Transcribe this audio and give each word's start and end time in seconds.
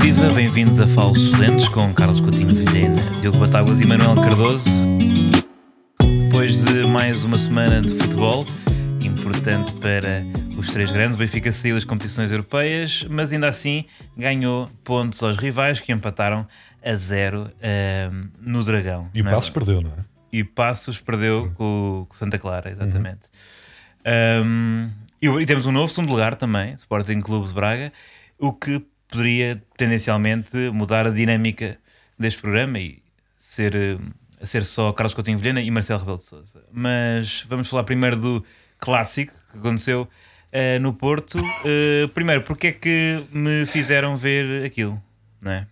viva, 0.00 0.32
bem-vindos 0.32 0.80
a 0.80 0.86
Falsos 0.88 1.38
Lentes 1.38 1.68
com 1.68 1.92
Carlos 1.92 2.22
Coutinho 2.22 2.54
Vilhena, 2.54 3.20
Diogo 3.20 3.38
Batáguas 3.38 3.82
e 3.82 3.86
Manuel 3.86 4.14
Cardoso. 4.14 4.64
Depois 6.22 6.64
de 6.64 6.86
mais 6.86 7.22
uma 7.22 7.36
semana 7.36 7.82
de 7.82 7.92
futebol, 7.92 8.46
importante 9.04 9.74
para 9.74 10.24
os 10.56 10.68
três 10.72 10.90
grandes, 10.90 11.16
o 11.16 11.18
Benfica 11.18 11.52
saiu 11.52 11.74
das 11.74 11.84
competições 11.84 12.30
europeias, 12.30 13.06
mas 13.10 13.30
ainda 13.30 13.46
assim 13.46 13.84
ganhou 14.16 14.70
pontos 14.82 15.22
aos 15.22 15.36
rivais 15.36 15.80
que 15.80 15.92
empataram 15.92 16.46
a 16.82 16.94
zero 16.94 17.50
ehm, 17.60 18.30
no 18.40 18.64
Dragão. 18.64 19.10
E 19.14 19.20
o 19.20 19.28
é? 19.28 19.30
Passos 19.30 19.50
perdeu, 19.50 19.82
não 19.82 19.90
é? 19.90 20.04
e 20.32 20.42
Passos 20.42 20.98
perdeu 20.98 21.52
com, 21.56 22.06
com 22.08 22.16
Santa 22.16 22.38
Clara, 22.38 22.70
exatamente. 22.70 23.28
Um, 24.44 24.88
e, 25.20 25.28
e 25.28 25.44
temos 25.44 25.66
um 25.66 25.72
novo 25.72 25.88
segundo 25.88 26.08
lugar 26.08 26.36
também, 26.36 26.72
Sporting 26.72 27.20
Clube 27.20 27.48
de 27.48 27.52
Braga, 27.52 27.92
o 28.38 28.50
que 28.54 28.82
poderia 29.10 29.62
tendencialmente 29.76 30.56
mudar 30.70 31.06
a 31.06 31.10
dinâmica 31.10 31.78
deste 32.18 32.40
programa 32.40 32.78
e 32.78 33.02
ser, 33.36 33.74
eh, 33.74 33.98
ser 34.42 34.64
só 34.64 34.92
Carlos 34.92 35.14
Coutinho 35.14 35.38
Vilhena 35.38 35.60
e 35.60 35.70
Marcelo 35.70 36.00
Rebelo 36.00 36.18
de 36.18 36.24
Sousa. 36.24 36.62
Mas 36.72 37.44
vamos 37.48 37.68
falar 37.68 37.84
primeiro 37.84 38.16
do 38.16 38.44
clássico 38.78 39.34
que 39.50 39.58
aconteceu 39.58 40.08
eh, 40.52 40.78
no 40.78 40.92
Porto. 40.92 41.38
Eh, 41.64 42.08
primeiro, 42.14 42.42
porque 42.42 42.68
é 42.68 42.72
que 42.72 43.24
me 43.32 43.66
fizeram 43.66 44.16
ver 44.16 44.64
aquilo, 44.64 45.02
não 45.40 45.50
é? 45.50 45.66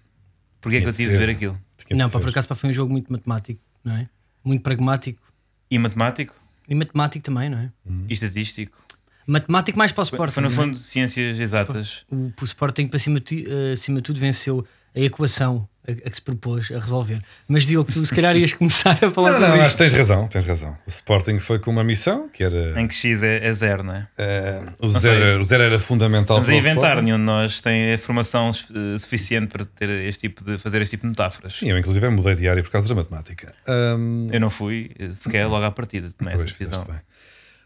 Porque 0.61 0.79
é 0.79 0.81
que 0.81 0.89
eu 0.89 0.93
tive 0.93 1.11
de 1.13 1.19
ver 1.19 1.31
aquilo? 1.31 1.59
Não, 1.91 2.09
ser. 2.09 2.19
por 2.19 2.29
acaso 2.29 2.55
foi 2.55 2.71
um 2.71 2.73
jogo 2.73 2.91
muito 2.93 3.11
matemático, 3.13 3.61
não 3.85 3.97
é? 3.97 4.09
Muito 4.45 4.63
pragmático. 4.63 5.23
E 5.71 5.79
matemático? 5.79 6.35
E 6.69 6.75
matemático 6.75 7.25
também, 7.25 7.49
não 7.49 7.59
é? 7.59 7.71
E 8.09 8.13
estatístico? 8.13 8.83
Matemático 9.29 9.77
mais 9.79 9.93
para 9.93 10.01
o 10.01 10.05
Sporting. 10.05 10.33
Foi 10.33 10.43
no 10.43 10.49
não 10.49 10.55
é? 10.55 10.57
fundo 10.57 10.77
ciências 10.77 11.39
exatas. 11.39 12.05
O, 12.11 12.33
o 12.41 12.45
Sporting, 12.45 12.89
para 12.89 12.99
cima 12.99 13.21
de, 13.21 13.25
ti- 13.27 13.47
eh, 13.49 13.73
acima 13.73 13.99
de 13.99 14.03
tudo, 14.03 14.19
venceu 14.19 14.67
a 14.97 15.01
equação 15.01 15.69
a, 15.87 15.93
a 15.93 15.95
que 16.11 16.15
se 16.15 16.23
propôs 16.23 16.71
a 16.73 16.79
resolver. 16.79 17.19
Mas 17.47 17.65
Diogo, 17.67 17.93
tu 17.93 18.05
se 18.05 18.15
calhar 18.15 18.35
ias 18.37 18.53
começar 18.55 18.93
a 19.05 19.11
falar 19.11 19.33
Não, 19.33 19.39
sobre 19.39 19.49
não, 19.49 19.55
isto. 19.57 19.61
acho 19.67 19.71
que 19.73 19.79
tens 19.85 19.93
razão, 19.93 20.29
tens 20.29 20.45
razão. 20.47 20.71
O 20.87 20.89
Sporting 20.89 21.39
foi 21.39 21.59
com 21.59 21.71
uma 21.71 21.85
missão 21.85 22.29
que 22.29 22.43
era. 22.43 22.79
Em 22.81 22.89
que 22.89 22.95
X 22.95 23.23
é, 23.23 23.47
é 23.47 23.53
zero, 23.53 23.83
não 23.85 23.95
é? 23.95 24.09
eh, 24.19 24.63
o, 24.81 24.89
sei. 24.91 25.01
zero, 25.01 25.23
era- 25.25 25.41
o 25.41 25.45
zero 25.45 25.63
era 25.63 25.79
fundamental 25.79 26.37
Vamos 26.43 26.49
a 26.49 26.51
para 26.53 26.57
o 26.57 26.59
inventar, 26.59 26.83
Sporting. 26.91 27.05
nenhum 27.05 27.19
de 27.19 27.25
nós 27.25 27.61
tem 27.61 27.93
a 27.95 27.99
formação 27.99 28.51
eh, 28.51 28.99
suficiente 28.99 29.49
para 29.49 29.65
ter 29.67 29.89
este 29.91 30.21
tipo 30.29 30.43
de, 30.43 30.59
fazer 30.59 30.81
este 30.83 30.93
tipo 30.93 31.03
de 31.03 31.11
metáforas. 31.11 31.53
Sim, 31.53 31.71
eu 31.71 31.79
inclusive 31.79 32.09
mudei 32.09 32.35
de 32.35 32.49
área 32.49 32.63
por 32.63 32.71
causa 32.71 32.89
da 32.89 32.95
matemática. 32.95 33.55
Ahm, 33.67 34.27
Eu 34.33 34.41
não 34.41 34.51
fui 34.51 34.91
sequer 35.13 35.47
logo 35.47 35.65
à 35.65 35.71
partida, 35.71 36.11
tomei 36.17 36.35
essa 36.35 36.45
pois, 36.45 36.57
decisão. 36.59 36.85
bem. 36.87 36.97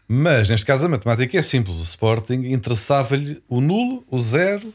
Mas 0.07 0.49
neste 0.49 0.65
caso 0.65 0.85
a 0.85 0.89
matemática 0.89 1.37
é 1.37 1.41
simples. 1.41 1.77
O 1.77 1.83
Sporting 1.83 2.51
interessava-lhe 2.51 3.41
o 3.47 3.61
nulo, 3.61 4.05
o 4.09 4.19
zero, 4.19 4.73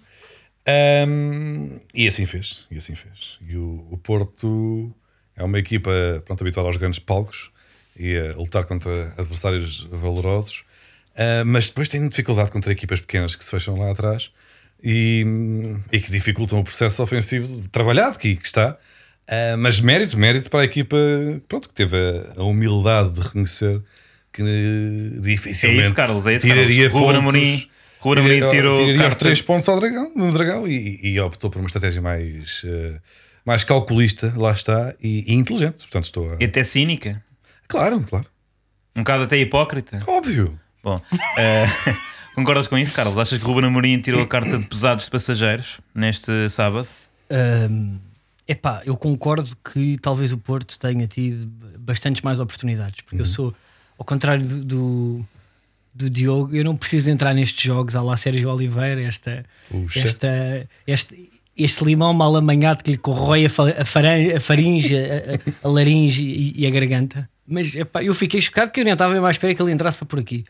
ahm, 0.67 1.79
e 1.95 2.07
assim 2.07 2.27
fez. 2.27 2.67
E 2.71 2.77
assim 2.79 2.95
fez. 2.95 3.39
E 3.47 3.57
o, 3.57 3.87
o 3.91 3.99
Porto 3.99 4.95
é 5.37 5.45
uma 5.45 5.59
equipa 5.59 5.91
pronto, 6.25 6.43
habituada 6.43 6.69
aos 6.69 6.77
grandes 6.77 6.99
palcos 6.99 7.51
e 7.97 8.17
a 8.17 8.37
lutar 8.37 8.65
contra 8.65 9.13
adversários 9.17 9.87
valorosos, 9.91 10.65
ah, 11.17 11.45
mas 11.45 11.69
depois 11.69 11.89
tem 11.89 12.07
dificuldade 12.09 12.51
contra 12.51 12.73
equipas 12.73 13.01
pequenas 13.01 13.35
que 13.35 13.45
se 13.45 13.51
fecham 13.51 13.77
lá 13.77 13.91
atrás 13.91 14.31
e, 14.83 15.27
e 15.91 16.01
que 16.01 16.11
dificultam 16.11 16.61
o 16.61 16.65
processo 16.65 17.03
ofensivo 17.03 17.69
trabalhado 17.69 18.19
que, 18.19 18.37
que 18.37 18.47
está. 18.47 18.79
Ah, 19.27 19.57
mas 19.59 19.81
mérito, 19.81 20.17
mérito 20.17 20.49
para 20.49 20.61
a 20.61 20.65
equipa 20.65 20.97
pronto, 21.49 21.69
que 21.69 21.75
teve 21.75 21.97
a, 21.97 22.41
a 22.41 22.45
humildade 22.45 23.15
de 23.15 23.21
reconhecer 23.21 23.83
que 24.43 25.15
eh, 25.15 25.19
É 25.19 25.21
dificilmente 25.21 25.83
isso, 25.87 25.95
Carlos, 25.95 26.27
é 26.27 26.35
isso, 26.37 26.47
tiraria 26.47 26.89
Carlos. 26.91 27.07
Pontos. 27.07 27.19
Amorim- 27.19 27.69
Ruben 28.01 28.21
Amorim 28.23 28.35
tiraria- 28.37 28.51
tirou 28.57 28.77
tiraria 28.77 29.09
os 29.09 29.15
três 29.17 29.43
pontos 29.43 29.69
ao 29.69 29.81
dragão, 29.81 30.13
no 30.15 30.33
dragão 30.33 30.69
e, 30.69 31.01
e 31.03 31.21
optou 31.21 31.51
por 31.51 31.59
uma 31.59 31.67
estratégia 31.67 32.01
mais, 32.01 32.63
eh, 32.65 33.01
mais 33.45 33.65
calculista, 33.65 34.33
lá 34.37 34.53
está, 34.53 34.95
e, 35.03 35.25
e 35.33 35.35
inteligente. 35.35 35.79
Portanto, 35.79 36.05
estou 36.05 36.33
a... 36.33 36.37
E 36.41 36.45
até 36.45 36.63
cínica, 36.63 37.23
Claro, 37.67 38.01
claro. 38.09 38.27
um 38.97 39.01
bocado 39.01 39.25
até 39.25 39.37
hipócrita. 39.37 40.01
Óbvio. 40.07 40.59
Bom, 40.83 41.01
eh, 41.37 41.67
concordas 42.37 42.67
com 42.69 42.79
isso, 42.79 42.93
Carlos? 42.95 43.19
Achas 43.19 43.39
que 43.39 43.45
Ruben 43.45 43.65
Amorim 43.67 44.01
tirou 44.01 44.23
a 44.23 44.27
carta 44.29 44.57
de 44.59 44.65
pesados 44.67 45.05
de 45.07 45.11
passageiros 45.11 45.81
neste 45.95 46.49
sábado? 46.49 46.87
Ahm, 47.29 47.97
epá, 48.47 48.81
eu 48.87 48.97
concordo 48.97 49.57
que 49.73 49.99
talvez 50.01 50.33
o 50.33 50.39
Porto 50.39 50.79
tenha 50.79 51.07
tido 51.09 51.47
bastantes 51.81 52.23
mais 52.23 52.39
oportunidades, 52.41 53.01
porque 53.03 53.21
eu 53.21 53.27
sou, 53.27 53.53
ao 53.99 54.05
contrário 54.05 54.47
do, 54.47 54.65
do, 54.65 55.27
do 55.95 56.11
Diogo, 56.11 56.55
eu 56.57 56.65
não 56.65 56.77
preciso 56.77 57.11
entrar 57.11 57.35
nestes 57.35 57.61
jogos 57.63 57.97
à 57.97 58.01
lá 58.03 58.17
Sérgio 58.17 58.49
Oliveira, 58.51 59.03
esta, 59.03 59.45
Puxa. 59.69 60.01
esta, 60.01 60.69
este, 60.87 61.29
este 61.57 61.85
limão 61.85 62.15
mal 62.15 62.35
amanhado 62.37 62.83
que 62.85 62.93
lhe 62.93 62.97
corrói 62.97 63.47
a, 63.47 63.51
fa- 63.51 63.75
a, 63.77 63.85
faringe, 64.41 64.97
a, 64.97 65.01
a- 65.35 65.67
a 65.67 65.69
laringe 65.69 66.25
e, 66.25 66.55
e 66.63 66.67
a 66.67 66.71
garganta. 66.71 67.29
Mas 67.47 67.75
epá, 67.75 68.03
eu 68.05 68.15
fiquei 68.15 68.41
chocado 68.41 68.71
que 68.71 68.79
eu 68.81 68.85
nem 68.85 68.93
estava 68.93 69.13
mesmo 69.13 69.27
à 69.27 69.31
espera 69.31 69.55
que 69.55 69.61
ele 69.63 69.73
entrasse 69.73 69.97
para 69.99 70.07
por 70.07 70.19
aqui. 70.19 70.45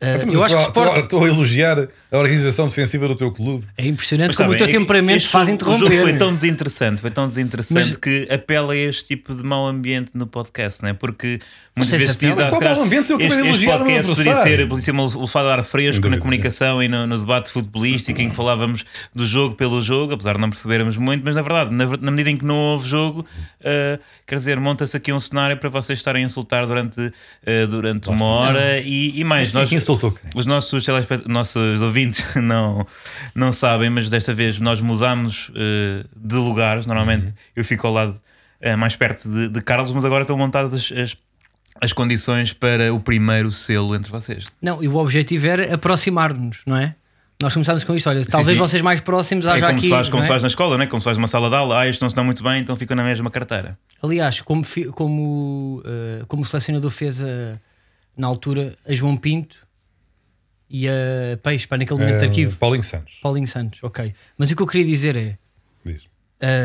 Mas 0.00 0.32
eu 0.34 0.44
acho 0.44 0.56
que 0.56 0.62
estou, 0.62 0.82
a- 0.82 0.86
Sporting 0.86 1.04
estou 1.04 1.24
a 1.24 1.28
elogiar 1.28 1.88
a 2.12 2.16
organização 2.18 2.66
defensiva 2.68 3.08
do 3.08 3.16
teu 3.16 3.32
clube. 3.32 3.64
é 3.76 3.86
impressionante 3.86 4.28
Mas 4.28 4.36
como 4.36 4.50
sabem, 4.50 4.54
o 4.54 4.58
teu 4.58 4.66
é 4.68 4.78
temperamento 4.80 5.28
faz 5.28 5.48
interromper. 5.48 5.84
O 5.84 5.88
jogo 5.88 6.00
foi 6.00 6.16
tão 6.16 6.32
desinteressante, 6.32 7.00
foi 7.00 7.10
tão 7.10 7.26
desinteressante 7.26 7.88
Mas- 7.88 7.96
que 7.96 8.28
apela 8.30 8.74
a 8.74 8.76
este 8.76 9.06
tipo 9.06 9.34
de 9.34 9.42
mau 9.42 9.66
ambiente 9.66 10.12
no 10.14 10.26
podcast, 10.26 10.80
não 10.82 10.90
é? 10.90 10.92
Porque 10.92 11.40
muitas 11.76 12.00
vezes 12.00 12.16
diz, 12.16 12.36
Mas 12.36 12.44
ah, 12.46 12.48
qual 12.48 12.60
mau 12.62 12.82
ambiente? 12.82 13.10
Eu 13.10 13.16
acabei 13.16 13.28
de 13.42 13.48
este, 13.48 13.48
elogiar 13.48 13.76
meu 13.78 13.86
podcast 13.86 14.14
podia 14.14 14.36
ser, 14.36 14.68
podia 14.68 14.84
ser 14.84 14.90
uma 14.92 15.04
levada 15.06 15.48
a 15.48 15.52
ar 15.54 15.64
fresco 15.64 16.08
na 16.08 16.18
comunicação 16.18 16.80
e 16.82 16.86
no, 16.88 17.06
no 17.06 17.18
debate 17.18 17.50
futebolístico 17.50 18.20
em 18.20 18.30
que 18.30 18.36
falávamos 18.36 18.84
do 19.14 19.26
jogo 19.26 19.56
pelo 19.56 19.82
jogo, 19.82 20.12
apesar 20.14 20.34
de 20.34 20.40
não 20.40 20.48
percebermos 20.50 20.96
muito, 20.96 21.24
mas 21.24 21.34
na 21.34 21.42
verdade, 21.42 21.74
na, 21.74 21.84
na 21.96 22.10
medida 22.12 22.30
em 22.30 22.36
que 22.36 22.44
não 22.44 22.54
houve 22.56 22.88
jogo, 22.88 23.26
ah, 23.64 23.98
quer 24.26 24.36
dizer, 24.36 24.60
monta-se 24.60 24.96
aqui 24.96 25.12
um 25.12 25.18
cenário 25.20 25.56
para 25.56 25.68
vocês 25.68 25.98
estarem 25.98 26.22
a 26.22 26.26
insultar 26.26 26.66
durante, 26.66 27.00
ah, 27.00 27.66
durante 27.68 28.08
uma 28.08 28.26
hora 28.26 28.78
e, 28.80 29.18
e 29.18 29.24
mais. 29.24 29.48
Quem 29.50 29.60
Nós, 29.60 29.68
os 30.34 30.46
nossos, 30.46 30.86
nossos 31.26 31.82
ouvintes 31.82 32.34
não, 32.36 32.86
não 33.34 33.52
sabem, 33.52 33.90
mas 33.90 34.08
desta 34.10 34.34
vez 34.34 34.58
nós 34.58 34.80
mudámos 34.80 35.50
eh, 35.54 36.04
de 36.16 36.34
lugares. 36.36 36.86
Normalmente 36.86 37.32
eu 37.54 37.64
fico 37.64 37.86
ao 37.86 37.92
lado 37.92 38.20
eh, 38.60 38.76
mais 38.76 38.96
perto 38.96 39.28
de, 39.28 39.48
de 39.48 39.60
Carlos, 39.62 39.92
mas 39.92 40.04
agora 40.04 40.22
estão 40.22 40.36
montadas 40.36 40.74
as, 40.74 40.92
as, 40.92 41.16
as 41.80 41.92
condições 41.92 42.52
para 42.52 42.92
o 42.92 43.00
primeiro 43.00 43.50
selo 43.50 43.94
entre 43.94 44.10
vocês. 44.10 44.46
Não, 44.60 44.82
e 44.82 44.88
o 44.88 44.96
objetivo 44.96 45.46
era 45.46 45.74
aproximar-nos, 45.74 46.58
não 46.66 46.76
é? 46.76 46.94
Nós 47.40 47.52
começámos 47.54 47.84
com 47.84 47.94
isto, 47.94 48.10
olha, 48.10 48.24
talvez 48.24 48.56
sim. 48.56 48.60
vocês 48.60 48.82
mais 48.82 49.00
próximos 49.00 49.46
é 49.46 49.50
haja 49.50 49.66
como, 49.66 49.78
aqui. 49.78 49.86
se 49.86 49.90
faz, 49.90 50.08
como 50.08 50.16
não 50.18 50.22
se 50.24 50.26
é? 50.26 50.32
faz 50.32 50.42
na 50.42 50.48
escola, 50.48 50.76
né? 50.76 50.86
como 50.86 51.00
se 51.00 51.04
faz 51.04 51.16
numa 51.16 51.28
sala 51.28 51.48
de 51.48 51.54
aula. 51.54 51.78
Ah, 51.80 51.86
estes 51.86 52.02
não 52.02 52.10
se 52.10 52.16
dão 52.16 52.24
muito 52.24 52.42
bem, 52.42 52.60
então 52.60 52.74
ficam 52.74 52.96
na 52.96 53.04
mesma 53.04 53.30
carteira. 53.30 53.78
Aliás, 54.02 54.40
como, 54.40 54.64
como, 54.92 55.80
eh, 55.86 56.24
como 56.26 56.42
o 56.42 56.44
selecionador 56.44 56.90
fez 56.90 57.22
a- 57.22 57.56
na 58.16 58.26
altura 58.26 58.76
a 58.84 58.92
João 58.92 59.16
Pinto 59.16 59.56
e 60.70 60.88
a 60.88 60.92
Peixe, 61.42 61.66
para 61.66 61.78
naquele 61.78 61.98
momento 62.00 62.18
de 62.18 62.24
Eh, 62.24 62.28
arquivo, 62.28 62.56
Paulinho 62.56 62.82
Santos. 62.84 63.18
Paulinho 63.22 63.48
Santos, 63.48 63.80
ok. 63.82 64.12
Mas 64.36 64.50
o 64.50 64.56
que 64.56 64.62
eu 64.62 64.66
queria 64.66 64.86
dizer 64.86 65.16
é: 65.16 65.36
Diz. 65.84 66.02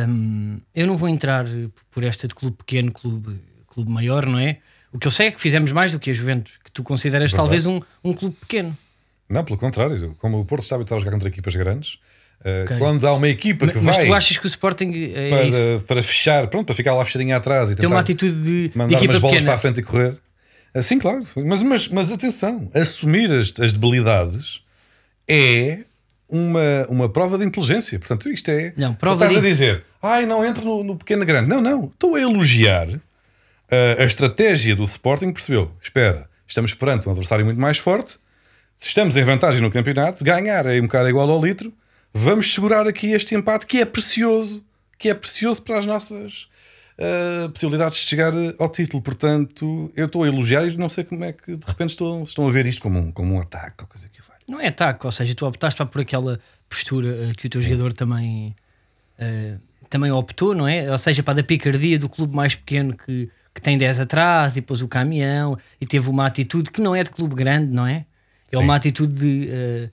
hum, 0.08 0.60
eu 0.76 0.88
não 0.88 0.98
vou 0.98 1.10
entrar 1.10 1.46
por 1.92 2.04
esta 2.04 2.28
de 2.28 2.36
clube 2.36 2.58
pequeno, 2.58 2.92
clube, 2.92 3.40
clube 3.68 3.90
maior, 3.90 4.26
não 4.26 4.40
é? 4.40 4.58
O 4.92 5.00
que 5.00 5.08
eu 5.08 5.12
sei 5.12 5.28
é 5.28 5.32
que 5.32 5.42
fizemos 5.42 5.72
mais 5.72 5.92
do 5.92 6.00
que 6.00 6.12
a 6.12 6.14
Juventus, 6.14 6.54
que 6.64 6.72
tu 6.72 6.84
consideras 6.84 7.32
Verdade. 7.32 7.38
talvez 7.38 7.66
um, 7.66 7.82
um 8.04 8.14
clube 8.14 8.36
pequeno. 8.40 8.78
Não, 9.28 9.44
pelo 9.44 9.58
contrário. 9.58 10.16
Como 10.20 10.40
o 10.40 10.46
Porto 10.46 10.62
está 10.64 10.76
habituado 10.76 10.98
a 10.98 11.00
jogar 11.00 11.14
contra 11.14 11.30
equipas 11.30 11.56
grandes, 11.56 11.98
eh, 12.46 12.64
Ok. 12.66 12.78
quando 12.78 13.08
há 13.08 13.14
uma 13.14 13.28
equipa 13.28 13.66
que 13.68 13.76
Mas, 13.78 13.84
mas 13.86 13.96
vai 13.96 14.06
tu 14.06 14.14
achas 14.14 14.38
que 14.38 14.46
o 14.46 14.48
Sporting 14.48 14.92
é 15.16 15.30
para, 15.30 15.80
para 15.88 16.04
fechar, 16.04 16.46
pronto, 16.48 16.68
para 16.68 16.76
ficar 16.76 16.94
lá 16.94 17.04
fechadinho 17.06 17.36
atrás 17.36 17.72
e 17.72 17.76
tem 17.76 17.88
uma 17.88 18.00
atitude 18.02 18.36
de, 18.44 18.68
de 18.70 18.78
mandar 18.78 18.94
equipa 18.98 19.14
umas 19.14 19.20
bolas 19.22 19.36
pequena? 19.38 19.50
para 19.52 19.56
a 19.56 19.62
frente 19.62 19.80
e 19.80 19.84
correr. 19.84 20.18
Assim, 20.74 20.98
claro. 20.98 21.24
Mas, 21.46 21.62
mas, 21.64 21.88
mas 21.88 22.12
atenção, 22.12 22.70
assumir 22.74 23.32
as, 23.32 23.54
as 23.60 23.72
debilidades 23.74 24.62
é 25.28 25.80
uma, 26.28 26.86
uma 26.90 27.10
prova 27.10 27.38
de 27.38 27.46
inteligência. 27.46 28.00
Portanto, 28.00 28.30
isto 28.30 28.50
é. 28.50 28.74
Não, 28.76 28.94
prova 28.96 29.26
estás 29.26 29.32
de- 29.42 29.46
a 29.46 29.50
dizer, 29.50 29.84
ai, 30.02 30.26
não 30.26 30.44
entro 30.44 30.66
no, 30.66 30.84
no 30.84 30.96
pequeno 30.98 31.24
grande. 31.26 31.48
Não, 31.50 31.62
não. 31.62 31.86
Estou 31.86 32.16
a 32.16 32.22
elogiar 32.22 32.88
uh, 32.90 33.02
a 34.00 34.04
estratégia 34.04 34.76
do 34.76 34.84
Sporting. 34.84 35.32
Percebeu? 35.32 35.72
Espera, 35.82 36.28
estamos 36.48 36.74
perante 36.74 37.08
um 37.08 37.12
adversário 37.12 37.46
muito 37.46 37.60
mais 37.62 37.78
forte. 37.78 38.18
Se 38.80 38.88
estamos 38.90 39.16
em 39.16 39.24
vantagem 39.24 39.62
no 39.62 39.70
campeonato, 39.72 40.24
ganhar 40.24 40.66
é 40.66 40.80
um 40.80 40.84
bocado 40.84 41.08
igual 41.08 41.30
ao 41.30 41.40
litro. 41.42 41.72
Vamos 42.14 42.52
segurar 42.54 42.88
aqui 42.88 43.12
este 43.12 43.34
empate 43.36 43.66
que 43.66 43.80
é 43.80 43.86
precioso, 43.86 44.64
que 44.98 45.10
é 45.10 45.14
precioso 45.14 45.62
para 45.62 45.78
as 45.80 45.86
nossas 45.86 46.48
uh, 46.98 47.50
possibilidades 47.50 47.98
de 47.98 48.04
chegar 48.06 48.34
uh, 48.34 48.56
ao 48.60 48.70
título. 48.70 49.02
Portanto, 49.02 49.92
eu 49.96 50.06
estou 50.06 50.24
a 50.24 50.28
elogiar 50.28 50.66
e 50.68 50.78
não 50.78 50.90
sei 50.90 51.04
como 51.04 51.24
é 51.24 51.34
que 51.34 51.56
de 51.56 51.66
repente 51.66 51.92
estão, 51.92 52.24
estão 52.24 52.48
a 52.48 52.52
ver 52.52 52.66
isto 52.66 52.82
como 52.82 53.00
um, 53.00 53.12
como 53.12 53.34
um 53.34 53.40
ataque 53.40 53.82
ou 53.82 53.88
coisa 53.88 54.08
que 54.10 54.22
vai. 54.22 54.38
Não 54.48 54.60
é 54.60 54.68
ataque, 54.68 55.06
ou 55.06 55.12
seja, 55.12 55.34
tu 55.34 55.46
optaste 55.46 55.78
para 55.78 55.86
por 55.86 56.02
aquela 56.02 56.40
postura 56.70 57.30
eh, 57.30 57.34
que 57.36 57.48
o 57.48 57.50
teu 57.50 57.62
jogador 57.62 57.94
também, 57.94 58.56
eh, 59.18 59.56
também 59.90 60.12
optou, 60.12 60.54
não 60.54 60.68
é? 60.68 60.92
Ou 60.92 60.98
seja, 60.98 61.24
para 61.24 61.36
da 61.36 61.44
picardia 61.44 61.98
do 61.98 62.10
clube 62.10 62.36
mais 62.36 62.56
pequeno 62.56 62.96
que, 62.96 63.30
que 63.54 63.62
tem 63.62 63.78
10 63.78 64.02
atrás 64.02 64.58
e 64.58 64.62
pôs 64.62 64.82
o 64.82 64.88
caminhão 64.88 65.58
e 65.80 65.86
teve 65.86 66.10
uma 66.10 66.26
atitude 66.26 66.72
que 66.72 66.82
não 66.82 66.96
é 66.96 67.04
de 67.04 67.10
clube 67.10 67.36
grande, 67.36 67.72
não 67.72 67.86
é? 67.86 68.06
É 68.52 68.58
Sim. 68.58 68.64
uma 68.64 68.76
atitude 68.76 69.14
de, 69.14 69.50
eh, 69.50 69.90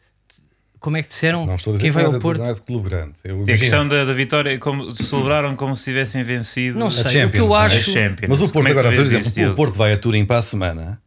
como 0.80 0.96
é 0.96 1.02
que 1.02 1.10
disseram? 1.10 1.46
Não 1.46 1.56
estou 1.56 1.72
a 1.72 1.76
dizer 1.76 1.84
Quem 1.84 1.90
que 1.92 1.94
vai 1.94 2.04
é 2.04 2.14
ao 2.14 2.20
Porto? 2.20 2.38
não 2.38 2.46
é 2.46 2.54
de 2.54 2.62
clube 2.62 2.88
grande. 2.88 3.12
Eu 3.22 3.44
E 3.46 3.52
a 3.52 3.58
questão 3.58 3.86
da, 3.86 4.04
da 4.04 4.12
vitória, 4.12 4.58
como, 4.58 4.90
celebraram 4.90 5.54
como 5.54 5.76
se 5.76 5.84
tivessem 5.84 6.22
vencido 6.22 6.78
Não 6.78 6.86
a 6.88 6.90
sei, 6.90 7.04
o 7.04 7.08
Champions, 7.08 7.30
que 7.32 7.38
eu 7.40 7.54
é? 7.54 7.58
acho. 7.66 7.90
Mas 8.28 8.40
o 8.40 8.48
Porto 8.48 8.66
é 8.66 8.70
agora, 8.70 8.88
por 8.90 9.00
exemplo, 9.00 9.50
o? 9.52 9.54
Porto 9.54 9.76
vai 9.76 9.92
a 9.92 9.98
Turim 9.98 10.24
para 10.24 10.38
a 10.38 10.42
semana 10.42 11.00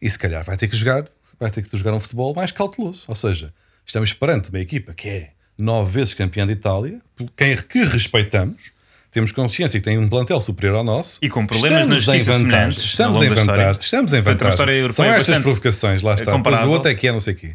e 0.00 0.10
se 0.10 0.18
calhar 0.18 0.44
vai 0.44 0.56
ter 0.56 0.66
que 0.68 0.76
jogar, 0.76 1.04
vai 1.38 1.50
ter 1.50 1.62
que 1.62 1.76
jogar 1.76 1.94
um 1.94 2.00
futebol 2.00 2.34
mais 2.34 2.50
cauteloso. 2.52 3.04
Ou 3.06 3.14
seja, 3.14 3.54
estamos 3.86 4.12
perante 4.12 4.50
uma 4.50 4.58
equipa 4.58 4.92
que 4.92 5.08
é 5.08 5.30
nove 5.56 5.92
vezes 5.92 6.14
campeã 6.14 6.44
de 6.46 6.54
Itália, 6.54 7.00
quem 7.36 7.56
que 7.56 7.84
respeitamos, 7.84 8.72
temos 9.12 9.30
consciência 9.30 9.78
que 9.78 9.84
tem 9.84 9.98
um 9.98 10.08
plantel 10.08 10.40
superior 10.40 10.74
ao 10.76 10.82
nosso 10.82 11.18
E 11.20 11.28
com 11.28 11.46
problemas 11.46 11.86
na 11.86 11.96
estamos 11.96 12.04
justiça 12.04 12.30
em 12.30 12.44
vantagem. 12.44 12.50
semelhantes 12.50 12.84
Estamos 12.84 13.22
em 13.22 13.28
vantagem. 13.28 13.40
história. 13.50 13.78
Estamos 13.80 14.12
em 14.14 14.16
uma 14.16 14.22
vantagem. 14.22 14.92
São 14.92 15.04
estas 15.04 15.38
provocações, 15.38 16.02
lá 16.02 16.14
está. 16.14 16.34
Depois 16.34 16.60
o 16.64 16.70
outro 16.70 16.90
é 16.90 16.94
que 16.94 17.06
é, 17.06 17.12
não 17.12 17.20
sei 17.20 17.34
o 17.34 17.36
quê. 17.36 17.54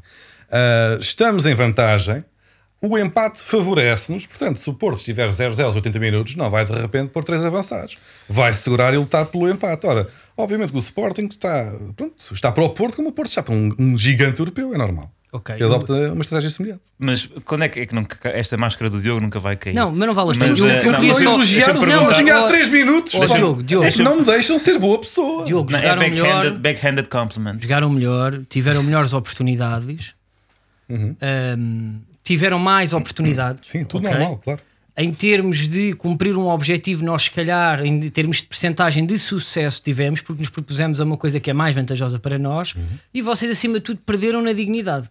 Ah, 0.51 0.97
estamos 0.99 1.45
em 1.45 1.53
vantagem. 1.55 2.23
O 2.79 2.95
empate 2.95 3.43
favorece-nos, 3.43 4.27
portanto, 4.27 4.57
se 4.57 4.69
o 4.69 4.73
Porto 4.73 4.97
estiver 4.97 5.27
0-0 5.29 5.63
aos 5.65 5.75
80 5.75 5.97
minutos, 5.97 6.35
não 6.35 6.47
vai 6.51 6.63
de 6.63 6.73
repente 6.73 7.09
pôr 7.09 7.23
três 7.23 7.43
avançados. 7.43 7.97
Vai 8.29 8.53
segurar 8.53 8.93
e 8.93 8.97
lutar 8.97 9.25
pelo 9.25 9.49
empate. 9.49 9.87
Ora, 9.87 10.07
obviamente 10.37 10.71
que 10.71 10.77
o 10.77 10.79
Sporting 10.79 11.25
está, 11.25 11.73
pronto, 11.95 12.13
está 12.31 12.51
para 12.51 12.63
o 12.63 12.69
Porto, 12.69 12.95
como 12.95 13.09
o 13.09 13.11
Porto 13.11 13.29
está 13.29 13.41
para 13.41 13.55
um, 13.55 13.73
um 13.79 13.97
gigante 13.97 14.39
europeu, 14.39 14.75
é 14.75 14.77
normal. 14.77 15.11
Ok. 15.33 15.55
Que 15.55 15.63
adopta 15.63 16.13
uma 16.13 16.21
estratégia 16.21 16.51
semelhante. 16.51 16.83
Mas 16.99 17.27
quando 17.43 17.63
é 17.63 17.69
que, 17.69 17.79
é 17.79 17.85
que 17.87 17.95
nunca, 17.95 18.29
esta 18.29 18.55
máscara 18.57 18.89
do 18.91 19.01
Diogo 19.01 19.19
nunca 19.21 19.39
vai 19.39 19.57
cair? 19.57 19.73
Não, 19.73 19.91
mas 19.91 20.07
não 20.07 20.13
vale 20.13 20.31
a 20.31 20.39
pena. 20.39 20.57
Eu, 20.57 20.67
eh, 20.69 20.79
eu 20.85 20.91
não, 20.91 20.99
queria 20.99 21.13
só. 21.15 21.21
elogiar 21.21 21.75
o 21.75 21.83
Sporting 21.83 22.29
há 22.29 22.43
Ó, 22.43 22.47
3 22.47 22.69
minutos. 22.69 23.13
pá. 23.13 23.25
Diogo, 23.25 23.63
Diogo. 23.63 23.85
É 23.85 23.91
que 23.91 24.01
não 24.03 24.17
me 24.17 24.23
deixam 24.23 24.57
ser 24.59 24.77
boa 24.79 24.99
pessoa. 24.99 25.45
Diogo, 25.45 25.71
Não, 25.71 25.79
é 25.79 25.95
backhanded, 25.95 26.21
melhor, 26.21 26.51
backhanded 26.59 27.09
compliment. 27.09 27.59
jogaram 27.59 27.89
melhor, 27.89 28.39
tiveram 28.47 28.83
melhores 28.83 29.13
oportunidades, 29.13 30.13
ahm, 30.89 31.99
tiveram 32.23 32.59
mais 32.59 32.93
oportunidades. 32.93 33.69
Sim, 33.69 33.83
tudo 33.83 34.05
ok? 34.05 34.17
normal, 34.17 34.37
claro. 34.43 34.61
Em 34.99 35.13
termos 35.13 35.67
de 35.67 35.93
cumprir 35.93 36.35
um 36.35 36.47
objetivo, 36.47 37.05
nós, 37.05 37.23
se 37.23 37.31
calhar, 37.31 37.85
em 37.85 38.09
termos 38.09 38.37
de 38.37 38.47
percentagem 38.47 39.05
de 39.05 39.19
sucesso, 39.19 39.79
tivemos, 39.83 40.21
porque 40.21 40.41
nos 40.41 40.49
propusemos 40.49 40.99
a 40.99 41.03
uma 41.03 41.15
coisa 41.15 41.39
que 41.39 41.51
é 41.51 41.53
mais 41.53 41.75
vantajosa 41.75 42.17
para 42.17 42.39
nós, 42.39 42.73
e 43.13 43.21
vocês, 43.21 43.51
acima 43.51 43.75
de 43.75 43.81
tudo, 43.81 43.99
perderam 44.03 44.41
na 44.41 44.53
dignidade. 44.53 45.07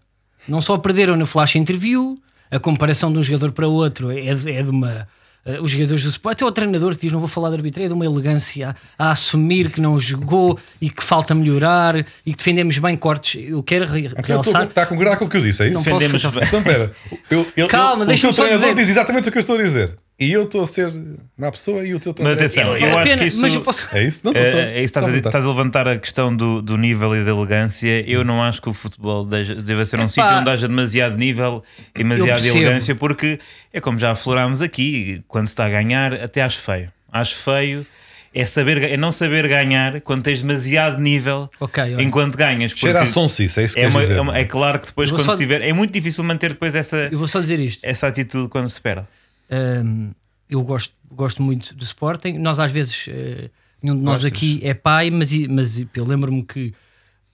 Não 0.49 0.61
só 0.61 0.77
perderam 0.77 1.17
no 1.17 1.25
flash 1.25 1.55
interview, 1.55 2.21
a 2.51 2.59
comparação 2.59 3.13
de 3.13 3.19
um 3.19 3.23
jogador 3.23 3.53
para 3.53 3.69
outro 3.69 4.11
é 4.11 4.35
de, 4.35 4.51
é 4.51 4.63
de 4.63 4.71
uma. 4.71 5.09
Eh, 5.47 5.61
os 5.61 5.71
jogadores 5.71 6.03
do 6.03 6.09
Sport, 6.11 6.35
até 6.37 6.45
o 6.45 6.53
treinador 6.53 6.95
que 6.95 7.03
diz: 7.03 7.13
Não 7.13 7.21
vou 7.21 7.29
falar 7.29 7.49
de 7.51 7.55
arbitragem, 7.57 7.87
é 7.87 7.89
de 7.89 7.95
uma 7.95 8.05
elegância 8.05 8.75
a, 8.99 9.09
a 9.09 9.11
assumir 9.13 9.71
que 9.71 9.81
não 9.81 9.99
jogou 9.99 10.59
e 10.81 10.91
que 10.91 11.03
falta 11.03 11.35
melhorar 11.35 11.97
e 12.25 12.33
que 12.33 12.37
defendemos 12.39 12.77
bem 12.79 12.97
cortes. 12.97 13.41
Eu 13.49 13.63
quero 13.63 13.87
re- 13.87 14.07
Então, 14.07 14.23
realçar. 14.43 14.65
está 14.65 14.83
a 14.83 14.87
concordar 14.87 15.17
com 15.17 15.25
o 15.25 15.29
que 15.29 15.37
eu 15.37 15.43
disse, 15.43 15.63
é 15.63 15.67
isso? 15.69 15.75
Não 15.77 15.85
posso 15.85 15.99
Defendemos 16.09 16.35
bem. 16.39 16.45
Então, 16.49 16.63
pera, 16.63 16.93
eu, 17.31 17.47
eu, 17.57 17.69
Calma, 17.69 18.05
eu, 18.05 18.15
o 18.15 18.19
teu 18.21 18.33
treinador 18.33 18.61
dizer. 18.71 18.75
diz 18.75 18.89
exatamente 18.91 19.29
o 19.29 19.33
que 19.33 19.39
eu 19.39 19.41
estou 19.41 19.57
a 19.59 19.63
dizer. 19.63 19.97
E 20.19 20.33
eu 20.33 20.45
estou 20.45 20.63
a 20.65 20.67
ser 20.67 20.91
má 21.37 21.53
pessoa 21.53 21.85
e 21.87 21.95
o 21.95 22.01
teu 22.01 22.15
Mas 22.19 22.29
atenção, 22.33 22.65
Vale 22.69 22.83
eu 22.85 22.97
a 22.97 23.01
acho 23.03 23.11
pena, 23.11 23.23
que 23.23 23.29
isso. 23.29 23.41
mas 23.43 23.55
eu 23.55 23.61
posso. 23.61 23.87
É 23.93 24.03
isso? 24.03 24.21
Não 24.25 24.33
estou 24.33 24.59
É, 24.61 24.65
é 24.65 24.77
isso, 24.79 24.85
estás, 24.87 25.07
estou 25.07 25.15
a, 25.27 25.29
estás 25.29 25.45
a 25.45 25.49
levantar 25.49 25.87
a 25.87 25.99
questão 25.99 26.35
do, 26.35 26.63
do 26.63 26.79
nível 26.79 27.15
e 27.15 27.23
da 27.23 27.31
elegância. 27.33 28.03
Eu 28.11 28.25
não 28.25 28.43
acho 28.43 28.63
que 28.63 28.69
o 28.71 28.73
futebol 28.73 29.27
deva 29.27 29.85
ser 29.85 29.97
um 29.99 30.05
Epá. 30.05 30.09
sítio 30.09 30.25
onde 30.39 30.49
haja 30.51 30.67
demasiado 30.67 31.19
nível 31.19 31.63
e 31.95 31.99
demasiada 31.99 32.47
elegância, 32.49 32.95
porque 32.95 33.39
é 33.71 33.79
como 33.79 33.99
já 33.99 34.13
aflorámos 34.13 34.63
aqui: 34.63 35.23
quando 35.29 35.49
se 35.49 35.53
está 35.53 35.67
a 35.67 35.69
ganhar, 35.69 36.15
até 36.15 36.41
acho 36.41 36.61
feio. 36.61 36.91
Acho 37.13 37.35
feio 37.37 37.87
é, 38.35 38.45
saber, 38.47 38.83
é 38.85 38.97
não 38.97 39.13
saber 39.13 39.47
ganhar 39.47 40.01
quando 40.01 40.23
tens 40.23 40.41
demasiado 40.41 40.99
nível 40.99 41.51
Ok, 41.61 41.83
olha. 41.83 42.03
enquanto 42.03 42.37
ganhas. 42.39 42.73
Cheira 42.73 43.03
a 43.03 43.07
sonsice, 43.07 43.61
é 43.61 43.65
isso 43.65 43.75
que 43.75 43.81
é, 43.81 43.89
uma- 43.89 44.01
dizer. 44.01 44.17
é 44.17 44.21
uma- 44.23 44.37
é 44.39 44.45
claro 44.47 44.79
que 44.79 44.87
depois, 44.87 45.11
Eu 45.11 45.17
quando 45.17 45.27
só- 45.27 45.33
se 45.33 45.39
tiver, 45.39 45.61
é 45.61 45.75
muito 45.75 45.93
difícil 45.93 46.25
manter 46.25 46.51
depois 46.53 46.75
essa, 46.75 47.09
Eu 47.13 47.19
vou 47.19 47.29
só 47.29 47.39
dizer 47.41 47.61
isto. 47.61 47.85
essa 47.85 48.07
atitude 48.07 48.49
quando 48.49 48.71
se 48.71 48.81
perde. 48.81 49.07
Um, 49.51 50.13
eu 50.49 50.63
gosto, 50.63 50.93
gosto 51.11 51.43
muito 51.43 51.75
do 51.75 51.83
Sporting. 51.83 52.33
Nós, 52.35 52.61
às 52.61 52.71
vezes, 52.71 53.07
eh, 53.09 53.51
nenhum 53.83 53.97
de 53.97 54.03
nós 54.03 54.23
Gostas? 54.23 54.33
aqui 54.33 54.61
é 54.63 54.75
pai, 54.75 55.11
mas, 55.11 55.33
mas 55.49 55.79
eu 55.79 56.05
lembro-me 56.05 56.43
que 56.43 56.73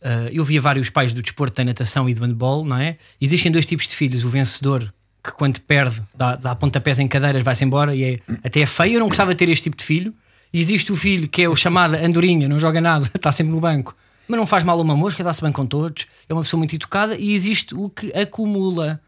eh, 0.00 0.30
eu 0.32 0.44
via 0.44 0.60
vários 0.60 0.90
pais 0.90 1.12
do 1.12 1.22
desporto 1.22 1.56
da 1.56 1.64
natação 1.64 2.08
e 2.08 2.14
do 2.14 2.24
handball, 2.24 2.64
não 2.64 2.76
é? 2.76 2.96
Existem 3.20 3.52
dois 3.52 3.66
tipos 3.66 3.86
de 3.86 3.94
filhos: 3.94 4.24
o 4.24 4.28
vencedor, 4.28 4.92
que 5.22 5.32
quando 5.32 5.60
perde, 5.60 6.02
dá, 6.14 6.36
dá 6.36 6.54
pontapés 6.54 6.98
em 6.98 7.06
cadeiras, 7.06 7.42
vai-se 7.42 7.64
embora 7.64 7.94
e 7.94 8.04
é, 8.04 8.20
até 8.42 8.60
é 8.60 8.66
feio. 8.66 8.94
Eu 8.94 9.00
não 9.00 9.08
gostava 9.08 9.32
de 9.32 9.38
ter 9.38 9.50
este 9.50 9.64
tipo 9.64 9.76
de 9.76 9.84
filho. 9.84 10.14
E 10.52 10.60
existe 10.60 10.92
o 10.92 10.96
filho 10.96 11.28
que 11.28 11.42
é 11.42 11.48
o 11.48 11.56
chamado 11.56 11.94
Andorinha, 11.94 12.46
não 12.46 12.58
joga 12.58 12.78
nada, 12.78 13.08
está 13.14 13.32
sempre 13.32 13.52
no 13.52 13.60
banco, 13.60 13.96
mas 14.28 14.36
não 14.36 14.44
faz 14.44 14.62
mal 14.62 14.78
uma 14.78 14.94
mosca, 14.94 15.24
dá-se 15.24 15.40
bem 15.40 15.50
com 15.50 15.64
todos, 15.64 16.06
é 16.28 16.34
uma 16.34 16.42
pessoa 16.42 16.58
muito 16.58 16.74
educada. 16.74 17.16
E 17.16 17.32
existe 17.32 17.74
o 17.74 17.88
que 17.88 18.12
acumula 18.12 19.00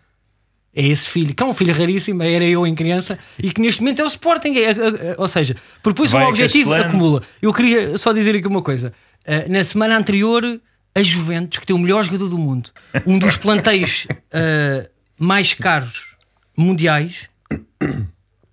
é 0.75 0.87
esse 0.87 1.09
filho, 1.09 1.35
que 1.35 1.43
é 1.43 1.47
um 1.47 1.53
filho 1.53 1.73
raríssimo, 1.73 2.23
era 2.23 2.45
eu 2.45 2.67
em 2.67 2.75
criança, 2.75 3.19
e 3.41 3.51
que 3.51 3.61
neste 3.61 3.81
momento 3.81 4.01
é 4.01 4.05
o 4.05 4.09
Sporting. 4.09 4.55
É, 4.57 4.63
é, 4.63 4.71
é, 4.71 5.15
ou 5.17 5.29
seja, 5.29 5.55
propôs 5.83 6.13
um 6.13 6.21
objetivo, 6.23 6.71
castelando. 6.71 6.97
acumula. 6.97 7.23
Eu 7.41 7.53
queria 7.53 7.97
só 7.97 8.13
dizer 8.13 8.35
aqui 8.35 8.49
uma 8.49 8.63
coisa. 8.63 8.93
Uh, 9.25 9.51
na 9.53 9.63
semana 9.63 9.97
anterior, 9.97 10.61
a 10.95 11.03
Juventus, 11.03 11.59
que 11.59 11.67
tem 11.67 11.77
o 11.77 11.79
melhor 11.79 12.03
jogador 12.03 12.29
do 12.29 12.39
mundo, 12.39 12.71
um 13.07 13.19
dos 13.19 13.37
plantéis 13.37 14.07
uh, 14.11 14.89
mais 15.19 15.55
caros 15.55 16.17
mundiais, 16.57 17.29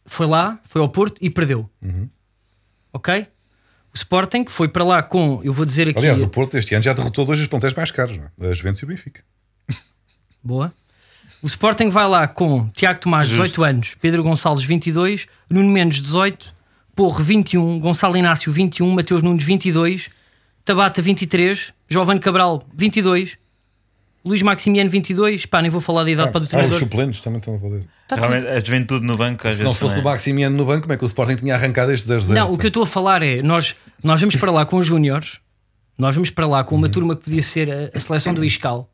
foi 0.06 0.27
lá, 0.27 0.59
foi 0.68 0.81
ao 0.81 0.89
Porto 0.89 1.18
e 1.21 1.29
perdeu. 1.29 1.69
Ok? 2.94 3.27
O 3.94 3.97
Sporting 3.97 4.45
foi 4.47 4.68
para 4.68 4.83
lá 4.83 5.03
com, 5.03 5.41
eu 5.44 5.51
vou 5.51 5.65
dizer 5.65 5.89
aqui. 5.89 6.00
Aliás, 6.00 6.21
o 6.21 6.27
Porto 6.27 6.57
este 6.57 6.73
ano 6.75 6.83
já 6.83 6.94
derrotou 6.94 7.25
dois 7.25 7.39
dos 7.39 7.47
pontéis 7.47 7.73
mais 7.73 7.91
caros, 7.91 8.18
não 8.18 8.25
é? 8.25 8.51
a 8.51 8.53
Juventus 8.53 8.81
e 8.81 8.85
o 8.85 8.88
Benfica. 8.88 9.23
Boa. 10.44 10.73
O 11.42 11.48
Sporting 11.48 11.90
vai 11.90 12.08
lá 12.08 12.28
com 12.28 12.68
Tiago 12.70 13.00
Tomás, 13.00 13.28
Justo. 13.28 13.44
18 13.44 13.64
anos, 13.64 13.96
Pedro 14.00 14.22
Gonçalves, 14.24 14.64
22, 14.64 15.28
Nuno 15.50 15.70
Mendes, 15.70 16.00
18, 16.02 16.54
Porro, 16.96 17.24
21, 17.24 17.80
Gonçalo 17.80 18.16
Inácio, 18.16 18.52
21, 18.52 18.90
Mateus 18.92 19.24
Nunes, 19.24 19.44
22, 19.44 20.10
Tabata, 20.64 21.02
23, 21.02 21.74
Giovanni 21.90 22.20
Cabral, 22.20 22.62
22, 22.76 23.38
Luís 24.24 24.44
Maximiano, 24.44 24.88
22. 24.88 25.48
Pá, 25.48 25.64
nem 25.64 25.72
vou 25.72 25.82
falar 25.82 26.04
da 26.04 26.12
idade 26.12 26.30
Ah, 26.30 26.32
para 26.32 26.42
do 26.42 26.44
ah, 26.44 26.46
os 26.46 26.50
treinador. 26.50 26.78
suplentes 26.80 27.22
também 27.22 27.40
estão 27.40 27.56
a 27.56 27.58
valer. 27.58 27.86
Tá. 28.08 28.16
Realmente, 28.18 28.48
a 28.48 28.60
juventude 28.60 29.04
no 29.04 29.18
banco 29.18 29.52
Se 29.52 29.64
não 29.64 29.74
fosse 29.74 29.96
o 29.96 29.98
também. 29.98 30.12
Maximiano 30.14 30.56
no 30.56 30.66
banco, 30.66 30.82
como 30.82 30.94
é 30.94 30.98
que 30.98 31.04
o 31.04 31.08
Sporting 31.08 31.38
tinha 31.38 31.56
arrancado 31.56 31.92
este 31.92 32.08
0-0? 32.08 32.28
Não, 32.28 32.54
o 32.54 32.58
que 32.58 32.68
eu 32.68 32.70
estou 32.70 32.84
a 32.84 32.88
falar 32.88 33.24
é: 33.24 33.42
nós, 33.42 33.76
nós 34.04 34.20
vamos 34.22 34.36
para 34.36 34.52
lá 34.52 34.64
com 34.64 34.78
os 34.78 34.86
Júniores, 34.86 35.40
nós 35.98 36.14
vamos 36.14 36.30
para 36.30 36.46
lá 36.46 36.64
com 36.64 36.76
uma 36.76 36.88
turma 36.88 37.16
que 37.16 37.24
podia 37.24 37.42
ser 37.42 37.72
a, 37.72 37.98
a 37.98 38.00
seleção 38.00 38.32
do 38.36 38.46
Iscal 38.46 38.91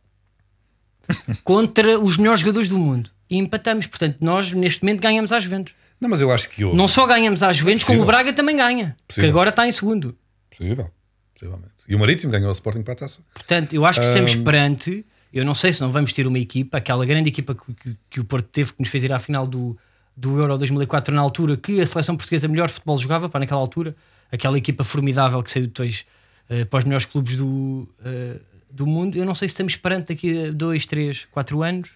contra 1.43 1.99
os 1.99 2.17
melhores 2.17 2.41
jogadores 2.41 2.67
do 2.67 2.77
mundo 2.77 3.09
e 3.29 3.37
empatamos. 3.37 3.87
Portanto, 3.87 4.17
nós 4.21 4.51
neste 4.53 4.83
momento 4.83 5.01
ganhamos 5.01 5.31
às 5.31 5.43
Juventus. 5.43 5.73
Não, 5.99 6.09
mas 6.09 6.21
eu 6.21 6.31
acho 6.31 6.49
que 6.49 6.63
houve. 6.63 6.77
Não 6.77 6.87
só 6.87 7.05
ganhamos 7.07 7.41
às 7.41 7.57
Juventus, 7.57 7.83
como 7.83 8.01
o. 8.03 8.05
Braga 8.05 8.31
também 8.33 8.55
ganha, 8.55 8.95
que 9.01 9.07
Possível. 9.15 9.29
agora 9.29 9.49
está 9.49 9.67
em 9.67 9.71
segundo. 9.71 10.15
Possível, 10.49 10.89
possivelmente. 11.33 11.71
E 11.87 11.95
o 11.95 11.99
Marítimo 11.99 12.31
ganhou 12.31 12.49
o 12.49 12.51
Sporting 12.51 12.81
para 12.83 12.93
a 12.93 12.97
taça. 12.97 13.21
Portanto, 13.33 13.73
eu 13.73 13.85
acho 13.85 13.99
que 13.99 14.05
estamos 14.07 14.35
perante. 14.35 15.05
Eu 15.33 15.43
não 15.45 15.53
sei 15.53 15.73
se 15.73 15.81
não 15.81 15.91
vamos 15.91 16.13
ter 16.13 16.25
uma 16.27 16.39
equipa, 16.39 16.77
aquela 16.77 17.05
grande 17.05 17.29
equipa 17.29 17.53
que, 17.53 17.73
que- 17.73 17.97
que 18.09 18.19
o 18.19 18.23
Porto 18.23 18.47
teve, 18.47 18.71
que 18.73 18.79
nos 18.79 18.89
fez 18.89 19.03
ir 19.03 19.11
à 19.11 19.19
final 19.19 19.45
do, 19.45 19.77
do 20.15 20.37
Euro 20.39 20.57
2004, 20.57 21.13
na 21.13 21.21
altura 21.21 21.57
que 21.57 21.81
a 21.81 21.85
seleção 21.85 22.15
portuguesa 22.15 22.47
melhor 22.47 22.69
futebol 22.69 22.97
jogava, 22.97 23.27
para 23.29 23.41
naquela 23.41 23.59
altura, 23.59 23.95
aquela 24.31 24.57
equipa 24.57 24.83
formidável 24.83 25.43
que 25.43 25.51
saiu 25.51 25.67
depois 25.67 26.05
eh, 26.49 26.63
para 26.65 26.79
os 26.79 26.85
melhores 26.85 27.05
clubes 27.05 27.35
do, 27.35 27.87
eh, 28.05 28.37
do 28.69 28.85
mundo. 28.85 29.17
Eu 29.17 29.25
não 29.25 29.35
sei 29.35 29.47
se 29.47 29.53
estamos 29.53 29.75
perante 29.75 30.07
daqui 30.13 30.47
a 30.47 30.51
2, 30.51 30.85
3, 30.85 31.25
4 31.31 31.63
anos 31.63 31.89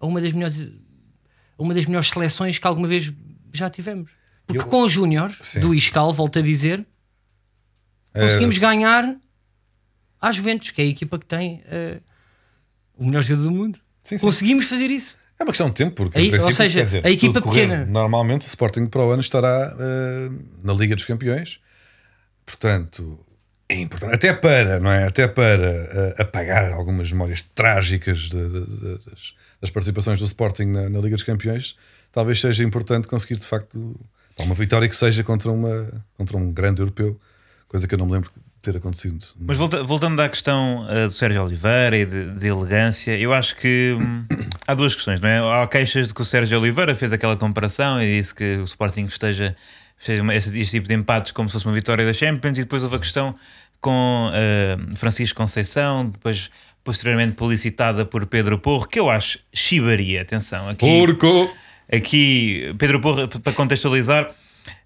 a 0.00 0.06
uma 0.06 0.20
das 0.20 0.32
melhores, 0.32 0.72
uma 1.58 1.72
das 1.74 1.86
melhores 1.86 2.10
seleções 2.10 2.58
que 2.58 2.66
alguma 2.66 2.86
vez 2.88 3.12
já 3.52 3.68
tivemos. 3.70 4.10
Porque 4.46 4.62
Eu- 4.62 4.66
com 4.66 4.82
o 4.82 4.88
Júnior 4.88 5.34
Sim. 5.40 5.60
do 5.60 5.74
Iscal, 5.74 6.12
volto 6.12 6.38
a 6.38 6.42
dizer, 6.42 6.86
É, 8.14 8.20
conseguimos 8.22 8.56
ganhar 8.58 9.16
à 10.20 10.32
Juventus, 10.32 10.70
que 10.70 10.80
é 10.80 10.84
a 10.84 10.88
equipa 10.88 11.18
que 11.18 11.26
tem 11.26 11.62
eh, 11.66 11.98
o 12.96 13.04
melhor 13.04 13.22
jogador 13.22 13.44
do 13.44 13.50
mundo. 13.50 13.78
Sim, 14.02 14.16
sim. 14.18 14.24
Conseguimos 14.26 14.66
fazer 14.66 14.90
isso. 14.90 15.16
É 15.38 15.44
uma 15.44 15.50
questão 15.52 15.68
de 15.68 15.74
tempo, 15.74 15.94
porque 15.96 16.16
Aí, 16.18 16.32
ou 16.34 16.50
seja, 16.52 16.82
dizer, 16.82 17.04
a 17.06 17.10
equipa 17.10 17.42
correr 17.42 17.66
pequena. 17.66 17.84
Normalmente 17.84 18.42
o 18.42 18.46
Sporting 18.46 18.86
para 18.86 19.04
o 19.04 19.10
ano 19.10 19.20
estará 19.20 19.76
eh, 19.78 20.30
na 20.62 20.72
Liga 20.72 20.94
dos 20.96 21.04
Campeões. 21.04 21.60
Portanto, 22.46 23.18
é 23.68 23.76
importante. 23.80 24.14
Até 24.14 24.32
para, 24.32 24.78
não 24.80 24.90
é? 24.90 25.04
Até 25.04 25.26
para 25.26 25.66
eh, 25.66 26.14
apagar 26.18 26.72
algumas 26.72 27.10
memórias 27.10 27.42
trágicas 27.42 28.18
de- 28.20 28.48
de- 28.48 28.66
de- 28.66 28.98
das, 29.10 29.34
das 29.60 29.70
participações 29.70 30.18
do 30.18 30.24
Sporting 30.24 30.66
na, 30.66 30.88
na 30.88 30.98
Liga 31.00 31.16
dos 31.16 31.24
Campeões, 31.24 31.76
talvez 32.12 32.40
seja 32.40 32.62
importante 32.64 33.08
conseguir 33.08 33.36
de 33.36 33.46
facto 33.46 33.98
uma 34.38 34.54
vitória 34.54 34.88
que 34.88 34.94
seja 34.96 35.24
contra, 35.24 35.50
uma, 35.50 35.88
contra 36.16 36.36
um 36.36 36.52
grande 36.52 36.80
europeu, 36.82 37.18
coisa 37.68 37.88
que 37.88 37.94
eu 37.94 37.98
não 37.98 38.06
me 38.06 38.12
lembro 38.12 38.30
ter 38.62 38.76
acontecido. 38.76 39.24
Mas 39.38 39.56
volta- 39.58 39.82
voltando 39.82 40.20
à 40.20 40.28
questão 40.28 40.84
uh, 40.86 41.06
do 41.06 41.10
Sérgio 41.12 41.42
Oliveira 41.44 41.96
e 41.96 42.04
de, 42.04 42.46
elegância, 42.48 43.16
eu 43.16 43.32
acho 43.32 43.56
que 43.56 43.96
hum, 44.00 44.24
há 44.66 44.74
duas 44.74 44.94
questões, 44.94 45.20
não 45.20 45.28
é? 45.28 45.38
Há 45.62 45.66
queixas 45.68 46.08
de 46.08 46.14
que 46.14 46.20
o 46.20 46.24
Sérgio 46.24 46.58
Oliveira 46.58 46.94
fez 46.94 47.12
aquela 47.12 47.36
comparação 47.36 48.02
e 48.02 48.18
disse 48.18 48.34
que 48.34 48.56
o 48.56 48.64
Sporting 48.64 49.06
festeja, 49.08 49.56
uma- 50.20 50.34
este, 50.34 50.58
este 50.58 50.72
tipo 50.76 50.88
de 50.88 50.94
empates 50.94 51.32
como 51.32 51.48
se 51.48 51.54
fosse 51.54 51.66
uma 51.66 51.74
vitória 51.74 52.04
da 52.04 52.12
Champions, 52.12 52.58
e 52.58 52.62
depois 52.62 52.82
houve 52.82 52.96
a 52.96 52.98
questão 52.98 53.34
com 53.80 54.30
uh, 54.30 54.96
Francisco 54.96 55.36
Conceição, 55.36 56.08
depois 56.08 56.50
posteriormente 56.82 57.32
publicitada 57.34 58.04
por 58.06 58.26
Pedro 58.26 58.58
Porro, 58.58 58.86
que 58.86 58.98
eu 58.98 59.10
acho 59.10 59.38
chibaria. 59.52 60.22
Atenção, 60.22 60.68
aqui, 60.68 60.86
Porco! 60.86 61.52
aqui 61.92 62.74
Pedro 62.78 63.00
Porro, 63.00 63.26
para 63.28 63.52
contextualizar, 63.52 64.30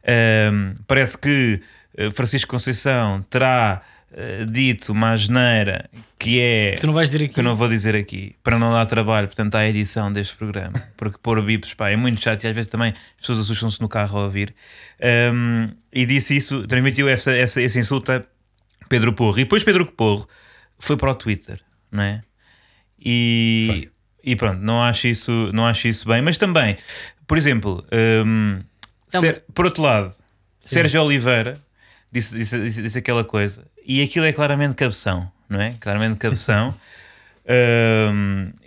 ehm, 0.02 0.74
parece 0.86 1.18
que 1.18 1.60
eh, 1.96 2.10
Francisco 2.10 2.50
Conceição 2.50 3.22
terá 3.28 3.82
eh, 4.12 4.44
dito 4.44 4.92
uma 4.92 5.12
asneira 5.12 5.88
que 6.18 6.40
é. 6.40 6.76
Tu 6.80 6.86
não 6.86 6.92
vais 6.94 7.08
dizer 7.08 7.24
aqui. 7.24 7.34
que 7.34 7.40
eu 7.40 7.44
não 7.44 7.54
vou 7.54 7.68
dizer 7.68 7.94
aqui, 7.94 8.34
para 8.42 8.58
não 8.58 8.72
dar 8.72 8.84
trabalho, 8.86 9.26
portanto, 9.28 9.54
à 9.54 9.66
edição 9.66 10.12
deste 10.12 10.36
programa, 10.36 10.82
porque 10.96 11.18
pôr 11.22 11.40
bips 11.42 11.74
pá, 11.74 11.90
é 11.90 11.96
muito 11.96 12.20
chato 12.20 12.42
e 12.44 12.48
às 12.48 12.54
vezes 12.54 12.68
também 12.68 12.90
as 12.90 13.20
pessoas 13.20 13.38
assustam-se 13.40 13.80
no 13.80 13.88
carro 13.88 14.18
a 14.18 14.24
ouvir. 14.24 14.54
Um, 15.32 15.70
e 15.92 16.04
disse 16.06 16.36
isso, 16.36 16.66
transmitiu 16.66 17.08
essa, 17.08 17.30
essa, 17.32 17.62
esse 17.62 17.78
insulto 17.78 18.12
a 18.12 18.22
Pedro 18.88 19.12
Porro. 19.12 19.38
E 19.38 19.44
depois 19.44 19.62
Pedro 19.64 19.86
Porro 19.86 20.28
foi 20.78 20.96
para 20.96 21.10
o 21.10 21.14
Twitter, 21.14 21.60
não 21.90 22.02
é? 22.02 22.22
E, 22.98 23.88
e 24.22 24.36
pronto, 24.36 24.60
não 24.60 24.82
acho, 24.82 25.06
isso, 25.06 25.50
não 25.54 25.66
acho 25.66 25.88
isso 25.88 26.06
bem, 26.06 26.20
mas 26.20 26.36
também, 26.36 26.76
por 27.26 27.38
exemplo, 27.38 27.84
um, 28.26 28.60
Ser- 29.08 29.42
por 29.54 29.64
outro 29.64 29.82
lado, 29.82 30.14
Sérgio 30.60 31.02
Oliveira 31.02 31.58
disse, 32.12 32.36
disse, 32.36 32.60
disse, 32.60 32.82
disse 32.82 32.98
aquela 32.98 33.24
coisa, 33.24 33.66
e 33.86 34.02
aquilo 34.02 34.26
é 34.26 34.32
claramente 34.32 34.74
cabeção, 34.74 35.30
não 35.48 35.60
é? 35.60 35.74
Claramente 35.80 36.16
cabeção. 36.18 36.74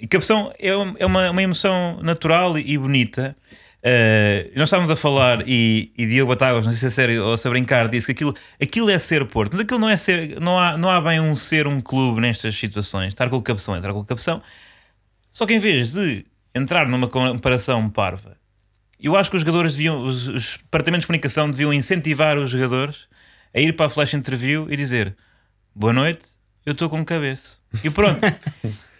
E 0.02 0.08
cabeção 0.08 0.54
é, 0.60 0.70
é 0.70 1.06
uma, 1.06 1.32
uma 1.32 1.42
emoção 1.42 2.00
natural 2.02 2.58
e, 2.58 2.74
e 2.74 2.78
bonita. 2.78 3.34
Uh, 3.80 4.52
nós 4.56 4.68
estávamos 4.68 4.90
a 4.92 4.96
falar 4.96 5.48
e, 5.48 5.92
e 5.98 6.06
Diogo 6.06 6.30
Batáguas, 6.30 6.66
não 6.66 6.72
sei 6.72 6.80
se 6.80 6.86
é 6.88 6.90
sério 6.90 7.26
ou 7.26 7.38
se 7.38 7.46
a 7.48 7.52
brincar, 7.52 7.90
disse 7.90 8.06
que 8.06 8.14
aquilo, 8.14 8.36
aquilo 8.62 8.90
é 8.90 8.98
ser 8.98 9.26
Porto, 9.26 9.52
mas 9.54 9.62
aquilo 9.62 9.80
não 9.80 9.90
é 9.90 9.98
ser, 9.98 10.40
não 10.40 10.58
há, 10.58 10.78
não 10.78 10.90
há 10.90 11.02
bem 11.02 11.20
um 11.20 11.36
ser 11.36 11.68
um 11.68 11.82
clube 11.82 12.22
nestas 12.22 12.56
situações. 12.56 13.10
Estar 13.10 13.30
com 13.30 13.38
o 13.38 13.42
cabeção, 13.42 13.76
é 13.76 13.78
entrar 13.78 13.94
com 13.94 14.00
o 14.00 14.06
cabeção. 14.06 14.42
Só 15.32 15.46
que 15.46 15.54
em 15.54 15.60
vez 15.60 15.94
de 15.94 16.26
entrar 16.56 16.88
numa 16.88 17.08
comparação 17.08 17.90
parva, 17.90 18.38
eu 19.00 19.18
acho 19.18 19.30
que 19.30 19.36
os 19.36 19.42
jogadores 19.42 19.74
deviam, 19.74 20.02
os, 20.02 20.30
os 20.30 20.58
departamentos 20.58 21.04
de 21.04 21.08
comunicação 21.08 21.52
deviam 21.52 21.74
incentivar 21.74 22.38
os 22.38 22.50
jogadores 22.50 23.08
a 23.53 23.60
ir 23.60 23.74
para 23.74 23.86
a 23.86 23.89
flash 23.89 24.13
interview 24.13 24.67
e 24.69 24.75
dizer 24.75 25.15
boa 25.75 25.93
noite, 25.93 26.25
eu 26.65 26.74
estou 26.74 26.89
com 26.89 27.03
cabeça. 27.03 27.57
E 27.83 27.89
pronto. 27.89 28.19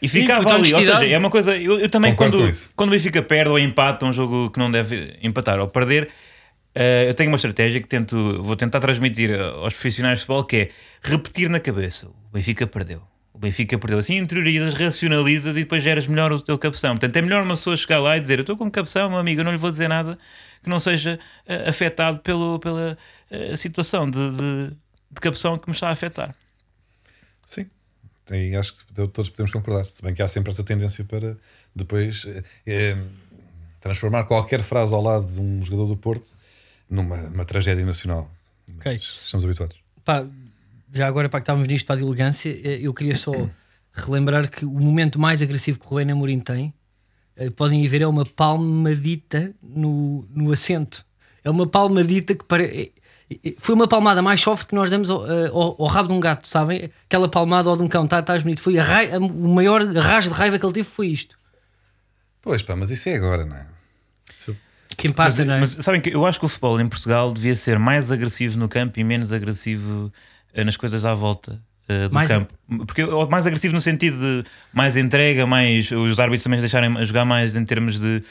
E 0.02 0.08
ficava 0.10 0.54
ali. 0.54 0.74
Ou 0.74 0.84
seja, 0.84 1.06
é 1.06 1.18
uma 1.18 1.30
coisa. 1.30 1.58
Eu, 1.58 1.80
eu 1.80 1.90
também, 1.90 2.12
Concordo 2.12 2.38
quando, 2.38 2.70
quando 2.76 2.90
o 2.90 2.92
Benfica 2.92 3.22
perde 3.22 3.50
ou 3.50 3.60
empata 3.60 4.06
um 4.06 4.12
jogo 4.12 4.50
que 4.52 4.60
não 4.60 4.70
deve 4.70 5.18
empatar 5.22 5.60
ou 5.60 5.68
perder, 5.68 6.10
eh, 6.76 7.06
eu 7.08 7.14
tenho 7.14 7.30
uma 7.30 7.38
estratégia 7.38 7.80
que 7.82 7.88
tento, 7.88 8.42
vou 8.42 8.56
tentar 8.56 8.80
transmitir 8.80 9.40
aos 9.40 9.74
profissionais 9.74 10.20
de 10.20 10.26
futebol 10.26 10.44
que 10.44 10.56
é 10.58 10.70
repetir 11.02 11.50
na 11.50 11.60
cabeça: 11.60 12.08
o 12.08 12.34
Benfica 12.34 12.68
perdeu. 12.68 13.02
Benfica 13.44 13.78
perdeu. 13.78 14.00
Assim 14.00 14.18
interiorizas, 14.18 14.74
racionalizas 14.74 15.58
e 15.58 15.60
depois 15.60 15.84
geras 15.84 16.08
melhor 16.08 16.32
o 16.32 16.42
teu 16.42 16.58
cabeção. 16.58 16.92
Portanto, 16.92 17.16
é 17.18 17.22
melhor 17.22 17.44
uma 17.44 17.56
pessoa 17.56 17.76
chegar 17.76 18.00
lá 18.00 18.18
e 18.18 18.22
dizer: 18.22 18.40
Eu 18.40 18.44
estou 18.44 18.56
com 18.56 18.72
cabeção, 18.72 19.10
meu 19.10 19.20
amigo, 19.20 19.42
eu 19.42 19.46
não 19.46 19.52
lhe 19.52 19.58
vou 19.58 19.70
dizer 19.70 19.90
nada 19.90 20.18
que 20.64 20.70
não 20.70 20.80
seja 20.80 21.20
eh, 21.46 21.70
afetado 21.70 22.22
pelo, 22.22 22.58
pela 22.60 22.98
eh, 23.30 23.56
situação 23.58 24.10
de, 24.10 24.32
de, 24.32 24.68
de 25.12 25.22
cabeção 25.22 25.58
que 25.58 25.68
me 25.68 25.74
está 25.74 25.90
a 25.90 25.92
afetar. 25.92 26.34
Sim. 27.46 27.70
E 28.32 28.56
acho 28.56 28.74
que 28.74 28.94
todos 28.94 29.30
podemos 29.30 29.52
concordar. 29.52 29.86
Se 29.86 30.02
bem 30.02 30.14
que 30.14 30.22
há 30.22 30.28
sempre 30.28 30.50
essa 30.50 30.64
tendência 30.64 31.04
para 31.04 31.36
depois 31.76 32.26
eh, 32.66 32.98
transformar 33.82 34.24
qualquer 34.24 34.62
frase 34.62 34.94
ao 34.94 35.02
lado 35.02 35.26
de 35.26 35.42
um 35.42 35.62
jogador 35.66 35.88
do 35.88 35.98
Porto 35.98 36.28
numa, 36.90 37.18
numa 37.18 37.44
tragédia 37.44 37.86
nacional. 37.86 38.32
Ok. 38.78 38.96
Estamos 38.96 39.44
habituados. 39.44 39.78
Pá, 40.06 40.26
já 40.94 41.08
agora 41.08 41.28
para 41.28 41.40
que 41.40 41.44
estávamos 41.44 41.68
nisto 41.68 41.86
para 41.86 42.00
a 42.00 42.04
elegância, 42.04 42.50
eh, 42.50 42.80
eu 42.82 42.94
queria 42.94 43.16
só 43.16 43.32
relembrar 43.94 44.50
que 44.50 44.66
o 44.66 44.72
momento 44.80 45.20
mais 45.20 45.42
agressivo 45.42 45.80
que 45.80 45.86
o 45.86 45.90
Rubén 45.90 46.12
Amorim 46.12 46.40
tem, 46.40 46.74
eh, 47.36 47.50
podem 47.50 47.84
ir 47.84 47.88
ver, 47.88 48.02
é 48.02 48.08
uma 48.08 48.26
palmadita 48.26 49.54
no, 49.62 50.26
no 50.30 50.52
assento. 50.52 51.06
É 51.44 51.50
uma 51.50 51.68
palmadita 51.68 52.36
que 52.36 52.44
pare... 52.46 52.94
eh, 53.34 53.54
foi 53.58 53.74
uma 53.74 53.88
palmada 53.88 54.22
mais 54.22 54.40
soft 54.42 54.68
que 54.68 54.76
nós 54.76 54.90
damos 54.90 55.10
ao, 55.10 55.24
ao- 55.24 55.82
ao 55.82 55.88
rabo 55.88 56.10
de 56.10 56.14
um 56.14 56.20
gato, 56.20 56.48
sabem? 56.48 56.92
Aquela 57.06 57.28
palmada 57.28 57.68
ao 57.70 57.76
de 57.76 57.82
um 57.84 57.88
cão, 57.88 58.06
tá, 58.06 58.20
estás 58.20 58.44
bonito. 58.44 58.62
Foi 58.62 58.76
o 58.78 59.50
maior 59.50 59.84
rasgo 59.96 60.34
de 60.34 60.40
raiva 60.40 60.60
que 60.60 60.66
ele 60.66 60.74
teve 60.74 60.88
foi 60.88 61.08
isto. 61.08 61.38
Pois 62.42 62.62
pá, 62.62 62.76
mas 62.76 62.92
isso 62.92 63.10
é 63.10 63.16
agora, 63.16 63.46
não 63.46 63.56
é? 63.56 63.66
Quem 64.96 65.10
Mas, 65.10 65.16
passa, 65.16 65.46
não 65.46 65.56
é? 65.56 65.60
mas 65.60 65.72
sabem 65.72 66.00
que 66.02 66.10
eu 66.10 66.26
acho 66.26 66.40
que 66.40 66.46
o 66.46 66.50
futebol 66.50 66.80
em 66.80 66.88
Portugal 66.88 67.34
devia 67.34 67.56
ser 67.56 67.80
mais 67.80 68.12
agressivo 68.12 68.58
no 68.60 68.70
campo 68.70 69.00
e 69.00 69.04
menos 69.04 69.34
agressivo 69.34 70.12
nas 70.64 70.76
coisas 70.78 71.06
à 71.06 71.14
volta 71.14 71.60
eh, 71.88 72.08
do 72.08 72.14
Mais- 72.14 72.30
campo. 72.30 72.54
Porque 72.86 73.04
ou 73.04 73.28
mais 73.30 73.46
agressivo 73.48 73.74
no 73.74 73.82
sentido 73.82 74.18
de 74.18 74.44
mais 74.74 74.98
entrega, 74.98 75.46
mais 75.46 75.92
os 75.92 76.20
árbitros 76.20 76.44
também 76.44 76.60
deixarem 76.60 77.06
jogar 77.06 77.26
mais 77.26 77.56
em 77.56 77.64
termos 77.66 78.00
de 78.00 78.22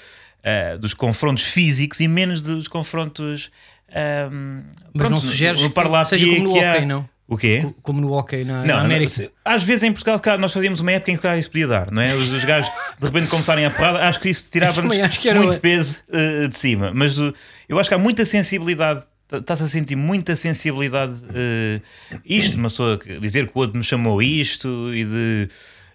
eh, 0.43 0.77
dos 0.79 0.93
confrontos 0.95 1.45
físicos 1.45 2.01
e 2.01 2.07
menos 2.09 2.41
dos 2.41 2.69
confrontos. 2.69 3.51
ehm, 3.95 4.63
Mas 4.95 5.09
não 5.11 5.17
pronto, 5.19 5.21
sugeres 5.27 5.61
no 5.61 5.71
parlapia 5.71 6.05
seja 6.19 6.27
como 6.27 6.43
no 6.49 6.57
há- 6.61 6.73
hockey, 6.75 6.87
não? 6.87 7.09
O 7.29 7.37
quê? 7.37 7.61
Co- 7.63 7.75
Como 7.83 8.01
no 8.01 8.13
hockey 8.13 8.45
na, 8.45 8.59
Não, 8.61 8.67
na 8.67 8.75
não, 8.75 8.81
América. 8.85 9.09
se- 9.11 9.31
às 9.45 9.63
vezes 9.65 9.85
em 9.85 9.93
Portugal 9.93 10.19
cara, 10.21 10.37
nós 10.39 10.53
fazíamos 10.53 10.81
uma 10.81 10.93
época 10.93 11.13
em 11.13 11.17
que 11.17 11.23
cara, 11.23 11.39
isso 11.39 11.51
podia 11.51 11.67
dar, 11.67 11.91
não 11.91 12.03
é? 12.03 12.15
Os, 12.15 12.31
os 12.33 12.45
gajos 12.45 12.71
de 12.99 13.07
repente 13.07 13.29
começarem 13.29 13.65
a 13.65 13.71
porrada, 13.71 14.05
acho 14.07 14.21
que 14.21 14.29
isso 14.29 14.49
tirava-nos 14.53 14.97
muito 15.35 15.61
peso 15.61 16.03
eh, 16.13 16.49
de 16.49 16.57
cima. 16.57 16.91
Mas 16.93 17.19
uh, 17.19 17.33
eu 17.69 17.79
acho 17.79 17.89
que 17.89 17.95
há 17.95 17.99
muita 17.99 18.27
sensibilidade, 18.27 19.03
tá- 19.33 19.39
está-se 19.39 19.63
a 19.65 19.69
sentir 19.69 19.97
muita 19.97 20.37
sensibilidade. 20.37 21.15
eh, 21.35 21.81
isto, 22.25 22.57
uma 22.57 22.69
pessoa 22.69 22.99
dizer 23.21 23.47
que 23.49 23.53
o 23.57 23.61
outro 23.61 23.77
me 23.77 23.85
chamou 23.85 24.23
isto 24.23 24.93
e 24.95 25.05
de. 25.05 25.49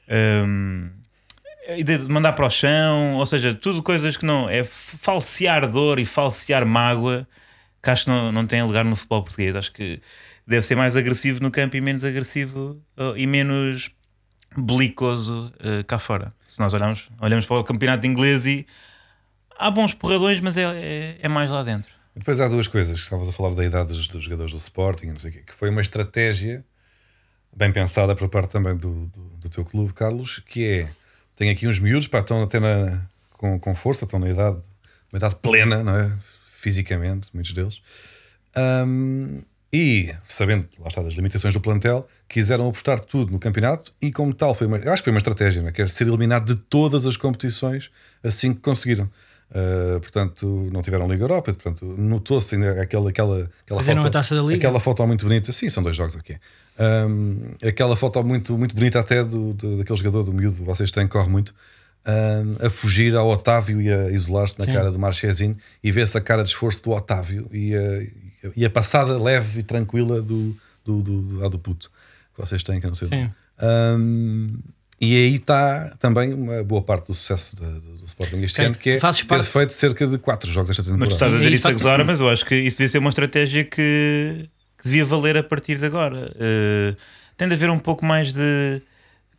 ehm, 0.08 0.90
e 1.78 1.84
de 1.84 1.98
mandar 2.08 2.32
para 2.32 2.46
o 2.46 2.50
chão, 2.50 3.16
ou 3.16 3.26
seja, 3.26 3.54
tudo 3.54 3.84
coisas 3.84 4.16
que 4.16 4.26
não 4.26 4.50
é 4.50 4.64
falsear 4.64 5.70
dor 5.70 6.00
e 6.00 6.06
falsear 6.06 6.66
mágoa 6.66 7.28
que 7.84 7.90
acho 7.90 8.06
que 8.06 8.10
não, 8.10 8.32
não 8.32 8.46
tem 8.48 8.62
lugar 8.64 8.84
no 8.86 8.96
futebol 8.96 9.22
português. 9.24 9.56
Acho 9.56 9.72
que 9.72 10.02
deve 10.46 10.66
ser 10.66 10.76
mais 10.76 10.96
agressivo 10.96 11.42
no 11.42 11.52
campo 11.52 11.76
e 11.78 11.82
menos 11.82 12.04
agressivo 12.04 12.82
uh, 12.98 13.16
e 13.18 13.28
menos 13.28 13.92
belicoso 14.56 15.52
uh, 15.56 15.84
cá 15.86 16.00
fora. 16.00 16.34
Se 16.48 16.60
nós 16.60 16.74
olharmos, 16.74 17.10
olhamos 17.22 17.46
para 17.46 17.60
o 17.60 17.64
campeonato 17.64 18.08
inglês 18.08 18.46
e 18.46 18.66
há 19.58 19.70
bons 19.70 19.94
porradões, 19.94 20.40
mas 20.42 20.58
é, 20.58 20.64
é, 20.64 21.18
é 21.22 21.28
mais 21.28 21.52
lá 21.52 21.64
dentro. 21.64 21.97
Depois 22.18 22.42
há 22.42 22.48
duas 22.48 22.68
coisas. 22.68 23.00
Estavas 23.00 23.28
a 23.28 23.32
falar 23.32 23.54
da 23.54 23.64
idade 23.64 23.90
dos, 23.90 24.08
dos 24.08 24.24
jogadores 24.24 24.52
do 24.52 24.58
Sporting, 24.58 25.08
não 25.08 25.20
sei 25.20 25.32
quê, 25.32 25.44
que 25.46 25.54
foi 25.54 25.70
uma 25.70 25.82
estratégia 25.82 26.66
bem 27.56 27.72
pensada 27.72 28.16
por 28.16 28.28
parte 28.30 28.52
também 28.52 28.76
do, 28.76 29.08
do, 29.08 29.22
do 29.22 29.50
teu 29.50 29.64
clube, 29.64 29.94
Carlos, 29.94 30.40
que 30.46 30.66
é 30.66 30.90
tem 31.36 31.52
aqui 31.52 31.68
uns 31.68 31.80
miúdos, 31.80 32.08
pá, 32.08 32.20
estão 32.20 32.42
até 32.42 32.60
na, 32.60 33.06
com, 33.34 33.60
com 33.60 33.76
força, 33.76 34.06
estão 34.06 34.20
na 34.20 34.30
idade, 34.30 34.58
uma 35.12 35.18
idade 35.18 35.36
plena, 35.36 35.84
não 35.84 35.96
é? 35.96 36.12
Fisicamente, 36.60 37.30
muitos 37.32 37.54
deles. 37.54 37.80
Ahm, 38.56 39.42
e, 39.72 40.16
sabendo, 40.28 40.68
lá 40.80 40.88
está, 40.88 41.04
das 41.04 41.14
limitações 41.14 41.54
do 41.54 41.62
plantel, 41.62 42.08
quiseram 42.28 42.68
apostar 42.68 43.00
tudo 43.00 43.32
no 43.32 43.40
campeonato 43.40 43.94
e, 44.02 44.12
como 44.12 44.34
tal, 44.34 44.56
foi 44.56 44.66
uma, 44.66 44.78
acho 44.78 45.02
que 45.02 45.04
foi 45.04 45.14
uma 45.14 45.20
estratégia, 45.20 45.62
não 45.62 45.70
é? 45.70 45.72
que 45.72 45.82
era 45.82 45.90
ser 45.90 46.08
eliminado 46.08 46.56
de 46.56 46.60
todas 46.60 47.06
as 47.06 47.16
competições 47.18 47.92
assim 48.24 48.54
que 48.54 48.62
conseguiram. 48.62 49.10
Uh, 49.50 50.00
portanto, 50.02 50.70
não 50.74 50.82
tiveram 50.82 51.08
Liga 51.10 51.24
Europa, 51.24 51.54
portanto, 51.54 51.86
notou-se 51.98 52.54
ainda 52.56 52.82
aquela, 52.82 53.10
aquela, 53.10 53.50
aquela, 53.64 53.78
Perderam 53.80 54.02
foto, 54.02 54.08
a 54.08 54.12
Taça 54.12 54.36
da 54.36 54.42
Liga. 54.42 54.56
aquela 54.58 54.80
foto 54.80 55.08
muito 55.08 55.26
bonita. 55.26 55.52
Sim, 55.54 55.70
são 55.70 55.82
dois 55.82 55.96
jogos 55.96 56.16
aqui. 56.18 56.36
Um, 56.78 57.54
aquela 57.66 57.96
foto 57.96 58.22
muito, 58.24 58.58
muito 58.58 58.76
bonita, 58.76 59.00
até 59.00 59.24
do, 59.24 59.54
do- 59.54 59.78
daquele 59.78 59.98
jogador 59.98 60.24
do 60.24 60.34
miúdo, 60.34 60.66
vocês 60.66 60.92
têm, 60.92 61.08
corre 61.08 61.30
muito, 61.30 61.56
um, 62.06 62.66
a 62.66 62.70
fugir 62.70 63.16
ao 63.16 63.30
Otávio 63.30 63.82
e 63.82 63.92
a 63.92 64.10
isolar-se 64.12 64.60
na 64.60 64.66
Sim. 64.66 64.74
cara 64.74 64.92
do 64.92 65.00
Marchezinho 65.00 65.58
e 65.84 65.92
vê-se 65.94 66.18
a 66.18 66.22
cara 66.22 66.44
de 66.44 66.50
esforço 66.50 66.84
do 66.84 66.92
Otávio 66.92 67.48
e 67.52 67.74
a, 67.74 68.50
e 68.56 68.66
a 68.66 68.70
passada 68.70 69.18
leve 69.18 69.62
e 69.62 69.64
tranquila 69.64 70.22
do, 70.22 70.56
do, 70.86 71.02
do, 71.02 71.22
do, 71.22 71.50
do 71.50 71.60
puto 71.60 71.90
que 72.36 72.42
vocês 72.42 72.62
têm, 72.64 72.80
que 72.82 72.88
não 72.88 72.94
sei. 72.96 73.08
Sim. 73.08 73.28
Um, 73.64 74.60
e 75.00 75.16
aí 75.16 75.36
está 75.36 75.96
também 76.00 76.34
uma 76.34 76.64
boa 76.64 76.82
parte 76.82 77.08
do 77.08 77.14
sucesso 77.14 77.56
do, 77.56 77.80
do 77.98 78.06
Sporting 78.06 78.42
este 78.42 78.62
ano, 78.62 78.76
que 78.76 78.92
é 78.92 79.00
fazes 79.00 79.22
ter 79.22 79.28
parte- 79.28 79.46
feito 79.48 79.74
cerca 79.74 80.08
de 80.08 80.18
4 80.18 80.52
jogos 80.52 80.70
esta 80.72 80.82
temporada. 80.84 81.00
Mas 81.00 81.10
tu 81.10 81.14
estás 81.14 81.34
a 81.34 81.38
dizer 81.38 81.52
isso 81.52 81.68
a 81.68 81.72
faz- 81.72 81.82
gozar, 81.84 82.04
mas 82.06 82.20
eu 82.20 82.30
acho 82.30 82.46
que 82.46 82.56
isso 82.56 82.78
devia 82.78 82.90
ser 82.90 82.98
uma 82.98 83.10
estratégia 83.10 83.64
que, 83.64 84.50
que 84.78 84.84
devia 84.86 85.06
valer 85.06 85.38
a 85.38 85.44
partir 85.44 85.78
de 85.78 85.86
agora. 85.86 86.32
Uh, 86.36 86.98
tem 87.38 87.48
de 87.48 87.54
haver 87.54 87.70
um 87.70 87.78
pouco 87.80 88.04
mais 88.06 88.34
de 88.34 88.82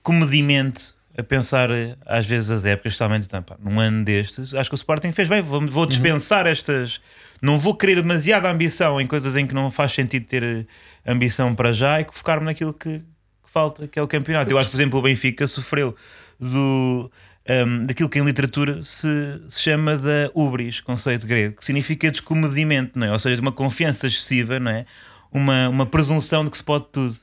comedimento 0.02 0.96
a 1.16 1.22
pensar 1.22 1.68
eh, 1.70 1.96
às 2.06 2.26
vezes 2.26 2.48
as 2.48 2.64
épocas, 2.64 2.92
especialmente 2.92 3.26
então, 3.26 3.42
pá, 3.42 3.56
num 3.60 3.80
ano 3.80 4.04
destes. 4.04 4.54
Acho 4.54 4.70
que 4.70 4.74
o 4.74 4.76
Sporting 4.76 5.10
fez 5.10 5.28
bem, 5.28 5.40
vou, 5.42 5.60
vou 5.66 5.84
dispensar 5.84 6.46
estas. 6.46 7.00
Não 7.42 7.58
vou 7.58 7.74
querer 7.74 7.96
demasiada 7.96 8.48
ambição 8.48 9.00
em 9.00 9.06
coisas 9.06 9.36
em 9.36 9.44
que 9.46 9.52
não 9.54 9.68
faz 9.70 9.92
sentido 9.92 10.24
ter 10.26 10.42
eh, 10.44 10.64
ambição 11.04 11.54
para 11.54 11.72
já 11.72 12.00
e 12.00 12.06
focar-me 12.12 12.44
naquilo 12.46 12.72
que, 12.72 13.00
que 13.48 13.52
falta, 13.52 13.88
que 13.88 13.98
é 13.98 14.02
o 14.02 14.06
campeonato. 14.06 14.52
Eu 14.52 14.58
acho, 14.58 14.68
por 14.68 14.76
exemplo, 14.76 14.98
o 14.98 15.02
Benfica 15.02 15.46
sofreu 15.46 15.96
do, 16.38 17.10
um, 17.48 17.82
daquilo 17.82 18.08
que 18.08 18.18
em 18.18 18.22
literatura 18.24 18.82
se, 18.82 19.08
se 19.48 19.62
chama 19.62 19.96
da 19.96 20.30
ubris, 20.34 20.80
conceito 20.82 21.26
grego, 21.26 21.56
que 21.56 21.64
significa 21.64 22.10
descomedimento, 22.10 22.98
não 22.98 23.06
é? 23.06 23.12
ou 23.12 23.18
seja, 23.18 23.36
de 23.36 23.42
uma 23.42 23.50
confiança 23.52 24.06
excessiva, 24.06 24.60
não 24.60 24.70
é? 24.70 24.84
uma, 25.32 25.68
uma 25.70 25.86
presunção 25.86 26.44
de 26.44 26.50
que 26.50 26.58
se 26.58 26.64
pode 26.64 26.86
tudo. 26.92 27.16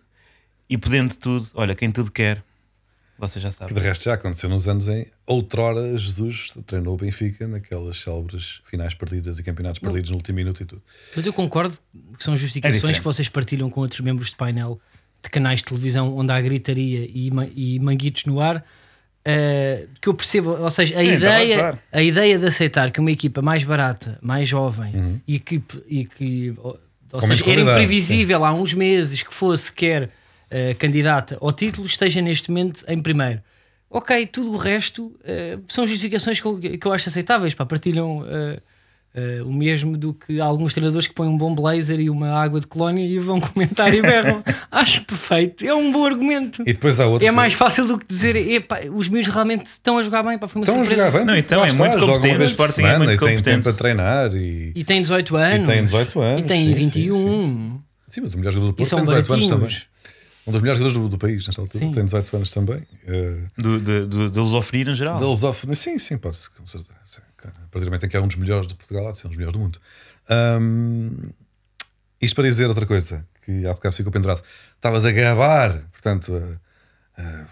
E 0.67 0.79
podendo 0.79 1.15
tudo, 1.15 1.47
olha, 1.53 1.75
quem 1.75 1.91
tudo 1.91 2.11
quer, 2.11 2.43
Vocês 3.19 3.41
já 3.43 3.49
Que 3.49 3.55
sabem. 3.55 3.75
de 3.75 3.79
resto 3.79 4.05
já 4.05 4.15
aconteceu 4.15 4.49
nos 4.49 4.67
anos 4.67 4.87
em. 4.89 5.05
Outrora, 5.27 5.95
Jesus 5.95 6.51
treinou 6.65 6.95
o 6.95 6.97
Benfica 6.97 7.47
naquelas 7.47 7.99
célebres 8.01 8.61
finais 8.65 8.95
perdidas 8.95 9.37
e 9.37 9.43
campeonatos 9.43 9.79
perdidos 9.79 10.09
no 10.09 10.17
último 10.17 10.35
minuto 10.37 10.63
e 10.63 10.65
tudo. 10.65 10.81
Mas 11.15 11.23
eu 11.23 11.31
concordo 11.31 11.77
que 12.17 12.23
são 12.23 12.35
justificações 12.35 12.77
diferente. 12.77 12.97
que 12.99 13.03
vocês 13.05 13.29
partilham 13.29 13.69
com 13.69 13.81
outros 13.81 14.01
membros 14.01 14.31
de 14.31 14.35
painel 14.35 14.81
de 15.25 15.29
canais 15.29 15.59
de 15.59 15.65
televisão 15.65 16.15
onde 16.17 16.31
há 16.31 16.39
gritaria 16.41 16.99
e, 17.13 17.29
e 17.55 17.79
manguitos 17.79 18.25
no 18.25 18.39
ar. 18.39 18.63
eh, 19.27 19.87
que 20.01 20.07
eu 20.09 20.13
percebo, 20.13 20.51
ou 20.51 20.69
seja, 20.69 20.95
a 20.99 21.03
Sim, 21.03 21.09
a 21.09 21.13
ideia, 21.15 21.79
a 21.91 22.01
ideia 22.03 22.37
de 22.37 22.45
aceitar 22.45 22.91
que 22.91 22.99
uma 22.99 23.11
equipa 23.11 23.41
mais 23.41 23.63
barata, 23.63 24.19
mais 24.21 24.47
jovem 24.47 24.95
Uhum. 24.95 25.19
e 25.27 25.39
que, 25.39 25.61
e 25.87 26.05
que 26.05 26.53
ou, 26.57 26.77
ou 27.11 27.21
seja, 27.21 27.43
era 27.49 27.61
imprevisível 27.61 28.45
há 28.45 28.53
uns 28.53 28.73
meses 28.73 29.23
que 29.23 29.33
fosse 29.33 29.63
sequer 29.65 30.09
eh, 30.51 30.75
candidata 30.75 31.37
ao 31.41 31.51
título, 31.51 31.87
esteja 31.87 32.21
neste 32.21 32.49
momento 32.49 32.83
em 32.87 33.01
primeiro. 33.01 33.41
Ok, 33.89 34.27
tudo 34.27 34.51
o 34.53 34.57
resto 34.57 35.15
eh, 35.23 35.57
são 35.69 35.87
justificações 35.87 36.39
que 36.39 36.45
eu, 36.45 36.59
que 36.59 36.85
eu 36.85 36.93
acho 36.93 37.09
aceitáveis. 37.09 37.53
Pá, 37.55 37.65
partilham 37.65 38.23
eh, 38.27 38.59
eh, 39.15 39.41
o 39.43 39.51
mesmo 39.53 39.95
do 39.97 40.13
que 40.13 40.41
alguns 40.41 40.73
treinadores 40.73 41.07
que 41.07 41.13
põem 41.13 41.29
um 41.29 41.37
bom 41.37 41.55
blazer 41.55 41.99
e 41.99 42.09
uma 42.09 42.31
água 42.31 42.59
de 42.59 42.67
colónia 42.67 43.05
e 43.05 43.17
vão 43.17 43.39
comentar 43.39 43.93
e 43.93 44.01
berram. 44.01 44.43
acho 44.69 45.03
perfeito, 45.05 45.65
é 45.65 45.73
um 45.73 45.91
bom 45.91 46.05
argumento. 46.05 46.61
E 46.63 46.73
depois 46.73 46.99
há 46.99 47.07
outro. 47.07 47.25
É 47.27 47.31
mais 47.31 47.53
fácil 47.53 47.87
do 47.87 47.97
que 47.97 48.05
dizer 48.07 48.35
"Epá, 48.35 48.81
os 48.93 49.07
meus 49.07 49.27
realmente 49.27 49.67
estão 49.67 49.97
a 49.97 50.01
jogar 50.01 50.21
bem. 50.23 50.37
Pá, 50.37 50.47
foi 50.47 50.59
uma 50.61 50.63
Estão 50.65 50.81
a 50.81 50.83
surpresa. 50.83 51.05
jogar 51.05 51.17
bem. 51.17 51.25
Não, 51.27 51.37
então 51.37 51.63
é 51.63 51.67
está, 51.67 51.77
muito 51.79 51.99
jogam 51.99 52.15
competente, 52.15 52.41
o 52.43 52.45
Sporting 52.45 52.73
por 52.73 52.81
é 52.81 52.85
semana 52.87 53.05
muito 53.05 53.09
e 53.15 53.17
tem 53.17 53.35
competente. 53.37 53.43
tempo 53.63 53.69
a 53.69 53.73
treinar 53.73 54.35
e, 54.35 54.71
E 54.75 54.83
tem 54.83 55.01
18 55.01 55.35
anos. 55.37 55.69
tem 55.69 55.83
18 55.85 56.19
anos. 56.19 56.39
E 56.41 56.43
tem 56.47 56.65
sim, 56.67 56.73
21. 56.73 57.13
Sim, 57.15 57.21
sim. 57.41 57.79
Sim, 58.07 58.21
mas 58.21 58.33
o 58.33 58.37
melhor 58.37 58.51
jogador 58.53 58.71
do 58.71 58.73
E 58.73 58.77
Porto 58.85 58.95
tem 58.95 59.03
18 59.05 59.33
anos 59.33 59.45
também. 59.47 59.59
baratinhos. 59.61 59.95
Um 60.47 60.51
dos 60.51 60.61
melhores 60.61 60.77
jogadores 60.79 61.03
do, 61.03 61.09
do 61.09 61.17
país, 61.17 61.47
nesta 61.47 61.59
altura, 61.59 61.85
Sim. 61.85 61.91
tem 61.91 62.05
18 62.05 62.35
anos 62.35 62.51
também. 62.51 62.77
Uh, 63.07 63.47
Do, 63.57 63.79
de, 63.79 64.05
do, 64.05 64.29
da 64.29 64.41
lusofonia 64.41 64.91
em 64.91 64.95
geral. 64.95 65.17
da 65.19 65.25
Lusófona, 65.25 65.73
sim, 65.73 65.97
sim, 65.97 66.17
pode 66.19 66.37
ser, 66.37 66.49
com 66.51 66.63
certeza. 66.67 66.93
Sim, 67.03 67.21
cara, 67.51 67.55
a 67.65 67.67
partir 67.69 67.85
do 67.85 67.85
momento 67.85 68.05
em 68.05 68.09
que 68.09 68.17
é 68.17 68.21
um 68.21 68.27
dos 68.27 68.35
melhores 68.37 68.67
de 68.67 68.75
Portugal, 68.75 69.07
há 69.07 69.11
de 69.11 69.17
ser 69.17 69.27
um 69.27 69.29
dos 69.29 69.37
melhores 69.37 69.53
do 69.57 69.59
mundo. 69.63 69.79
Ahm, 70.29 71.29
isto 72.21 72.35
para 72.35 72.45
dizer 72.45 72.67
outra 72.67 72.85
coisa, 72.85 73.27
que 73.43 73.65
há 73.67 73.73
bocado 73.73 73.95
ficou 73.95 74.11
pendurado. 74.11 74.41
Estavas 74.75 75.05
a 75.05 75.11
gabar, 75.11 75.87
portanto, 75.91 76.33
a, 77.17 77.21
a- 77.21 77.45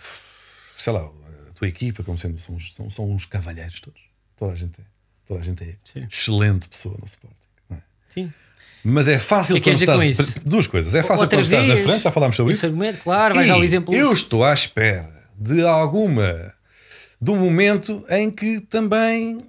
sei 0.77 0.93
lá, 0.93 1.01
a 1.01 1.53
tua 1.53 1.67
equipa, 1.67 2.03
como 2.03 2.17
sendo, 2.17 2.39
são, 2.39 2.55
uns- 2.55 2.73
são, 2.73 2.89
são 2.89 3.11
uns 3.11 3.25
cavalheiros 3.25 3.79
todos. 3.79 4.01
Toda 4.35 4.53
a 4.53 4.55
gente 4.55 4.79
é, 4.81 4.83
toda 5.27 5.39
a 5.39 5.43
gente 5.43 5.63
é 5.63 5.75
Sim. 5.83 6.07
excelente 6.11 6.67
pessoa 6.67 6.97
no 6.99 7.05
Sporting. 7.05 7.37
é? 7.71 7.75
Sim. 8.09 8.33
Mas 8.83 9.07
é 9.07 9.17
fácil 9.17 9.61
que 9.61 9.69
é 9.69 9.73
quando 9.73 9.81
estás. 9.81 10.43
Duas 10.43 10.67
coisas. 10.67 10.93
É 10.93 11.01
fácil 11.03 11.23
Outra 11.23 11.37
quando 11.37 11.45
estás 11.45 11.67
na 11.67 11.77
frente, 11.77 12.01
já 12.03 12.11
falámos 12.11 12.35
sobre 12.35 12.53
isso. 12.53 12.65
argumento, 12.65 13.01
claro, 13.01 13.33
vais 13.33 13.47
E 13.47 13.49
dar 13.49 13.57
o 13.57 13.63
exemplo. 13.63 13.93
Eu 13.95 14.11
estou 14.11 14.43
à 14.43 14.53
espera 14.53 15.09
de 15.37 15.65
alguma. 15.65 16.53
de 17.21 17.31
um 17.31 17.37
momento 17.37 18.03
em 18.09 18.29
que 18.29 18.59
também. 18.61 19.41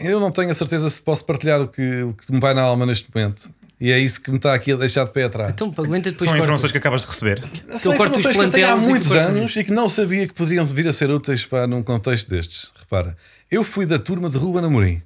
Eu 0.00 0.20
não 0.20 0.30
tenho 0.30 0.50
a 0.50 0.54
certeza 0.54 0.88
se 0.90 1.00
posso 1.00 1.24
partilhar 1.24 1.60
o 1.60 1.68
que, 1.68 2.02
o 2.02 2.14
que 2.14 2.32
me 2.32 2.40
vai 2.40 2.54
na 2.54 2.62
alma 2.62 2.86
neste 2.86 3.08
momento. 3.14 3.50
E 3.80 3.90
é 3.90 3.98
isso 3.98 4.20
que 4.20 4.30
me 4.30 4.36
está 4.36 4.52
aqui 4.52 4.72
a 4.72 4.76
deixar 4.76 5.04
de 5.04 5.10
pé 5.10 5.24
atrás. 5.24 5.50
Então, 5.54 5.72
aguenta 5.76 6.10
depois 6.10 6.18
São 6.18 6.26
cortas. 6.26 6.40
informações 6.44 6.72
que 6.72 6.78
acabas 6.78 7.00
de 7.00 7.06
receber. 7.06 7.42
São 7.44 7.64
os 7.72 7.86
informações 7.86 8.36
que 8.36 8.42
eu 8.42 8.48
tenho 8.50 8.68
há 8.68 8.76
muitos 8.76 9.08
cortas 9.08 9.28
anos 9.28 9.56
e 9.56 9.64
que 9.64 9.72
não 9.72 9.88
sabia 9.88 10.28
que 10.28 10.34
poderiam 10.34 10.66
vir 10.66 10.86
a 10.86 10.92
ser 10.92 11.10
úteis 11.10 11.46
para 11.46 11.66
num 11.66 11.82
contexto 11.82 12.28
destes. 12.28 12.72
Repara, 12.78 13.16
eu 13.50 13.64
fui 13.64 13.86
da 13.86 13.98
turma 13.98 14.28
de 14.28 14.36
Ruben 14.36 14.64
Amorim. 14.66 15.02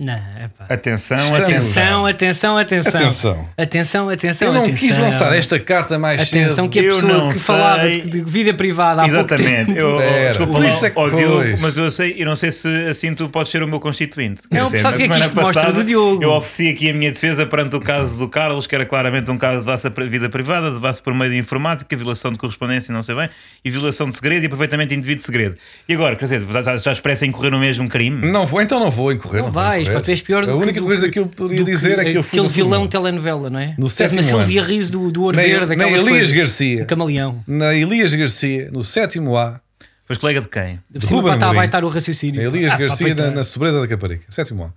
Não. 0.00 0.18
Atenção, 0.66 1.18
atenção. 1.18 2.06
Atenção, 2.06 2.06
atenção, 2.06 2.56
atenção. 2.56 2.90
Atenção. 2.94 3.48
Atenção, 3.58 4.08
atenção. 4.08 4.48
Eu 4.48 4.54
não 4.54 4.62
atenção. 4.62 4.78
quis 4.88 4.96
lançar 4.96 5.36
esta 5.36 5.60
carta 5.60 5.98
mais 5.98 6.22
Atenção 6.22 6.64
cedo. 6.64 6.68
que 6.70 6.78
a 6.78 6.82
Eu 6.82 6.94
pessoa 6.94 7.12
não 7.12 7.32
que 7.32 7.38
falava 7.38 7.82
sei. 7.82 8.00
de, 8.00 8.08
de 8.10 8.22
vida 8.22 8.54
privada 8.54 9.02
há 9.02 9.04
pouco 9.04 9.18
Exatamente. 9.34 9.66
tempo. 9.74 9.78
Eu, 9.78 9.98
desculpa 10.28 10.52
Por 10.54 10.64
isso 10.64 10.86
é 10.86 10.90
que 10.90 10.98
ó, 10.98 11.08
Diogo, 11.10 11.34
pois. 11.42 11.60
mas 11.60 11.76
eu, 11.76 11.90
sei, 11.90 12.14
eu 12.16 12.24
não 12.24 12.34
sei 12.34 12.50
se 12.50 12.68
assim 12.88 13.14
tu 13.14 13.28
podes 13.28 13.52
ser 13.52 13.62
o 13.62 13.68
meu 13.68 13.78
constituinte. 13.78 14.48
Quer 14.48 14.58
Não, 14.58 14.66
dizer, 14.70 14.80
que 14.80 14.86
é 14.86 14.90
que 14.92 15.08
na 15.08 15.18
isto 15.18 15.32
semana 15.32 15.34
mostra 15.34 15.42
passada 15.62 15.72
do 15.74 15.84
Diogo? 15.84 16.22
Eu 16.22 16.30
ofereci 16.30 16.70
aqui 16.70 16.88
a 16.88 16.94
minha 16.94 17.10
defesa 17.12 17.44
perante 17.44 17.76
o 17.76 17.80
caso 17.80 18.18
do 18.18 18.26
Carlos, 18.26 18.66
que 18.66 18.74
era 18.74 18.86
claramente 18.86 19.30
um 19.30 19.36
caso 19.36 19.60
de 19.60 19.66
vassa 19.66 19.92
vida 20.08 20.30
privada, 20.30 20.70
de 20.70 20.78
vassa 20.78 21.02
por 21.02 21.12
meio 21.12 21.30
de 21.30 21.36
informática, 21.36 21.94
violação 21.94 22.32
de 22.32 22.38
correspondência, 22.38 22.90
não 22.90 23.02
sei 23.02 23.14
bem, 23.14 23.28
e 23.62 23.70
violação 23.70 24.08
de 24.08 24.16
segredo 24.16 24.44
e 24.44 24.46
aproveitamento 24.46 24.94
indevido 24.94 25.18
de 25.18 25.24
segredo. 25.24 25.56
E 25.86 25.92
agora, 25.92 26.16
quer 26.16 26.24
dizer, 26.24 26.40
já, 26.64 26.76
já 26.78 26.92
expressa 26.92 27.26
incorrer 27.26 27.50
no 27.50 27.58
mesmo 27.58 27.86
crime? 27.86 28.30
Não 28.30 28.46
vou, 28.46 28.62
então 28.62 28.80
não 28.80 28.90
vou 28.90 29.12
incorrer. 29.12 29.42
Não 29.42 29.52
vou 29.52 29.62
vais, 29.62 29.89
tu 30.00 30.10
és 30.10 30.20
pior 30.22 30.44
do 30.46 30.50
A 30.52 30.54
que- 30.56 30.62
única 30.62 30.80
do 30.80 30.86
coisa 30.86 31.06
que- 31.06 31.12
que 31.12 31.18
eu 31.18 31.26
poderia 31.26 31.64
dizer 31.64 31.98
é 31.98 32.04
que 32.04 32.16
eu 32.18 32.22
fui. 32.22 32.38
Aquele 32.38 32.52
vilão 32.54 32.86
turma. 32.86 32.88
telenovela, 32.88 33.50
não 33.50 33.58
é? 33.58 33.66
No 33.66 33.72
És 33.72 33.78
uma 33.80 33.88
sétimo 33.90 34.22
Silvia 34.22 34.60
ano. 34.62 34.70
Riso 34.70 34.92
do, 34.92 35.10
do 35.10 35.22
Ouro 35.24 35.36
Na, 35.36 35.42
Verde, 35.42 35.74
na 35.76 35.84
Elias 35.88 36.02
coisas. 36.02 36.32
Garcia. 36.32 36.82
O 36.82 36.86
camaleão. 36.86 37.42
Na 37.46 37.74
Elias 37.74 38.14
Garcia, 38.14 38.70
no 38.70 38.84
sétimo 38.84 39.36
A. 39.36 39.60
Foste 40.04 40.20
colega 40.20 40.40
de 40.40 40.48
quem? 40.48 40.78
De 40.90 41.06
Ruben 41.06 41.32
para 41.38 41.44
Amorim. 41.46 41.56
vai 41.56 41.66
estar 41.66 41.84
o 41.84 41.88
raciocínio. 41.88 42.40
Na 42.42 42.48
Elias 42.48 42.72
Ah, 42.72 42.76
Garcia, 42.76 43.08
na, 43.08 43.14
coitado. 43.14 43.34
na 43.36 43.44
Sobreda 43.44 43.80
da 43.80 43.86
Caparica. 43.88 44.24
Sétimo 44.28 44.64
A. 44.64 44.66
Não 44.66 44.72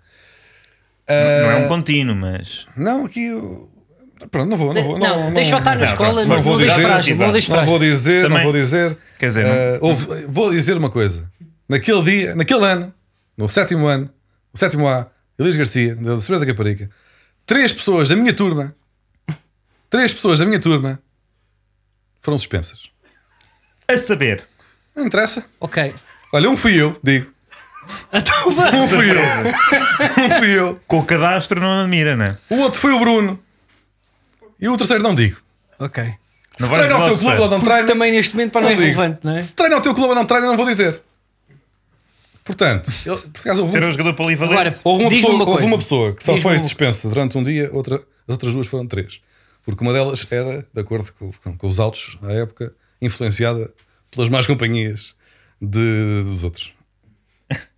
Ah, 1.50 1.54
é 1.54 1.66
um 1.66 1.68
contínuo, 1.68 2.16
mas. 2.16 2.66
Não, 2.78 3.06
aqui. 3.06 3.26
eu- 3.28 3.70
Pronto, 4.32 4.50
não 4.50 4.56
vou. 4.58 4.74
Não, 4.74 4.84
vou, 4.84 4.98
Não, 4.98 5.24
não, 5.26 5.34
deixa 5.34 5.56
eu 5.56 5.58
estar 5.58 5.72
na 5.72 5.82
não, 5.82 5.84
escola, 5.84 6.22
não, 6.24 6.36
Não 6.36 6.42
vou 6.42 6.58
dizer, 6.58 6.88
Não 7.50 7.66
vou 7.66 7.78
dizer, 7.80 8.22
não 8.24 8.30
Também- 8.30 8.44
vou 8.44 8.54
dizer. 8.54 8.98
Quer 9.20 9.28
dizer, 9.28 9.44
não- 9.44 9.52
Ah, 9.52 9.78
houve- 9.82 10.26
vou 10.30 10.50
dizer 10.52 10.78
uma 10.78 10.90
coisa. 10.90 11.30
Naquele 11.68 12.02
dia, 12.04 12.36
naquele 12.36 12.64
ano, 12.64 12.94
no 13.38 13.50
sétimo 13.50 13.86
ano, 13.86 14.10
o 14.54 14.58
sétimo 14.58 14.88
A, 14.88 15.08
Elias 15.38 15.58
Garcia, 15.58 15.96
da 15.96 16.22
Sobreda 16.22 16.46
da 16.46 16.52
Caparica, 16.52 16.90
três 17.46 17.74
pessoas 17.74 18.10
da 18.10 18.16
minha 18.16 18.34
turma, 18.34 18.76
três 19.90 20.14
pessoas 20.14 20.40
da 20.40 20.46
minha 20.46 20.60
turma 20.60 21.00
foram 22.22 22.38
suspensas. 22.38 22.90
A 23.88 23.98
saber. 23.98 24.44
Não 24.96 25.06
interessa. 25.06 25.44
Ok. 25.60 25.94
Olha, 26.32 26.50
um 26.50 26.56
fui 26.56 26.76
eu, 26.80 26.98
digo. 27.04 27.32
Então 28.14 28.52
vá. 28.52 28.70
Um 28.70 28.88
fui 28.88 29.12
eu. 29.12 29.16
Um 30.24 30.40
fui 30.40 30.50
eu. 30.52 30.82
Com 30.88 31.00
o 31.00 31.06
cadastro 31.06 31.60
não 31.60 31.82
admira, 31.82 32.16
né? 32.16 32.38
O 32.50 32.56
outro 32.60 32.80
foi 32.80 32.94
o 32.94 33.00
Bruno. 33.00 33.38
E 34.60 34.70
o 34.70 34.78
terceiro 34.78 35.04
não 35.04 35.14
digo. 35.14 35.38
Ok. 35.78 36.02
Não 36.60 36.68
Se 36.68 36.74
treina 36.74 36.96
ao 36.96 37.04
teu 37.04 37.18
clube 37.18 37.42
ou 37.42 37.50
não 37.50 37.60
treina. 37.60 37.88
Também 37.88 38.12
neste 38.12 38.36
momento 38.36 38.52
para 38.52 38.62
não 38.62 38.70
é 38.70 38.74
não 38.74 38.80
relevante, 38.80 39.20
não 39.24 39.36
é? 39.36 39.42
Se 39.42 39.54
treina 39.54 39.76
ao 39.76 39.82
teu 39.82 39.94
clube 39.94 40.10
ou 40.10 40.16
não 40.16 40.26
treina, 40.26 40.48
não 40.48 40.56
vou 40.56 40.66
dizer. 40.66 41.02
Portanto, 42.44 42.92
ele, 43.06 43.16
por 43.16 43.40
acaso 43.40 43.62
houve, 43.62 43.72
Ser 43.72 43.84
um- 43.84 43.92
jogador 43.92 44.14
polivalente. 44.14 44.54
Agora, 44.54 44.80
houve 44.84 45.04
uma, 45.04 45.10
pessoa, 45.10 45.34
uma 45.34 45.40
houve 45.44 45.52
coisa. 45.54 45.68
uma 45.68 45.78
pessoa 45.78 46.14
que 46.14 46.24
só 46.24 46.38
foi 46.38 46.60
suspensa 46.60 47.08
durante 47.08 47.38
um 47.38 47.44
dia, 47.44 47.70
outra, 47.72 47.96
as 47.96 48.04
outras 48.30 48.54
duas 48.54 48.68
foram 48.68 48.86
três. 48.86 49.22
Porque 49.64 49.82
uma 49.84 49.94
delas 49.94 50.28
era, 50.30 50.66
de 50.74 50.82
acordo 50.82 51.10
com, 51.14 51.32
com- 51.42 51.58
com 51.58 51.68
os 51.68 51.80
autos 51.80 52.18
à 52.22 52.32
época, 52.34 52.74
influenciada 53.02 53.74
pelas 54.12 54.28
más 54.30 54.46
companhias 54.46 55.16
de- 55.62 56.24
dos 56.26 56.44
outros. 56.44 56.74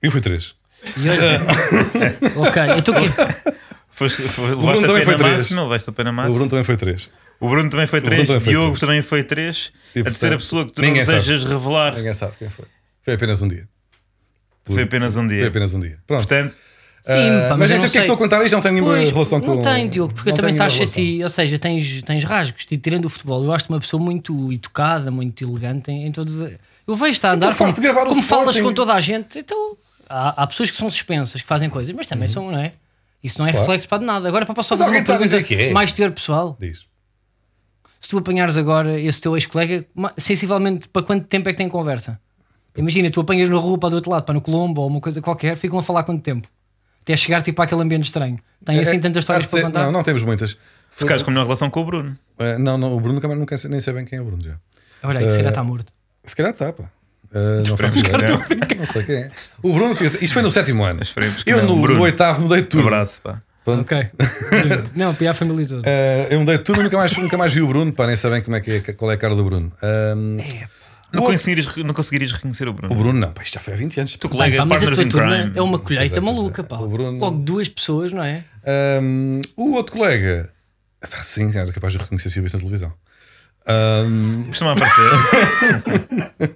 Eu 0.01 0.10
fui 0.12 0.21
três. 0.21 0.56
E 0.97 1.10
olha- 1.10 1.41
ok, 2.47 2.62
então 2.78 2.93
o 2.93 2.97
quê? 3.01 3.54
Foste, 3.91 4.23
foi, 4.23 4.56
Bruno 4.56 4.82
também 4.82 5.04
foi 5.06 5.15
três. 5.15 5.49
levaste 5.51 5.89
a 5.89 5.93
pena 5.93 6.12
O. 6.12 6.34
Bruno 6.34 6.49
também 6.49 6.63
foi 6.65 6.75
três. 6.78 7.10
O 7.39 7.47
Bruno 7.49 7.69
também 7.69 7.86
foi 7.88 7.99
Bruno 7.99 8.15
3, 8.15 8.28
também 8.28 8.41
foi 8.41 8.51
Diogo 8.51 8.67
três. 8.67 8.80
também 8.80 9.01
foi 9.01 9.23
3. 9.23 9.71
E, 9.95 9.99
A 9.99 10.04
terceira 10.06 10.38
pessoa 10.38 10.65
que 10.65 10.71
tu 10.71 10.82
não 10.82 10.88
ninguém 10.88 11.04
sabe. 11.06 11.19
desejas 11.19 11.43
revelar 11.43 11.95
Ninguém 11.95 12.13
sabe 12.13 12.34
quem 12.39 12.49
foi. 12.49 12.65
Foi 13.04 13.13
apenas 13.13 13.41
um 13.41 13.47
dia. 13.47 13.67
Foi 14.73 14.84
apenas 14.84 15.15
um 15.15 15.28
Foi 15.28 15.38
dia. 15.38 15.47
apenas 15.47 15.73
um 15.73 15.80
dia. 15.80 15.97
Pronto. 16.08 16.28
Portanto, 16.28 16.58
Sim, 17.08 17.12
Ah, 17.13 17.49
pá, 17.49 17.58
mas 17.58 17.69
eu 17.69 17.78
sei 17.78 17.78
não 17.78 17.84
porque 17.84 17.86
é 17.86 17.86
que 17.86 17.89
sei. 17.91 18.01
estou 18.01 18.15
a 18.15 18.17
contar 18.17 18.43
isto, 18.43 18.54
não 18.56 18.62
tem 18.62 18.71
nenhuma 18.71 18.95
Pois, 18.95 19.10
relação 19.12 19.39
com 19.39 19.56
Não 19.58 19.62
tem, 19.62 19.88
Diogo, 19.89 20.12
porque 20.15 20.32
não 20.32 20.38
também 20.38 20.54
estás 20.54 20.73
chati, 20.73 21.21
ou 21.21 21.30
seja, 21.30 21.60
tens, 21.60 22.01
tens 22.01 22.23
rasgos, 22.23 22.65
tirando 22.65 23.06
o 23.06 23.10
futebol. 23.10 23.43
Eu 23.43 23.54
acho-te 23.54 23.69
uma 23.69 23.80
pessoa 23.80 24.01
muito 24.01 24.51
educada, 24.51 25.12
muito 25.12 25.43
elegante 25.43 25.91
em, 25.91 26.08
em 26.08 26.12
todos. 26.12 26.41
a- 26.41 26.49
Eu 26.88 26.95
vejo-te 26.95 27.28
a 27.28 27.34
andar 27.34 27.54
farto 27.54 27.58
como, 27.60 27.73
de 27.75 27.82
gabar 27.82 28.08
o 28.08 28.10
como 28.10 28.23
falas 28.23 28.60
com 28.60 28.73
toda 28.73 28.91
a 28.91 28.99
gente. 28.99 29.38
Então, 29.38 29.78
há, 30.10 30.30
há 30.41 30.47
pessoas 30.47 30.71
que 30.71 30.78
são 30.78 30.89
suspensas, 30.89 31.43
que 31.43 31.47
fazem 31.47 31.69
coisas, 31.69 31.95
mas 31.95 32.08
também 32.08 32.28
são, 32.28 32.49
não 32.51 32.58
é? 32.58 32.73
Isso 33.23 33.38
não 33.38 33.45
é 33.45 33.49
Uhum. 33.49 33.54
Claro. 33.54 33.67
reflexo 33.67 33.88
para 33.88 33.97
de 33.99 34.06
nada. 34.06 34.28
Agora, 34.28 34.43
para 34.47 34.56
passar 34.56 34.75
Mas 34.75 34.88
alguém 34.88 35.01
está 35.01 35.13
a 35.13 35.19
dizer 35.19 35.43
que 35.43 35.54
é. 35.54 35.71
mais 35.73 35.91
teor 35.91 36.10
pessoal, 36.12 36.58
Diz. 36.60 36.80
se 38.01 38.10
tu 38.10 38.17
apanhares 38.17 38.58
agora 38.58 38.99
esse 38.99 39.21
teu 39.21 39.36
ex-colega, 39.38 39.86
sensivelmente 40.17 40.88
para 40.89 41.04
quanto 41.04 41.28
tempo 41.28 41.49
é 41.49 41.51
que 41.54 41.58
tem 41.60 41.69
conversa? 41.69 42.19
Imagina, 42.76 43.10
tu 43.10 43.22
apanhas 43.22 43.50
na 43.50 43.58
rua 43.58 43.78
para 43.78 43.90
do 43.90 43.96
outro 43.98 44.12
lado, 44.12 44.24
para 44.24 44.34
no 44.34 44.42
Colombo 44.42 44.82
ou 44.82 44.88
uma 44.88 45.00
coisa 45.00 45.22
qualquer, 45.22 45.56
ficam 45.56 45.80
a 45.80 45.82
falar 45.84 46.04
quanto 46.04 46.22
tempo? 46.22 46.48
Até 47.02 47.16
chegar 47.16 47.42
tipo 47.42 47.62
àquele 47.62 47.82
ambiente 47.82 48.06
estranho. 48.06 48.40
Tem 48.66 48.80
assim 48.80 48.96
É- 48.98 49.00
tantas 49.00 49.24
histórias 49.24 49.50
para 49.50 49.62
contar? 49.62 49.84
Não, 49.86 49.92
não 49.92 50.04
temos 50.04 50.24
muitas. 50.24 50.58
ficares 50.92 51.22
com 51.24 51.30
a 51.30 51.34
melhor 51.34 51.44
relação 51.46 51.70
com 51.70 51.82
o 51.82 51.86
Bruno. 51.86 52.18
Eh, 52.40 52.58
não, 52.58 52.78
não, 52.78 52.94
o 52.96 53.00
Bruno 53.00 53.16
nunca, 53.16 53.28
nunca 53.36 53.56
nem 53.70 53.80
sei 53.80 53.94
bem 53.94 54.06
quem 54.06 54.18
é 54.18 54.22
o 54.22 54.26
Bruno 54.26 54.42
já. 54.44 54.56
Olha 55.04 55.20
aí, 55.20 55.26
Eh, 55.26 55.30
se 55.30 55.38
calhar 55.38 55.52
está 55.52 55.64
morto. 55.64 55.94
Se 56.26 56.36
calhar 56.36 56.52
está, 56.52 56.74
pá. 56.74 56.86
Eh, 57.34 57.64
não 57.68 57.76
faço 57.78 58.00
ideia. 58.00 58.18
Não 58.78 58.86
sei 58.86 59.04
quem 59.04 59.16
é. 59.16 59.32
O 59.62 59.74
Bruno, 59.74 59.96
que- 59.96 60.06
isto 60.06 60.34
foi 60.34 60.42
no 60.42 60.50
sétimo 60.50 60.84
ano. 60.84 61.02
Eu 61.46 61.64
não. 61.64 61.76
no, 61.76 62.02
oitavo 62.02 62.42
mudei 62.42 62.62
de 62.64 62.78
Um 62.78 62.82
abraço, 62.82 63.22
pá. 63.22 63.40
Pronto. 63.64 63.82
Ok. 63.82 64.08
não, 64.96 65.14
para 65.14 65.32
a 65.32 65.34
família 65.34 65.68
toda. 65.68 65.82
Eh, 65.86 66.28
eu 66.32 66.40
mudei 66.40 66.56
e 66.56 66.84
nunca 66.84 66.98
mais, 66.98 67.18
nunca 67.18 67.38
mais 67.38 67.54
vi 67.54 67.62
o 67.62 67.68
Bruno, 67.68 67.92
para 67.92 68.08
nem 68.08 68.16
sabem 68.16 68.42
como 68.42 68.56
é 68.56 68.62
que 68.62 68.72
é, 68.72 68.94
qual 68.94 69.12
é 69.12 69.16
a 69.16 69.18
cara 69.18 69.36
do 69.36 69.44
Bruno. 69.44 69.72
Ahm, 69.82 70.38
Não, 71.13 71.24
O- 71.24 71.26
conseguirias, 71.28 71.74
não 71.78 71.94
conseguirias 71.94 72.32
reconhecer 72.34 72.68
o 72.68 72.74
Bruno. 72.74 72.94
o 72.94 72.98
Bruno 72.98 73.20
não, 73.20 73.32
pá, 73.32 73.44
isto 73.44 73.54
já 73.54 73.60
foi 73.62 73.74
há 73.74 73.78
20 73.78 74.00
anos. 74.00 74.15
Tu 74.18 74.28
colega, 74.30 74.58
pá, 74.58 74.65
mas 74.65 74.84
a 74.84 74.91
tua 74.91 75.08
turma 75.10 75.52
é 75.56 75.62
uma 75.62 75.80
colheita 75.80 76.18
é, 76.18 76.20
maluca, 76.20 76.63
pá. 76.63 76.78
O 76.78 76.88
Bruno- 76.88 77.18
Logo 77.20 77.38
duas 77.39 77.70
pessoas, 77.70 78.12
não 78.12 78.24
é? 78.24 78.44
Ahm, 78.65 79.41
o 79.56 79.74
outro 79.74 79.94
colega, 79.94 80.52
pá, 81.10 81.24
sim, 81.24 81.52
era 81.56 81.72
capaz 81.72 81.94
de 81.94 82.00
reconhecer 82.00 82.30
Silvio 82.30 82.52
na 82.52 82.60
televisão. 82.60 82.91
Ahm, 83.68 84.44
Costuma 84.50 84.74
aparecer. 84.74 85.06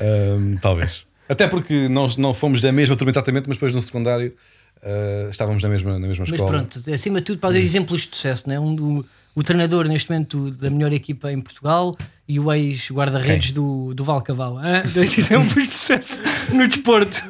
ahm, 0.00 0.56
talvez. 0.60 1.06
Até 1.28 1.46
porque 1.46 1.88
nós 1.88 2.16
não 2.16 2.34
fomos 2.34 2.60
da 2.60 2.72
mesma 2.72 2.96
turma 2.96 3.12
exatamente, 3.12 3.46
mas 3.48 3.56
depois 3.56 3.72
no 3.72 3.80
secundário 3.80 4.34
ah, 4.82 5.28
estávamos 5.30 5.62
na 5.62 5.68
mesma, 5.68 5.92
na 5.98 6.08
mesma 6.08 6.24
Mas 6.28 6.32
escola. 6.32 6.50
pronto, 6.66 6.92
acima 6.92 7.20
de 7.20 7.26
tudo, 7.26 7.38
para 7.38 7.52
dar 7.52 7.58
exemplos 7.60 8.02
de 8.02 8.08
sucesso, 8.16 8.48
não 8.48 8.54
é? 8.54 8.60
Um 8.60 8.74
do, 8.74 9.06
o 9.40 9.42
treinador 9.42 9.86
neste 9.88 10.10
momento 10.10 10.50
da 10.50 10.68
melhor 10.70 10.92
equipa 10.92 11.32
em 11.32 11.40
Portugal 11.40 11.96
e 12.28 12.38
o 12.38 12.52
ex-guarda-redes 12.52 13.52
do, 13.52 13.94
do 13.94 14.04
Valcaval. 14.04 14.58
hã? 14.58 14.82
Dois 14.94 15.16
exemplos 15.18 15.64
de 15.66 15.72
sucesso 15.72 16.20
no 16.52 16.68
desporto. 16.68 17.22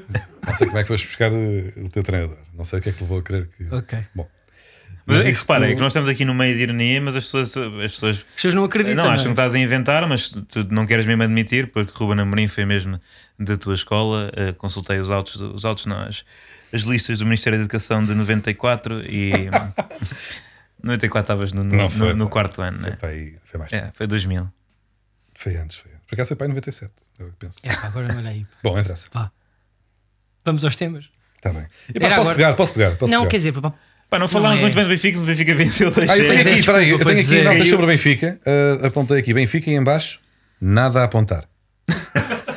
Não 0.46 0.54
sei 0.54 0.66
como 0.66 0.78
é 0.78 0.82
que 0.82 0.88
foste 0.88 1.06
buscar 1.06 1.30
eh, 1.32 1.72
o 1.84 1.88
teu 1.88 2.02
treinador. 2.02 2.36
Não 2.56 2.64
sei 2.64 2.78
o 2.78 2.82
que 2.82 2.88
é 2.88 2.92
que 2.92 3.02
levou 3.02 3.18
a 3.18 3.22
crer 3.22 3.48
que. 3.56 3.74
Ok. 3.74 3.98
Bom. 4.14 4.28
Mas 5.06 5.20
é 5.20 5.24
que 5.24 5.30
isto- 5.30 5.40
repara, 5.42 5.70
é 5.70 5.74
que 5.74 5.80
nós 5.80 5.88
estamos 5.92 6.08
aqui 6.08 6.24
no 6.24 6.34
meio 6.34 6.54
de 6.56 6.62
ironia, 6.62 7.00
mas 7.00 7.16
as 7.16 7.24
pessoas, 7.24 7.56
as 7.56 7.92
pessoas 7.92 8.16
As 8.18 8.22
pessoas 8.34 8.54
não 8.54 8.64
acreditam. 8.64 9.04
não 9.04 9.10
acham 9.10 9.16
que 9.18 9.24
não 9.24 9.30
é? 9.30 9.46
estás 9.46 9.54
a 9.54 9.58
inventar, 9.58 10.08
mas 10.08 10.28
tu 10.28 10.66
não 10.70 10.86
queres 10.86 11.06
mesmo 11.06 11.22
admitir, 11.22 11.68
porque 11.68 11.92
Ruben 11.94 12.20
Amorim 12.20 12.46
foi 12.48 12.64
mesmo 12.64 13.00
da 13.38 13.56
tua 13.56 13.74
escola. 13.74 14.30
eh, 14.36 14.52
consultei 14.52 14.98
os 15.00 15.10
autos, 15.10 15.40
os 15.40 15.64
autos 15.64 15.86
não, 15.86 15.96
as, 16.00 16.24
as 16.72 16.82
listas 16.82 17.18
do 17.18 17.24
Ministério 17.24 17.58
da 17.58 17.62
Educação 17.64 18.02
de 18.04 18.14
94 18.14 19.02
e. 19.08 19.32
94 20.82 21.20
estavas 21.20 21.52
no, 21.52 21.64
no, 21.64 21.76
Não 21.76 21.90
foi, 21.90 22.08
no- 22.10 22.16
no 22.16 22.24
pá. 22.26 22.30
quarto 22.32 22.62
ano, 22.62 22.78
Foi, 22.78 22.90
né? 22.90 22.96
pá, 23.00 23.06
aí, 23.08 23.34
foi 23.44 23.58
mais. 23.60 23.72
É, 23.72 23.90
foi 23.94 24.06
2000. 24.06 24.48
Foi 25.34 25.56
antes. 25.56 25.76
Foi. 25.76 25.90
Por 26.06 26.14
acaso 26.14 26.28
foi 26.28 26.36
para 26.36 26.46
aí 26.46 26.50
97. 26.50 26.92
é 27.18 27.24
o 27.24 27.26
que 27.30 27.36
penso. 27.38 27.58
É, 27.62 27.74
pá, 27.74 27.86
agora 27.86 28.14
olha 28.16 28.30
aí. 28.30 28.46
Bom, 28.62 28.78
interessa. 28.78 29.08
Pá. 29.10 29.30
Vamos 30.44 30.64
aos 30.64 30.76
temas. 30.76 31.08
Está 31.36 31.52
bem. 31.52 31.66
E 31.94 32.00
pá, 32.00 32.08
posso 32.08 32.20
agora- 32.20 32.36
pegar, 32.36 32.54
posso 32.54 32.72
pegar. 32.74 32.96
Posso 32.96 33.12
não, 33.12 33.20
pegar. 33.20 33.30
quer 33.30 33.36
dizer, 33.38 33.52
pá, 33.52 33.72
Pá, 34.10 34.18
não 34.18 34.26
falámos 34.26 34.58
é. 34.58 34.62
muito 34.62 34.74
bem 34.74 34.82
do 34.82 34.90
Benfica, 34.90 35.20
o 35.20 35.24
Benfica 35.24 35.54
venceu 35.54 35.88
2 35.92 36.10
Ah, 36.10 36.18
eu 36.18 36.26
tenho 36.26 36.38
é, 36.38 36.40
aqui, 36.40 36.50
desculpa, 36.56 36.72
peraí, 36.80 36.90
eu 36.90 36.98
tenho 37.04 37.20
aqui 37.20 37.38
é. 37.38 37.42
notas 37.44 37.60
Eu- 37.60 37.66
sobre 37.66 37.86
o 37.86 37.88
Benfica. 37.88 38.40
Ah, 38.82 38.86
apontei 38.88 39.18
aqui 39.20 39.32
Benfica 39.32 39.70
e 39.70 39.74
em 39.74 39.84
baixo, 39.84 40.18
nada 40.60 41.00
a 41.00 41.04
apontar. 41.04 41.44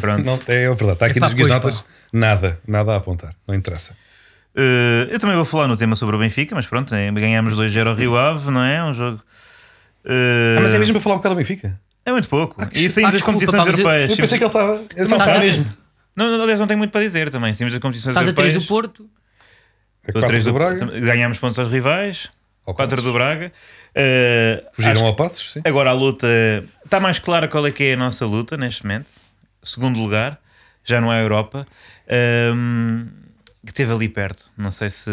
Pronto. 0.00 0.24
Não, 0.24 0.34
é 0.46 0.66
verdade, 0.68 0.92
está 0.92 1.06
aqui 1.06 1.18
Epá, 1.18 1.26
nas 1.26 1.34
minhas 1.34 1.50
notas, 1.50 1.84
nada, 2.12 2.60
nada 2.66 2.94
a 2.94 2.96
apontar. 2.96 3.34
Não 3.46 3.54
interessa. 3.54 3.96
Eh, 4.56 5.08
eu 5.10 5.18
também 5.18 5.36
vou 5.36 5.44
falar 5.44 5.68
no 5.68 5.76
tema 5.76 5.94
sobre 5.96 6.16
o 6.16 6.18
Benfica, 6.18 6.54
mas 6.54 6.66
pronto, 6.66 6.94
eh, 6.94 7.10
ganhámos 7.12 7.54
2-0 7.56 7.88
ao 7.88 7.94
Rio 7.94 8.16
Ave, 8.16 8.50
não 8.50 8.62
é? 8.62 8.82
Um 8.84 8.94
jogo. 8.94 9.22
eh, 10.04 10.54
Ah, 10.56 10.60
mas 10.62 10.72
é 10.74 10.78
mesmo 10.78 10.94
para 10.94 11.02
falar 11.02 11.16
um 11.16 11.18
bocado 11.18 11.34
do 11.34 11.38
Benfica? 11.38 11.78
é 12.04 12.12
muito 12.12 12.28
pouco. 12.28 12.60
e 12.72 12.86
ah, 12.86 12.88
saímos 12.88 13.12
das 13.12 13.20
desculpa, 13.20 13.32
competições 13.32 13.66
eu- 13.66 13.72
europeias. 13.72 14.10
Eu 14.12 14.16
pensei 14.16 14.38
que 14.38 14.44
ele 14.44 14.48
estava. 14.48 14.74
Ele 14.96 15.08
não 15.08 15.18
está 15.18 15.34
a- 15.34 15.38
mesmo. 15.38 15.66
Não, 16.16 16.30
não, 16.30 16.42
aliás, 16.42 16.58
não 16.60 16.66
tenho 16.66 16.78
muito 16.78 16.90
para 16.92 17.02
dizer 17.02 17.30
também. 17.30 17.52
Saímos 17.52 17.72
das 17.74 17.82
competições 17.82 18.12
estás 18.12 18.26
a 18.26 18.30
europeias. 18.30 18.52
3 18.52 18.64
do 18.64 18.68
Porto. 18.68 19.06
É 20.06 20.10
a 20.10 20.12
4 20.12 20.28
três 20.28 20.44
do 20.44 20.52
Braga. 20.54 20.86
Ganhámos 21.00 21.38
pontos 21.38 21.58
aos 21.58 21.68
rivais. 21.68 22.30
Ao 22.64 22.72
4 22.72 22.96
Passos. 22.96 23.04
do 23.04 23.12
Braga. 23.12 23.52
Eh, 23.94 24.64
Fugiram 24.72 24.94
acho 24.94 25.04
ao 25.04 25.14
Passos, 25.14 25.52
sim. 25.52 25.60
agora 25.64 25.90
a 25.90 25.92
luta 25.92 26.26
está 26.84 26.98
mais 27.00 27.18
clara 27.18 27.46
qual 27.48 27.66
é 27.66 27.70
que 27.70 27.84
é 27.84 27.94
a 27.94 27.96
nossa 27.96 28.24
luta 28.24 28.56
neste 28.56 28.82
momento. 28.84 29.06
Segundo 29.62 29.98
lugar, 30.00 30.38
já 30.84 31.00
não 31.00 31.12
é 31.12 31.18
a 31.18 31.22
Europa. 31.22 31.66
Ehm, 32.08 33.06
que 33.66 33.72
esteve 33.72 33.92
ali 33.92 34.08
perto. 34.08 34.50
Não 34.56 34.70
sei 34.70 34.88
se 34.90 35.10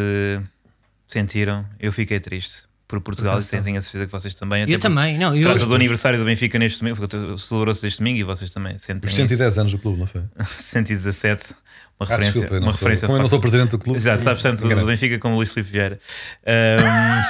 sentiram. 1.08 1.66
Eu 1.80 1.92
fiquei 1.92 2.20
triste 2.20 2.64
por 2.88 3.02
Portugal 3.02 3.40
e 3.40 3.44
tenho 3.44 3.78
a 3.78 3.82
certeza 3.82 4.06
que 4.06 4.12
vocês 4.12 4.36
também. 4.36 4.70
Eu 4.70 4.80
também. 4.80 5.18
Não, 5.18 5.36
Se 5.36 5.42
eu, 5.44 5.50
trata 5.52 5.66
do 5.66 5.74
aniversário 5.76 6.18
do 6.20 6.26
Benfica 6.26 6.58
neste 6.60 6.80
domingo, 6.80 7.38
celebrou-se 7.38 7.86
este 7.88 7.98
domingo 8.00 8.20
e 8.20 8.24
vocês 8.24 8.52
também 8.52 8.78
sentem 8.78 9.08
Os 9.08 9.12
isso. 9.14 9.22
110 9.22 9.58
anos 9.58 9.72
do 9.72 9.80
clube, 9.80 10.00
não 10.00 10.06
foi? 10.06 10.22
117, 10.46 11.54
uma 12.00 12.06
Ah, 12.06 12.06
referência, 12.06 12.32
desculpa, 12.34 12.56
eu 12.56 12.60
não 12.60 12.68
uma 12.68 12.72
sou, 12.72 12.80
referência 12.80 13.08
como 13.08 13.18
eu 13.18 13.22
não 13.22 13.28
sou 13.28 13.40
presidente 13.40 13.72
do 13.72 13.80
clube. 13.80 13.98
Exato, 13.98 14.22
sabes 14.24 14.44
tanto 14.44 14.60
do 14.62 14.66
enganei. 14.68 14.86
Benfica 14.86 15.18
como 15.20 15.34
o 15.36 15.38
Luís 15.38 15.52
Filipe 15.54 15.72
Vieira. 15.72 16.00
Ahm, 16.46 17.24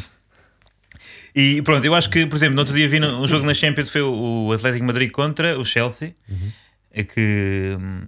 e 1.34 1.62
pronto, 1.62 1.84
eu 1.84 1.94
acho 1.94 2.08
que, 2.10 2.26
por 2.26 2.36
exemplo, 2.36 2.54
no 2.54 2.60
outro 2.60 2.74
dia 2.74 2.88
vi 2.88 2.98
no- 2.98 3.22
um 3.22 3.26
jogo 3.26 3.46
na 3.46 3.54
Champions 3.54 3.90
foi 3.90 4.02
o 4.02 4.52
Atlético 4.52 4.84
Madrid 4.84 5.10
contra 5.10 5.58
o 5.58 5.64
Chelsea. 5.64 6.14
É 6.92 7.04
que 7.04 7.76
hum, 7.78 8.06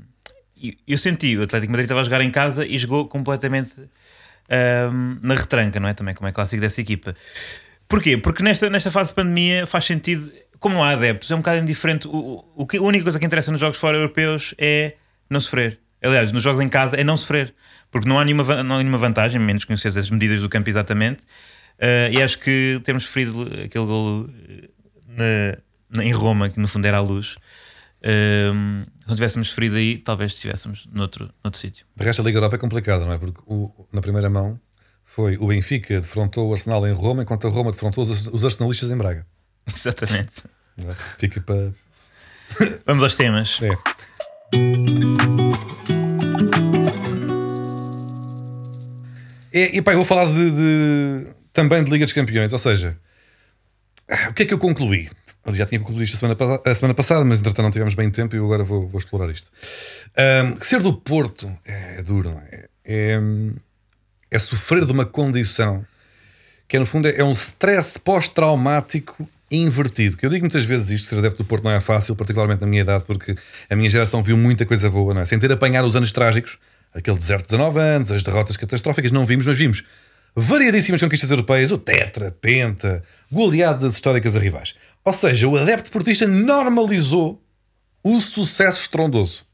eu 0.86 0.98
senti, 0.98 1.36
o 1.36 1.42
Atlético 1.42 1.72
Madrid 1.72 1.84
estava 1.84 2.00
a 2.00 2.04
jogar 2.04 2.20
em 2.22 2.30
casa 2.30 2.66
e 2.66 2.78
jogou 2.78 3.06
completamente 3.06 3.72
ahm, 4.50 5.18
na 5.22 5.34
retranca, 5.34 5.78
não 5.80 5.88
é? 5.88 5.94
Também, 5.94 6.14
como 6.14 6.28
é 6.28 6.32
clássico 6.32 6.60
dessa 6.60 6.80
equipa. 6.80 7.14
Porquê? 7.88 8.16
Porque 8.16 8.42
nesta, 8.42 8.70
nesta 8.70 8.90
fase 8.90 9.10
de 9.10 9.14
pandemia 9.16 9.66
faz 9.66 9.84
sentido, 9.84 10.30
como 10.58 10.74
não 10.74 10.84
há 10.84 10.90
adeptos, 10.90 11.30
é 11.30 11.34
um 11.34 11.38
bocado 11.38 11.60
indiferente. 11.60 12.08
O, 12.08 12.44
o, 12.56 12.66
que, 12.66 12.76
a 12.76 12.82
única 12.82 13.02
coisa 13.04 13.18
que 13.18 13.26
interessa 13.26 13.50
nos 13.50 13.60
jogos 13.60 13.78
fora 13.78 13.96
europeus 13.96 14.54
é 14.58 14.94
não 15.28 15.40
sofrer. 15.40 15.78
Aliás, 16.02 16.32
nos 16.32 16.42
jogos 16.42 16.60
em 16.60 16.68
casa 16.68 16.96
é 16.96 17.04
não 17.04 17.16
sofrer, 17.16 17.54
porque 17.90 18.08
não 18.08 18.18
há 18.18 18.24
nenhuma, 18.24 18.62
não 18.62 18.76
há 18.76 18.78
nenhuma 18.78 18.98
vantagem, 18.98 19.40
menos 19.40 19.64
conhecer 19.64 19.88
as 19.88 20.10
medidas 20.10 20.40
do 20.40 20.48
campo 20.48 20.68
exatamente. 20.68 21.22
Ah, 21.80 22.08
e 22.10 22.22
acho 22.22 22.38
que 22.38 22.80
temos 22.84 23.04
sofrido 23.04 23.42
aquele 23.64 23.84
golo 23.86 24.28
eh, 24.48 24.68
na, 25.06 25.58
na- 25.98 26.04
em 26.04 26.12
Roma, 26.12 26.48
que 26.48 26.58
no 26.58 26.66
fundo 26.68 26.86
era 26.86 26.96
a 26.96 27.00
luz. 27.00 27.36
Se 29.02 29.08
não 29.08 29.14
tivéssemos 29.16 29.48
sofrido 29.48 29.74
aí, 29.76 29.98
talvez 29.98 30.32
estivéssemos 30.32 30.86
noutro, 30.92 31.28
noutro 31.42 31.60
sítio. 31.60 31.84
De 31.96 32.04
resto, 32.04 32.22
a 32.22 32.24
Liga 32.24 32.36
Europa 32.38 32.54
é 32.54 32.58
complicada, 32.58 33.04
não 33.04 33.12
é? 33.12 33.18
Porque 33.18 33.40
o- 33.46 33.86
na 33.92 34.00
primeira 34.00 34.30
mão 34.30 34.58
foi 35.04 35.36
o 35.38 35.48
Benfica 35.48 36.00
defrontou 36.00 36.48
o 36.48 36.52
Arsenal 36.52 36.86
em 36.86 36.92
Roma, 36.92 37.22
enquanto 37.22 37.46
a 37.46 37.50
Roma 37.50 37.72
defrontou 37.72 38.04
os, 38.04 38.28
os 38.28 38.44
arsenalistas 38.44 38.90
em 38.90 38.96
Braga. 38.96 39.26
Exatamente. 39.74 40.44
é? 40.78 40.94
Fica 41.18 41.40
para. 41.40 41.72
Vamos 42.86 43.02
aos 43.02 43.16
temas. 43.16 43.58
É. 43.60 43.70
E, 49.52 49.78
e 49.78 49.82
pá, 49.82 49.92
eu 49.92 49.96
vou 49.96 50.04
falar 50.04 50.26
de, 50.26 50.50
de- 50.50 51.34
também 51.52 51.84
de 51.84 51.90
Liga 51.90 52.04
dos 52.06 52.12
Campeões, 52.14 52.52
ou 52.52 52.58
seja, 52.58 52.96
o 54.28 54.32
que 54.32 54.44
é 54.44 54.46
que 54.46 54.54
eu 54.54 54.58
concluí? 54.58 55.10
Aliás, 55.44 55.58
já 55.58 55.66
tinha 55.66 55.80
concluído 55.80 56.04
isto 56.04 56.14
a 56.14 56.18
semana, 56.18 56.60
a 56.64 56.74
semana 56.74 56.94
passada, 56.94 57.24
mas 57.24 57.40
entretanto 57.40 57.64
não 57.64 57.70
tivemos 57.70 57.94
bem 57.94 58.10
tempo 58.10 58.34
e 58.34 58.38
eu 58.38 58.44
agora 58.44 58.62
vou, 58.62 58.88
vou 58.88 58.98
explorar 58.98 59.30
isto. 59.30 59.50
Que 60.60 60.66
ser 60.66 60.80
do 60.80 60.92
Porto 60.92 61.52
é, 61.64 61.98
é 61.98 62.02
duro, 62.02 62.30
não 62.30 62.38
é? 62.38 62.66
É, 62.84 63.20
é 64.30 64.38
sofrer 64.38 64.84
de 64.86 64.92
uma 64.92 65.04
condição 65.04 65.84
que 66.68 66.78
no 66.78 66.86
fundo 66.86 67.08
é, 67.08 67.18
é 67.18 67.24
um 67.24 67.32
stress 67.32 67.98
pós-traumático 67.98 69.28
invertido. 69.50 70.16
Que 70.16 70.24
eu 70.24 70.30
digo 70.30 70.42
muitas 70.42 70.64
vezes 70.64 70.90
isto, 70.90 71.08
ser 71.08 71.18
adepto 71.18 71.42
do 71.42 71.46
Porto 71.46 71.64
não 71.64 71.70
é 71.70 71.80
fácil, 71.80 72.16
particularmente 72.16 72.62
na 72.62 72.66
minha 72.66 72.82
idade, 72.82 73.04
porque 73.04 73.34
a 73.68 73.76
minha 73.76 73.90
geração 73.90 74.22
viu 74.22 74.36
muita 74.36 74.64
coisa 74.64 74.88
boa, 74.88 75.12
não 75.12 75.20
é? 75.20 75.24
Sem 75.24 75.38
ter 75.38 75.52
apanhado 75.52 75.86
os 75.86 75.94
anos 75.94 76.12
trágicos, 76.12 76.58
aquele 76.94 77.18
deserto 77.18 77.42
de 77.42 77.50
19 77.50 77.78
anos, 77.78 78.10
as 78.10 78.22
derrotas 78.22 78.56
catastróficas, 78.56 79.10
não 79.10 79.26
vimos, 79.26 79.46
mas 79.46 79.58
vimos 79.58 79.84
variadíssimas 80.34 81.02
conquistas 81.02 81.30
europeias, 81.30 81.70
o 81.70 81.78
Tetra, 81.78 82.30
Penta, 82.30 83.02
goleadas 83.30 83.92
históricas 83.94 84.34
a 84.34 84.38
rivais. 84.38 84.74
Ou 85.04 85.12
seja, 85.12 85.48
o 85.48 85.56
adepto 85.56 85.90
portista 85.90 86.26
normalizou 86.26 87.42
o 88.04 88.20
sucesso 88.20 88.80
estrondoso. 88.82 89.44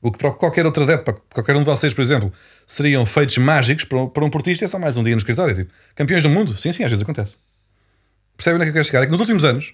O 0.00 0.12
que 0.12 0.18
para 0.18 0.30
qualquer 0.32 0.66
outro 0.66 0.82
adepto, 0.82 1.04
para 1.04 1.14
qualquer 1.32 1.56
um 1.56 1.60
de 1.60 1.64
vocês, 1.64 1.94
por 1.94 2.02
exemplo, 2.02 2.32
seriam 2.66 3.06
feitos 3.06 3.38
mágicos 3.38 3.84
para 3.84 3.98
um, 3.98 4.08
para 4.08 4.24
um 4.24 4.28
portista, 4.30 4.64
é 4.64 4.68
só 4.68 4.78
mais 4.78 4.96
um 4.96 5.02
dia 5.02 5.12
no 5.14 5.18
escritório. 5.18 5.54
Tipo, 5.54 5.72
campeões 5.94 6.22
do 6.22 6.28
mundo? 6.30 6.56
Sim, 6.56 6.72
sim, 6.72 6.84
às 6.84 6.90
vezes 6.90 7.02
acontece. 7.02 7.38
Percebem 8.36 8.56
onde 8.56 8.62
é 8.62 8.66
que 8.66 8.70
eu 8.70 8.74
quero 8.74 8.84
chegar? 8.84 9.02
É 9.02 9.06
que 9.06 9.12
nos 9.12 9.20
últimos 9.20 9.44
anos, 9.44 9.72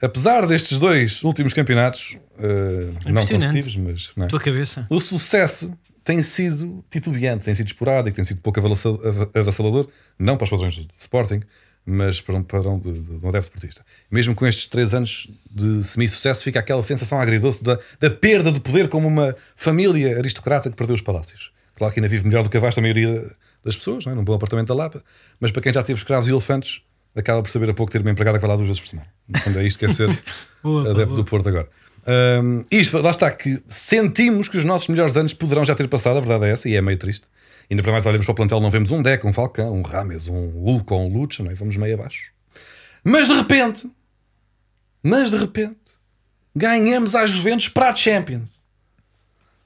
apesar 0.00 0.46
destes 0.46 0.78
dois 0.78 1.22
últimos 1.22 1.52
campeonatos, 1.52 2.16
eh, 2.38 2.90
não 3.06 3.26
consecutivos, 3.26 3.76
mas 3.76 4.10
não 4.16 4.24
é? 4.26 4.28
tua 4.28 4.40
cabeça. 4.40 4.86
o 4.88 4.98
sucesso 5.00 5.72
tem 6.02 6.22
sido 6.22 6.82
titubeante, 6.88 7.44
tem 7.44 7.54
sido 7.54 7.66
esporádico, 7.66 8.14
tem 8.16 8.24
sido 8.24 8.40
pouco 8.40 8.58
avassa- 8.60 8.88
ava- 8.88 9.30
avassalador, 9.34 9.88
não 10.18 10.36
para 10.38 10.44
os 10.44 10.50
padrões 10.50 10.76
do 10.76 10.88
Sporting, 10.98 11.42
mas 11.84 12.20
para 12.20 12.36
um 12.36 12.42
padrão 12.42 12.78
de, 12.78 12.92
de, 12.92 13.18
de 13.18 13.24
um 13.24 13.28
adepto 13.28 13.50
portista. 13.50 13.84
Mesmo 14.10 14.34
com 14.34 14.46
estes 14.46 14.68
três 14.68 14.94
anos 14.94 15.28
de 15.50 15.82
semi-sucesso, 15.82 16.44
fica 16.44 16.60
aquela 16.60 16.82
sensação 16.82 17.20
agridoce 17.20 17.64
da, 17.64 17.78
da 17.98 18.10
perda 18.10 18.52
de 18.52 18.60
poder 18.60 18.88
como 18.88 19.08
uma 19.08 19.34
família 19.56 20.18
aristocrata 20.18 20.70
que 20.70 20.76
perdeu 20.76 20.94
os 20.94 21.02
palácios. 21.02 21.50
Claro 21.74 21.92
que 21.92 22.00
ainda 22.00 22.08
vive 22.08 22.24
melhor 22.24 22.42
do 22.42 22.50
que 22.50 22.56
a 22.56 22.60
vasta 22.60 22.80
maioria 22.80 23.26
das 23.64 23.76
pessoas, 23.76 24.04
não 24.04 24.12
é? 24.12 24.14
num 24.14 24.24
bom 24.24 24.34
apartamento 24.34 24.68
da 24.68 24.74
Lapa, 24.74 25.02
mas 25.38 25.50
para 25.50 25.62
quem 25.62 25.72
já 25.72 25.82
teve 25.82 25.98
escravos 25.98 26.28
e 26.28 26.30
elefantes, 26.30 26.82
acaba 27.14 27.42
por 27.42 27.50
saber 27.50 27.70
a 27.70 27.74
pouco 27.74 27.90
ter 27.90 28.00
uma 28.00 28.10
empregada 28.10 28.38
que 28.38 28.42
vai 28.42 28.50
lá 28.50 28.56
duas 28.56 28.68
vezes 28.68 28.80
por 28.80 28.88
semana. 28.88 29.08
Fundo, 29.42 29.58
é 29.58 29.66
isto 29.66 29.78
que 29.78 29.86
é 29.86 29.88
ser 29.88 30.08
Boa, 30.62 30.82
adepto 30.82 31.06
boa. 31.06 31.16
do 31.16 31.24
Porto 31.24 31.48
agora. 31.48 31.68
Hum, 32.42 32.64
isto, 32.70 32.98
lá 32.98 33.10
está, 33.10 33.30
que 33.30 33.62
sentimos 33.68 34.48
que 34.48 34.56
os 34.56 34.64
nossos 34.64 34.88
melhores 34.88 35.16
anos 35.16 35.34
poderão 35.34 35.64
já 35.64 35.74
ter 35.74 35.88
passado, 35.88 36.16
a 36.16 36.20
verdade 36.20 36.44
é 36.44 36.50
essa, 36.50 36.68
e 36.68 36.74
é 36.74 36.80
meio 36.80 36.98
triste. 36.98 37.28
Ainda 37.70 37.82
para 37.82 37.92
mais 37.92 38.04
olhamos 38.04 38.26
para 38.26 38.32
o 38.32 38.34
plantel, 38.34 38.60
não 38.60 38.70
vemos 38.70 38.90
um 38.90 39.00
Deca, 39.00 39.26
um 39.28 39.32
Falcão, 39.32 39.72
um 39.72 39.82
Rames, 39.82 40.28
um 40.28 40.48
Hulk 40.48 40.92
ou 40.92 41.06
um 41.06 41.12
Lucha, 41.12 41.42
não 41.42 41.50
é? 41.50 41.54
vamos 41.54 41.76
meio 41.76 41.94
abaixo. 41.94 42.32
Mas 43.04 43.28
de 43.28 43.34
repente, 43.34 43.88
mas 45.02 45.30
de 45.30 45.36
repente, 45.36 45.78
ganhamos 46.54 47.14
à 47.14 47.24
Juventus 47.26 47.68
para 47.68 47.90
a 47.90 47.96
Champions. 47.96 48.64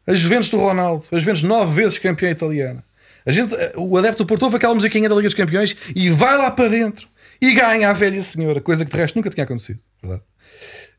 A 0.06 0.14
Juventus 0.14 0.50
do 0.50 0.58
Ronaldo, 0.58 1.06
a 1.10 1.18
Juventus 1.18 1.42
nove 1.42 1.74
vezes 1.74 1.98
campeã 1.98 2.30
italiana. 2.30 2.84
A 3.24 3.32
gente, 3.32 3.54
o 3.76 3.96
adepto 3.96 4.22
do 4.22 4.26
Porto 4.26 4.42
ouve 4.42 4.56
aquela 4.56 4.74
musiquinha 4.74 5.08
da 5.08 5.14
Liga 5.14 5.28
dos 5.28 5.34
Campeões 5.34 5.74
e 5.96 6.10
vai 6.10 6.36
lá 6.36 6.50
para 6.50 6.68
dentro 6.68 7.08
e 7.40 7.54
ganha 7.54 7.88
a 7.88 7.94
velha 7.94 8.22
senhora, 8.22 8.60
coisa 8.60 8.84
que 8.84 8.90
de 8.90 8.96
resto 8.98 9.16
nunca 9.16 9.30
tinha 9.30 9.44
acontecido, 9.44 9.80
verdade? 10.02 10.22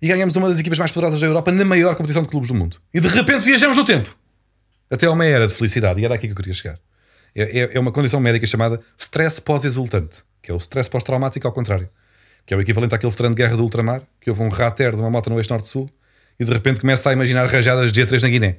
E 0.02 0.08
ganhamos 0.08 0.36
uma 0.36 0.50
das 0.50 0.60
equipas 0.60 0.80
mais 0.80 0.92
poderosas 0.92 1.22
da 1.22 1.28
Europa 1.28 1.52
na 1.52 1.64
maior 1.64 1.96
competição 1.96 2.24
de 2.24 2.30
clubes 2.30 2.50
do 2.50 2.56
mundo. 2.56 2.78
E 2.92 3.00
de 3.00 3.08
repente 3.08 3.46
viajamos 3.46 3.78
no 3.78 3.86
tempo 3.86 4.16
até 4.90 5.10
uma 5.10 5.26
era 5.26 5.48
de 5.48 5.54
felicidade. 5.54 6.02
E 6.02 6.06
era 6.06 6.16
aqui 6.16 6.28
que 6.28 6.34
eu 6.34 6.36
queria 6.36 6.54
chegar. 6.54 6.80
É, 7.36 7.60
é- 7.60 7.70
é 7.74 7.80
uma 7.80 7.92
condição 7.92 8.20
médica 8.20 8.46
chamada 8.48 8.80
stress 8.98 9.42
pós-exultante, 9.42 10.24
que 10.42 10.50
é 10.52 10.54
o 10.54 10.58
stress 10.58 10.90
pós-traumático 10.90 11.46
ao 11.46 11.54
contrário, 11.54 11.90
que 12.46 12.54
é 12.54 12.58
o 12.58 12.62
equivalente 12.62 12.96
àquele 12.96 13.10
veterano 13.12 13.36
de 13.36 13.42
guerra 13.42 13.58
do 13.58 13.64
ultramar, 13.64 14.02
que 14.22 14.30
houve 14.30 14.42
um 14.42 14.50
rater 14.50 14.96
de 14.96 15.02
uma 15.02 15.10
moto 15.10 15.30
no 15.30 15.38
eixo 15.38 15.52
norte-sul 15.52 15.90
e 16.40 16.46
de 16.46 16.52
repente 16.54 16.80
começa 16.82 17.10
a 17.10 17.14
imaginar 17.14 17.46
rajadas 17.48 17.92
de 17.92 18.02
G3 18.06 18.22
na 18.22 18.30
Guiné. 18.30 18.58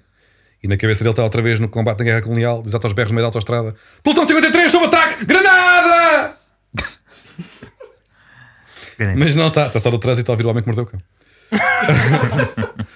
E 0.62 0.68
na 0.68 0.76
cabeça 0.76 1.04
dele 1.04 1.12
está 1.12 1.22
outra 1.22 1.40
vez 1.42 1.60
no 1.60 1.68
combate 1.68 1.98
na 1.98 2.04
guerra 2.04 2.22
colonial, 2.22 2.62
diz 2.62 2.74
aos 2.74 2.92
berros 2.92 3.10
no 3.12 3.14
meio 3.14 3.24
da 3.24 3.28
autostrada: 3.28 3.74
Pelotão 4.02 4.26
53, 4.26 4.70
sob 4.72 4.86
ataque! 4.86 5.24
Granada! 5.26 6.36
Mas 9.18 9.36
não 9.36 9.48
está, 9.48 9.66
está 9.66 9.78
só 9.78 9.90
no 9.90 9.98
trânsito 9.98 10.30
a 10.30 10.34
ouvir 10.34 10.46
o 10.46 10.48
homem 10.50 10.62
que 10.62 10.68
mordeu 10.68 10.84
o 10.84 10.86
cão. 10.86 11.00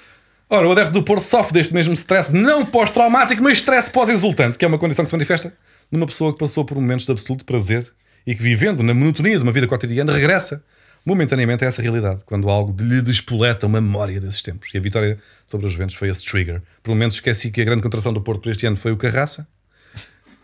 Ora, 0.49 0.67
o 0.67 0.73
adepto 0.73 0.93
do 0.93 1.03
Porto 1.03 1.23
sofre 1.23 1.53
deste 1.53 1.73
mesmo 1.75 1.93
stress, 1.95 2.33
não 2.33 2.65
pós-traumático, 2.67 3.43
mas 3.43 3.59
stress 3.59 3.91
pós-exultante, 3.91 4.59
que 4.59 4.65
é 4.65 4.69
uma 4.69 4.79
condição 4.79 5.05
que 5.05 5.11
se 5.11 5.15
manifesta 5.15 5.53
numa 5.91 6.07
pessoa 6.07 6.33
que 6.33 6.39
passou 6.39 6.65
por 6.65 6.75
momentos 6.75 7.07
de 7.07 7.13
absoluto 7.13 7.45
prazer 7.45 7.87
e 8.27 8.35
que, 8.35 8.43
vivendo 8.43 8.83
na 8.83 8.95
monotonia 8.95 9.37
de 9.37 9.43
uma 9.43 9.53
vida 9.53 9.67
cotidiana, 9.67 10.13
regressa 10.13 10.63
momentaneamente 11.05 11.65
a 11.65 11.69
essa 11.69 11.81
realidade, 11.81 12.23
quando 12.25 12.49
algo 12.51 12.75
lhe 12.83 13.01
despoleta 13.01 13.67
uma 13.67 13.81
memória 13.81 14.21
desses 14.21 14.43
tempos. 14.43 14.69
E 14.75 14.79
a 14.79 14.81
vitória 14.81 15.19
sobre 15.47 15.67
os 15.67 15.73
Juventus 15.73 15.95
foi 15.95 16.09
esse 16.09 16.25
trigger. 16.25 16.63
Por 16.83 16.91
momentos 16.91 17.17
esqueci 17.17 17.51
que 17.51 17.61
a 17.61 17.65
grande 17.65 17.83
contração 17.83 18.13
do 18.13 18.21
Porto 18.21 18.43
para 18.43 18.51
este 18.51 18.67
ano 18.67 18.77
foi 18.77 18.93
o 18.93 18.97
Carraça 18.97 19.47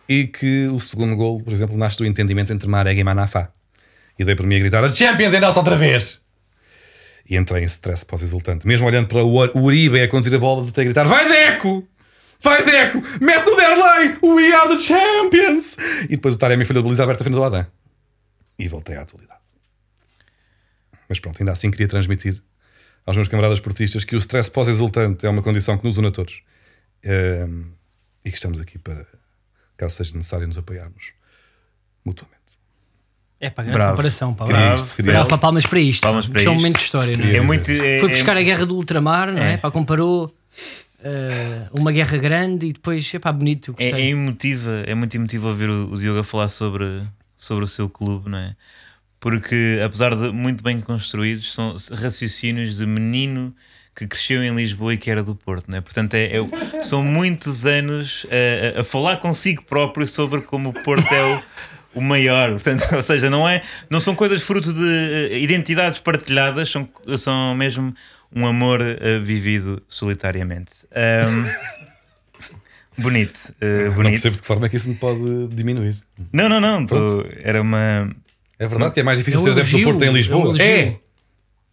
e 0.09 0.27
que 0.27 0.67
o 0.69 0.81
segundo 0.81 1.17
gol, 1.17 1.43
por 1.43 1.53
exemplo, 1.53 1.77
nasce 1.77 1.99
do 1.99 2.07
entendimento 2.07 2.53
entre 2.53 2.69
Marega 2.69 3.01
e 3.01 3.05
Manafá. 3.05 3.51
E 4.19 4.25
dei 4.25 4.35
por 4.35 4.47
mim 4.47 4.57
a 4.57 4.61
gritar: 4.61 4.83
a 4.83 4.93
Champions 4.93 5.35
é 5.35 5.41
nossa 5.41 5.59
outra 5.59 5.77
vez! 5.77 6.21
E 7.29 7.37
entrei 7.37 7.63
em 7.63 7.67
stress 7.67 8.05
pós-exultante. 8.07 8.67
Mesmo 8.67 8.87
olhando 8.87 9.09
para 9.09 9.23
o 9.23 9.63
Uribe 9.63 10.01
a 10.01 10.09
conduzir 10.09 10.35
a 10.35 10.39
bolas 10.39 10.69
até 10.69 10.83
a 10.83 10.85
gritar: 10.85 11.05
Vai 11.05 11.29
Deco! 11.29 11.87
Vai 12.47 12.65
Deco! 12.65 13.03
Mete 13.21 13.45
no 13.51 13.57
Derlei! 13.57 14.19
We 14.23 14.53
are 14.55 14.69
the 14.69 14.79
champions! 14.79 15.77
E 16.05 16.11
depois 16.15 16.37
o 16.37 16.39
Taremi 16.39 16.65
foi 16.65 16.79
a 16.79 16.81
baliza 16.83 17.03
aberta 17.03 17.25
frente 17.25 17.35
do 17.35 17.43
Adam. 17.43 17.67
E 18.57 18.69
voltei 18.69 18.97
à 18.97 19.03
atualidade. 19.03 19.41
Mas 21.09 21.19
pronto, 21.19 21.41
ainda 21.41 21.51
assim 21.51 21.73
queria 21.73 21.89
transmitir 21.89 22.41
aos 23.05 23.17
meus 23.17 23.27
camaradas 23.27 23.59
portistas 23.59 24.05
que 24.05 24.15
o 24.15 24.19
stress 24.19 24.49
pós-exultante 24.49 25.27
é 25.27 25.29
uma 25.29 25.43
condição 25.43 25.77
que 25.77 25.85
nos 25.85 25.97
une 25.97 26.07
a 26.07 26.11
todos. 26.13 26.41
Um, 27.05 27.65
e 28.25 28.31
que 28.31 28.37
estamos 28.37 28.61
aqui 28.61 28.79
para, 28.79 29.05
caso 29.77 29.97
seja 29.97 30.17
necessário, 30.17 30.47
nos 30.47 30.57
apoiarmos 30.59 31.13
mutuamente. 32.05 32.37
É 33.41 33.51
para 33.51 33.65
grande 33.65 33.77
Bravo. 33.79 33.91
comparação, 33.97 34.35
pá. 34.35 34.45
Queria 34.47 34.61
Bravo. 34.61 34.83
isto, 34.85 34.95
queria- 34.97 35.13
Bravo, 35.13 35.39
palmas 35.39 35.67
para 35.67 35.81
isto. 35.81 36.01
Palmas 36.03 36.29
para 36.29 36.39
Isto 36.39 36.49
é 36.49 36.51
um 36.51 36.55
momento 36.55 36.77
de 36.79 36.83
história, 36.85 37.17
não 37.17 37.25
é? 37.25 37.37
É 37.37 37.41
muito. 37.41 37.69
é- 37.71 37.99
Foi 37.99 38.09
é- 38.09 38.13
buscar 38.13 38.37
a 38.37 38.43
guerra 38.43 38.65
do 38.65 38.77
ultramar, 38.77 39.33
não 39.33 39.43
é? 39.43 39.55
É. 39.55 39.57
Pá, 39.59 39.69
comparou 39.71 40.33
eh, 41.03 41.69
uma 41.79 41.93
guerra 41.93 42.17
grande 42.19 42.67
e 42.67 42.73
depois, 42.73 43.13
é 43.15 43.19
pá, 43.19 43.33
bonito. 43.33 43.75
É, 43.79 43.91
é 43.91 44.07
emotiva, 44.11 44.83
é 44.87 44.95
muito 44.95 45.15
emotivo 45.17 45.49
ouvir 45.49 45.69
o, 45.69 45.91
o 45.93 45.97
Diogo 45.99 46.21
a 46.21 46.25
falar 46.25 46.49
sobre, 46.49 47.03
sobre 47.37 47.65
o 47.65 47.67
seu 47.69 47.89
clube, 47.89 48.29
não 48.31 48.39
é? 48.39 48.55
Porque, 49.19 49.81
apesar 49.85 50.15
de 50.15 50.31
muito 50.31 50.63
bem 50.63 50.81
construídos, 50.81 51.53
são 51.53 51.75
raciocínios 51.93 52.77
de 52.77 52.87
menino 52.87 53.55
que 53.95 54.07
cresceu 54.07 54.45
em 54.45 54.55
Lisboa 54.55 54.93
e 54.93 54.99
que 54.99 55.11
era 55.11 55.23
do 55.23 55.35
Porto, 55.35 55.65
não 55.71 55.79
é? 55.79 55.81
Portanto, 55.81 56.15
é, 56.15 56.37
é- 56.37 56.83
são 56.83 57.03
muitos 57.03 57.65
anos 57.65 58.27
a, 58.31 58.79
a- 58.79 58.81
a 58.83 58.85
falar 58.85 59.17
consigo 59.17 59.63
próprio 59.65 60.07
sobre 60.07 60.43
como 60.43 60.69
o 60.69 60.73
Porto 60.73 61.11
é 61.13 61.25
o, 61.25 61.43
o 61.95 62.01
maior. 62.03 62.51
Portanto, 62.53 62.85
ou 62.95 63.03
seja, 63.03 63.31
não, 63.31 63.49
é, 63.49 63.63
não 63.89 64.01
são 64.01 64.15
coisas 64.15 64.43
fruto 64.43 64.71
de 64.73 64.87
eh, 65.33 65.39
identidades 65.41 65.99
partilhadas, 65.99 66.69
são, 66.71 66.87
são 67.17 67.55
mesmo 67.55 67.95
um 68.35 68.47
amor 68.47 68.81
eh, 68.83 69.19
vivido 69.19 69.83
solitariamente. 69.89 70.73
Ahm, 70.95 71.47
bonito, 72.99 73.55
Não 73.61 73.93
bonito. 73.95 74.13
percebo 74.13 74.37
de 74.37 74.41
que 74.43 74.47
forma 74.47 74.67
é 74.67 74.69
que 74.69 74.77
isso 74.77 74.89
me 74.89 74.95
pode 74.95 75.49
diminuir. 75.49 75.97
Não, 76.33 76.49
não, 76.49 76.61
não. 76.61 76.87
tô- 76.87 77.25
era 77.43 77.61
uma. 77.63 78.11
É 78.59 78.67
verdade 78.67 78.95
que 78.95 79.01
é 79.01 79.03
mais 79.03 79.19
difícil 79.19 79.41
É 79.41 79.43
um 79.43 79.45
ser 79.45 79.53
adepto 79.53 79.79
do 79.79 79.85
Porto 79.85 80.03
em 80.03 80.07
é 80.07 80.11
um 80.11 80.15
Lisboa. 80.15 80.63
É! 80.63 80.97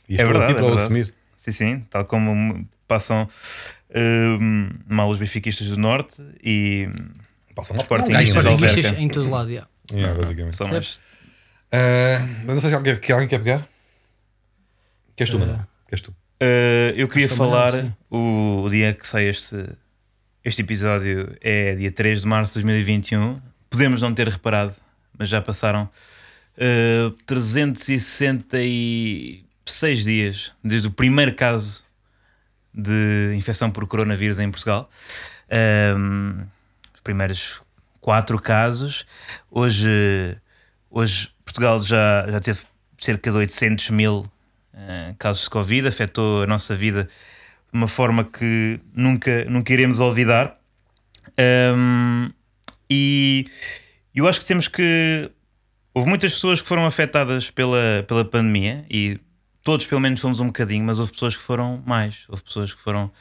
E 0.09 0.15
estou 0.15 0.27
verdade, 0.27 0.51
aqui 0.51 0.53
para 0.55 0.67
é 0.67 0.69
o 0.69 0.73
assumir. 0.73 1.13
Sim, 1.37 1.51
sim. 1.51 1.79
Tal 1.89 2.05
como 2.05 2.67
passam 2.87 3.27
hum, 3.95 4.69
mal 4.87 5.09
os 5.09 5.17
benfiquistas 5.17 5.67
do 5.69 5.77
Norte 5.77 6.21
e 6.43 6.89
Passam 7.55 7.75
não 7.75 7.83
Sportingistas 7.83 8.85
em 8.97 9.07
todo 9.07 9.29
lado, 9.29 9.53
já. 9.53 9.67
Yeah, 9.91 10.17
basicamente. 10.17 10.55
são 10.55 10.67
mais. 10.67 10.99
Ah, 11.71 12.19
não 12.45 12.59
sei 12.59 12.69
se 12.69 12.75
alguém, 12.75 12.99
que 12.99 13.11
alguém 13.11 13.27
quer 13.27 13.39
pegar. 13.39 13.67
Queres 15.15 15.31
tu, 15.31 15.39
Manuel? 15.39 15.65
Queres 15.87 16.01
tu? 16.01 16.15
Uh, 16.43 16.91
eu 16.97 17.07
queria 17.07 17.29
falar 17.29 17.71
melhor, 17.71 17.93
o, 18.09 18.63
o 18.65 18.69
dia 18.69 18.93
que 18.93 19.07
sai 19.07 19.29
este, 19.29 19.55
este 20.43 20.61
episódio 20.61 21.37
é 21.39 21.73
dia 21.73 21.89
3 21.89 22.19
de 22.21 22.27
março 22.27 22.53
de 22.53 22.65
2021. 22.65 23.39
Podemos 23.69 24.01
não 24.01 24.13
ter 24.13 24.27
reparado, 24.27 24.75
mas 25.17 25.29
já 25.29 25.41
passaram 25.41 25.89
uh, 26.57 27.11
366 27.25 30.03
dias 30.03 30.51
desde 30.61 30.89
o 30.89 30.91
primeiro 30.91 31.33
caso 31.33 31.85
de 32.73 33.33
infecção 33.37 33.71
por 33.71 33.87
coronavírus 33.87 34.37
em 34.37 34.51
Portugal. 34.51 34.89
Um, 35.97 36.41
os 36.93 36.99
primeiros 37.01 37.61
quatro 38.01 38.37
casos. 38.37 39.05
Hoje, 39.49 40.35
hoje 40.91 41.29
Portugal 41.45 41.79
já, 41.79 42.29
já 42.29 42.41
teve 42.41 42.59
cerca 42.97 43.31
de 43.31 43.37
800 43.37 43.91
mil 43.91 44.29
eh, 44.73 45.13
casos 45.17 45.43
de 45.43 45.49
Covid, 45.49 45.87
afetou 45.87 46.43
a 46.43 46.47
nossa 46.47 46.75
vida 46.75 47.03
de 47.71 47.77
uma 47.77 47.87
forma 47.87 48.23
que 48.23 48.79
nunca, 48.93 49.45
nunca 49.45 49.73
iremos 49.73 49.99
olvidar. 49.99 50.59
Um, 51.75 52.29
e 52.89 53.45
eu 54.13 54.27
acho 54.27 54.39
que 54.39 54.45
temos 54.45 54.67
que. 54.67 55.29
Houve 55.93 56.09
muitas 56.09 56.33
pessoas 56.33 56.61
que 56.61 56.67
foram 56.67 56.85
afetadas 56.85 57.51
pela, 57.51 58.03
pela 58.07 58.25
pandemia 58.25 58.83
e 58.89 59.19
todos, 59.63 59.85
pelo 59.85 60.01
menos, 60.01 60.19
fomos 60.19 60.39
um 60.39 60.47
bocadinho, 60.47 60.83
mas 60.83 60.99
houve 60.99 61.11
pessoas 61.11 61.37
que 61.37 61.43
foram 61.43 61.83
mais. 61.85 62.25
Houve 62.27 62.43
pessoas 62.43 62.73
que 62.73 62.81
foram 62.81 63.11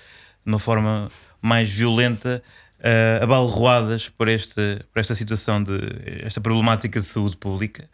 de 0.44 0.52
uma 0.52 0.58
forma 0.58 1.10
mais 1.40 1.70
violenta, 1.70 2.42
uh, 2.78 3.22
abalroadas 3.22 4.08
por, 4.08 4.28
este, 4.28 4.80
por 4.92 5.00
esta 5.00 5.14
situação, 5.14 5.62
de 5.62 5.78
esta 6.22 6.40
problemática 6.40 7.00
de 7.00 7.06
saúde 7.06 7.36
pública. 7.36 7.88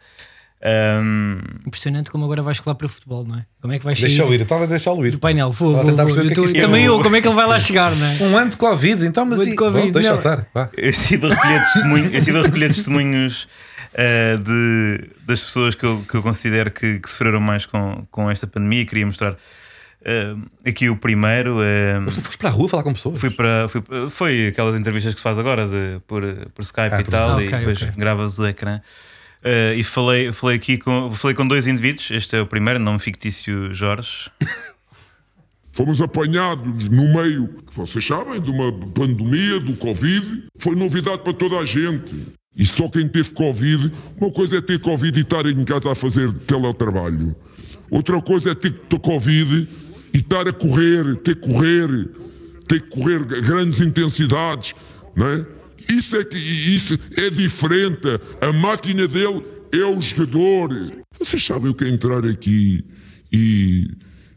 Um, 0.61 1.37
Impressionante 1.65 2.11
como 2.11 2.25
agora 2.25 2.41
vais 2.41 2.59
colar 2.59 2.75
para 2.75 2.89
futebol, 2.89 3.23
não 3.25 3.37
é? 3.37 3.45
Como 3.61 3.73
é 3.73 3.79
que 3.79 3.85
vais 3.85 3.99
Deixa-o 3.99 4.33
ir, 4.33 4.39
eu 4.39 4.43
estava 4.43 4.65
a 4.65 4.67
deixá-lo 4.67 5.05
ir. 5.07 5.11
do 5.11 5.19
painel? 5.19 5.51
Vou, 5.51 5.71
Estava 5.71 5.89
a 5.89 5.95
vou, 6.05 6.13
vou. 6.13 6.17
o 6.17 6.19
Eu 6.19 6.25
é 6.25 6.29
que 6.29 6.35
tô- 6.35 6.45
isto 6.45 6.57
é. 6.57 6.61
também 6.61 6.83
eu, 6.85 6.99
como 7.01 7.15
é 7.15 7.21
que 7.21 7.27
ele 7.27 7.35
vai 7.35 7.47
lá 7.47 7.57
chegar, 7.59 7.95
não 7.95 8.05
é? 8.05 8.17
Um 8.23 8.37
ano 8.37 8.51
de 8.51 8.57
Covid, 8.57 9.05
então, 9.05 9.25
mas 9.25 9.39
Um 9.39 9.41
ano 9.43 9.49
de 9.49 9.53
e- 9.53 9.57
Covid, 9.57 9.85
Bom, 9.85 9.91
deixa 9.91 10.09
não. 10.09 10.17
estar. 10.17 10.47
Vá. 10.53 10.69
Eu 10.75 10.89
estive 10.89 11.27
a 11.27 11.29
recolher 11.35 11.61
testemunhos, 11.61 12.11
eu 12.13 12.19
estive 12.19 12.37
a 12.39 12.41
recolher 12.41 12.67
testemunhos 12.73 13.47
eh, 13.93 14.37
de, 14.37 15.09
das 15.25 15.41
pessoas 15.41 15.75
que 15.75 15.85
eu, 15.85 16.03
que 16.09 16.15
eu 16.15 16.21
considero 16.21 16.69
que, 16.71 16.99
que 16.99 17.09
sofreram 17.09 17.39
mais 17.39 17.65
com, 17.65 18.05
com 18.11 18.29
esta 18.29 18.45
pandemia. 18.45 18.85
Queria 18.85 19.05
mostrar 19.05 19.37
eh, 20.03 20.35
aqui 20.67 20.89
o 20.89 20.97
primeiro. 20.97 21.59
eh, 21.61 21.99
Mas 22.01 22.15
tu 22.15 22.21
foste 22.21 22.37
para 22.37 22.49
a 22.49 22.51
rua 22.51 22.67
falar 22.67 22.83
com 22.83 22.91
pessoas? 22.91 23.17
fui 23.17 23.29
para, 23.29 23.67
fui, 23.69 23.81
foi 24.09 24.47
aquelas 24.47 24.75
entrevistas 24.77 25.13
que 25.13 25.19
se 25.21 25.23
faz 25.23 25.39
agora 25.39 25.65
de, 25.65 26.01
por, 26.05 26.21
por 26.53 26.61
Skype 26.63 26.93
Ah, 26.95 26.99
e 26.99 27.03
por 27.05 27.11
tal, 27.11 27.29
Zoom. 27.29 27.41
e 27.41 27.47
Ok, 27.47 27.57
depois 27.59 27.81
ok. 27.81 27.93
gravas 27.95 28.37
o 28.39 28.45
ecrã. 28.45 28.81
Eh, 29.43 29.75
e 29.77 29.83
falei, 29.83 30.31
falei 30.33 30.57
aqui 30.57 30.77
com, 30.77 31.11
falei 31.13 31.35
com 31.35 31.47
dois 31.47 31.67
indivíduos. 31.67 32.09
Este 32.11 32.35
é 32.35 32.41
o 32.41 32.45
primeiro, 32.45 32.79
nome 32.79 32.99
fictício 32.99 33.73
Jorge. 33.73 34.29
Fomos 35.71 36.01
apanhados 36.01 36.89
no 36.89 37.13
meio, 37.13 37.47
que 37.47 37.73
vocês 37.73 38.05
sabem, 38.05 38.41
de 38.41 38.51
uma 38.51 38.71
pandemia, 38.71 39.59
do 39.59 39.73
Covid. 39.75 40.47
Foi 40.57 40.75
novidade 40.75 41.19
para 41.19 41.33
toda 41.33 41.57
a 41.57 41.65
gente. 41.65 42.13
E 42.55 42.65
só 42.65 42.89
quem 42.89 43.07
teve 43.07 43.33
Covid, 43.33 43.91
uma 44.19 44.31
coisa 44.31 44.57
é 44.57 44.61
ter 44.61 44.79
Covid 44.79 45.17
e 45.17 45.21
estar 45.21 45.45
em 45.45 45.63
casa 45.63 45.91
a 45.91 45.95
fazer 45.95 46.33
teletrabalho. 46.39 47.33
Outra 47.89 48.21
coisa 48.21 48.51
é 48.51 48.55
ter, 48.55 48.73
Covid 49.01 49.69
e 50.13 50.17
estar 50.17 50.45
a 50.47 50.51
correr, 50.51 51.15
ter 51.17 51.35
que 51.35 51.47
correr, 51.47 52.09
ter 52.67 52.81
que 52.81 52.89
correr 52.89 53.23
grandes 53.23 53.79
intensidades, 53.79 54.73
não 55.15 55.27
é? 55.27 55.45
Isso 55.89 56.15
é, 56.15 56.23
que, 56.23 56.37
isso 56.37 56.97
é 57.17 57.29
diferente. 57.29 58.07
A 58.41 58.53
máquina 58.53 59.07
dele 59.07 59.43
é 59.71 59.85
o 59.85 60.01
jogador. 60.01 60.69
Vocês 61.19 61.43
sabem 61.43 61.71
o 61.71 61.73
que 61.73 61.83
é 61.85 61.89
entrar 61.89 62.25
aqui 62.25 62.85
e 63.31 63.87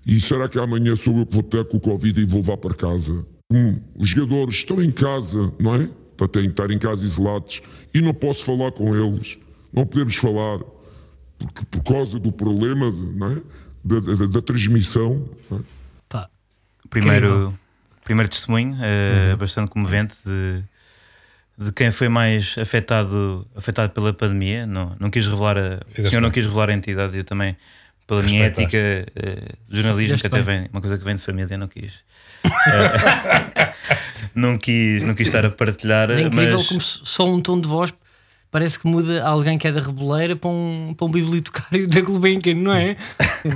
e 0.04 0.20
será 0.20 0.48
que 0.48 0.58
amanhã 0.58 0.96
sou 0.96 1.16
eu 1.18 1.24
que 1.26 1.32
vou 1.34 1.44
ter 1.44 1.64
com 1.66 1.76
o 1.76 1.80
Covid 1.80 2.20
e 2.20 2.24
vou 2.24 2.40
levar 2.40 2.56
para 2.56 2.74
casa? 2.74 3.24
Hum, 3.52 3.78
os 3.96 4.08
jogadores 4.08 4.56
estão 4.56 4.82
em 4.82 4.90
casa, 4.90 5.52
não 5.60 5.76
é? 5.76 5.88
Para 6.16 6.26
têm 6.26 6.44
que 6.44 6.50
estar 6.50 6.70
em 6.72 6.78
casa 6.78 7.04
isolados 7.06 7.60
e 7.94 8.00
não 8.02 8.12
posso 8.12 8.42
falar 8.44 8.72
com 8.72 8.96
eles. 8.96 9.38
Não 9.72 9.86
podemos 9.86 10.16
falar 10.16 10.58
porque, 11.38 11.64
por 11.70 11.82
causa 11.84 12.18
do 12.18 12.32
problema 12.32 12.90
de- 12.90 13.12
não 13.16 13.30
é? 13.32 13.42
da, 13.84 14.00
da- 14.00 14.26
da 14.26 14.42
transmissão. 14.42 15.28
não 15.50 15.58
é? 15.58 15.60
Pá, 16.08 16.28
primeiro, 16.90 17.26
Incrível. 17.28 17.54
primeiro 18.04 18.28
testemunho, 18.28 18.76
eh, 18.80 19.36
bastante 19.36 19.70
comovente, 19.70 20.16
de, 20.26 20.62
de 21.64 21.72
quem 21.72 21.90
foi 21.90 22.08
mais 22.08 22.54
afetado, 22.58 23.46
afetado 23.54 23.92
pela 23.92 24.12
pandemia. 24.12 24.66
Não, 24.66 24.96
não 24.98 25.10
quis 25.10 25.26
revelar 25.26 25.56
a, 25.56 25.60
o 25.60 25.88
Fizeste 25.88 26.10
senhor 26.10 26.20
não 26.20 26.28
bem. 26.28 26.34
quis 26.34 26.46
revelar 26.46 26.70
a 26.70 26.72
entidade, 26.72 27.16
eu 27.16 27.24
também, 27.24 27.56
pela 28.06 28.22
minha 28.22 28.44
ética 28.44 28.76
eh, 28.78 29.06
de 29.68 29.76
jornalismo, 29.76 30.16
que 30.16 30.22
Fizeste 30.22 30.26
até 30.26 30.42
bem. 30.42 30.60
vem, 30.60 30.68
uma 30.72 30.80
coisa 30.80 30.98
que 30.98 31.04
vem 31.04 31.14
de 31.16 31.22
família, 31.22 31.56
não 31.56 31.68
quis. 31.68 31.92
Eh, 32.44 33.72
não 34.34 34.58
quis, 34.58 35.04
não 35.04 35.14
quis 35.14 35.28
estar 35.28 35.44
a 35.44 35.50
partilhar, 35.50 36.10
é 36.10 36.22
incrível 36.22 36.58
mas 36.58 36.66
como 36.68 36.80
só 36.80 37.28
um 37.28 37.40
tom 37.40 37.60
de 37.60 37.68
voz 37.68 37.92
parece 38.50 38.78
que 38.78 38.86
muda 38.86 39.24
alguém 39.24 39.56
que 39.56 39.66
é 39.66 39.72
da 39.72 39.80
Reboleira 39.80 40.36
para 40.36 40.50
um, 40.50 40.94
para 40.94 41.06
um 41.06 41.10
bibliotecário 41.10 41.88
da 41.88 42.00
Gulbenkian, 42.02 42.54
não 42.54 42.74
é? 42.74 42.96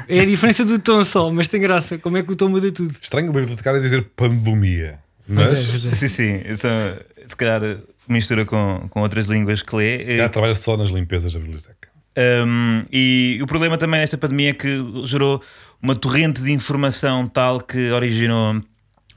é 0.08 0.20
a 0.20 0.24
diferença 0.24 0.64
do 0.64 0.78
tom 0.78 1.04
só, 1.04 1.30
mas 1.30 1.46
tem 1.48 1.60
graça. 1.60 1.98
Como 1.98 2.16
é 2.16 2.22
que 2.22 2.32
o 2.32 2.34
tom 2.34 2.48
muda 2.48 2.72
tudo? 2.72 2.94
Estranho 3.00 3.28
o 3.28 3.32
bibliotecário 3.32 3.80
dizer 3.80 4.02
pandemia. 4.16 4.98
Mas 5.28 5.68
Pois 5.70 5.84
é, 5.84 5.88
é. 5.88 5.94
Sim, 5.94 6.08
sim. 6.08 6.42
Então, 6.46 6.70
se 7.28 7.36
calhar 7.36 7.60
mistura 8.12 8.44
com, 8.44 8.86
com 8.90 9.00
outras 9.00 9.26
línguas 9.26 9.62
que 9.62 9.74
lê. 9.74 9.98
se 10.00 10.04
calhar 10.06 10.30
trabalha 10.30 10.54
só 10.54 10.76
nas 10.76 10.90
limpezas 10.90 11.32
da 11.32 11.38
biblioteca. 11.38 11.88
Um, 12.18 12.84
e 12.90 13.38
o 13.42 13.46
problema 13.46 13.76
também 13.76 14.00
nesta 14.00 14.16
pandemia 14.16 14.50
é 14.50 14.52
que 14.54 14.78
gerou 15.04 15.42
uma 15.82 15.94
torrente 15.94 16.40
de 16.40 16.50
informação 16.50 17.26
tal 17.26 17.60
que 17.60 17.90
originou 17.90 18.62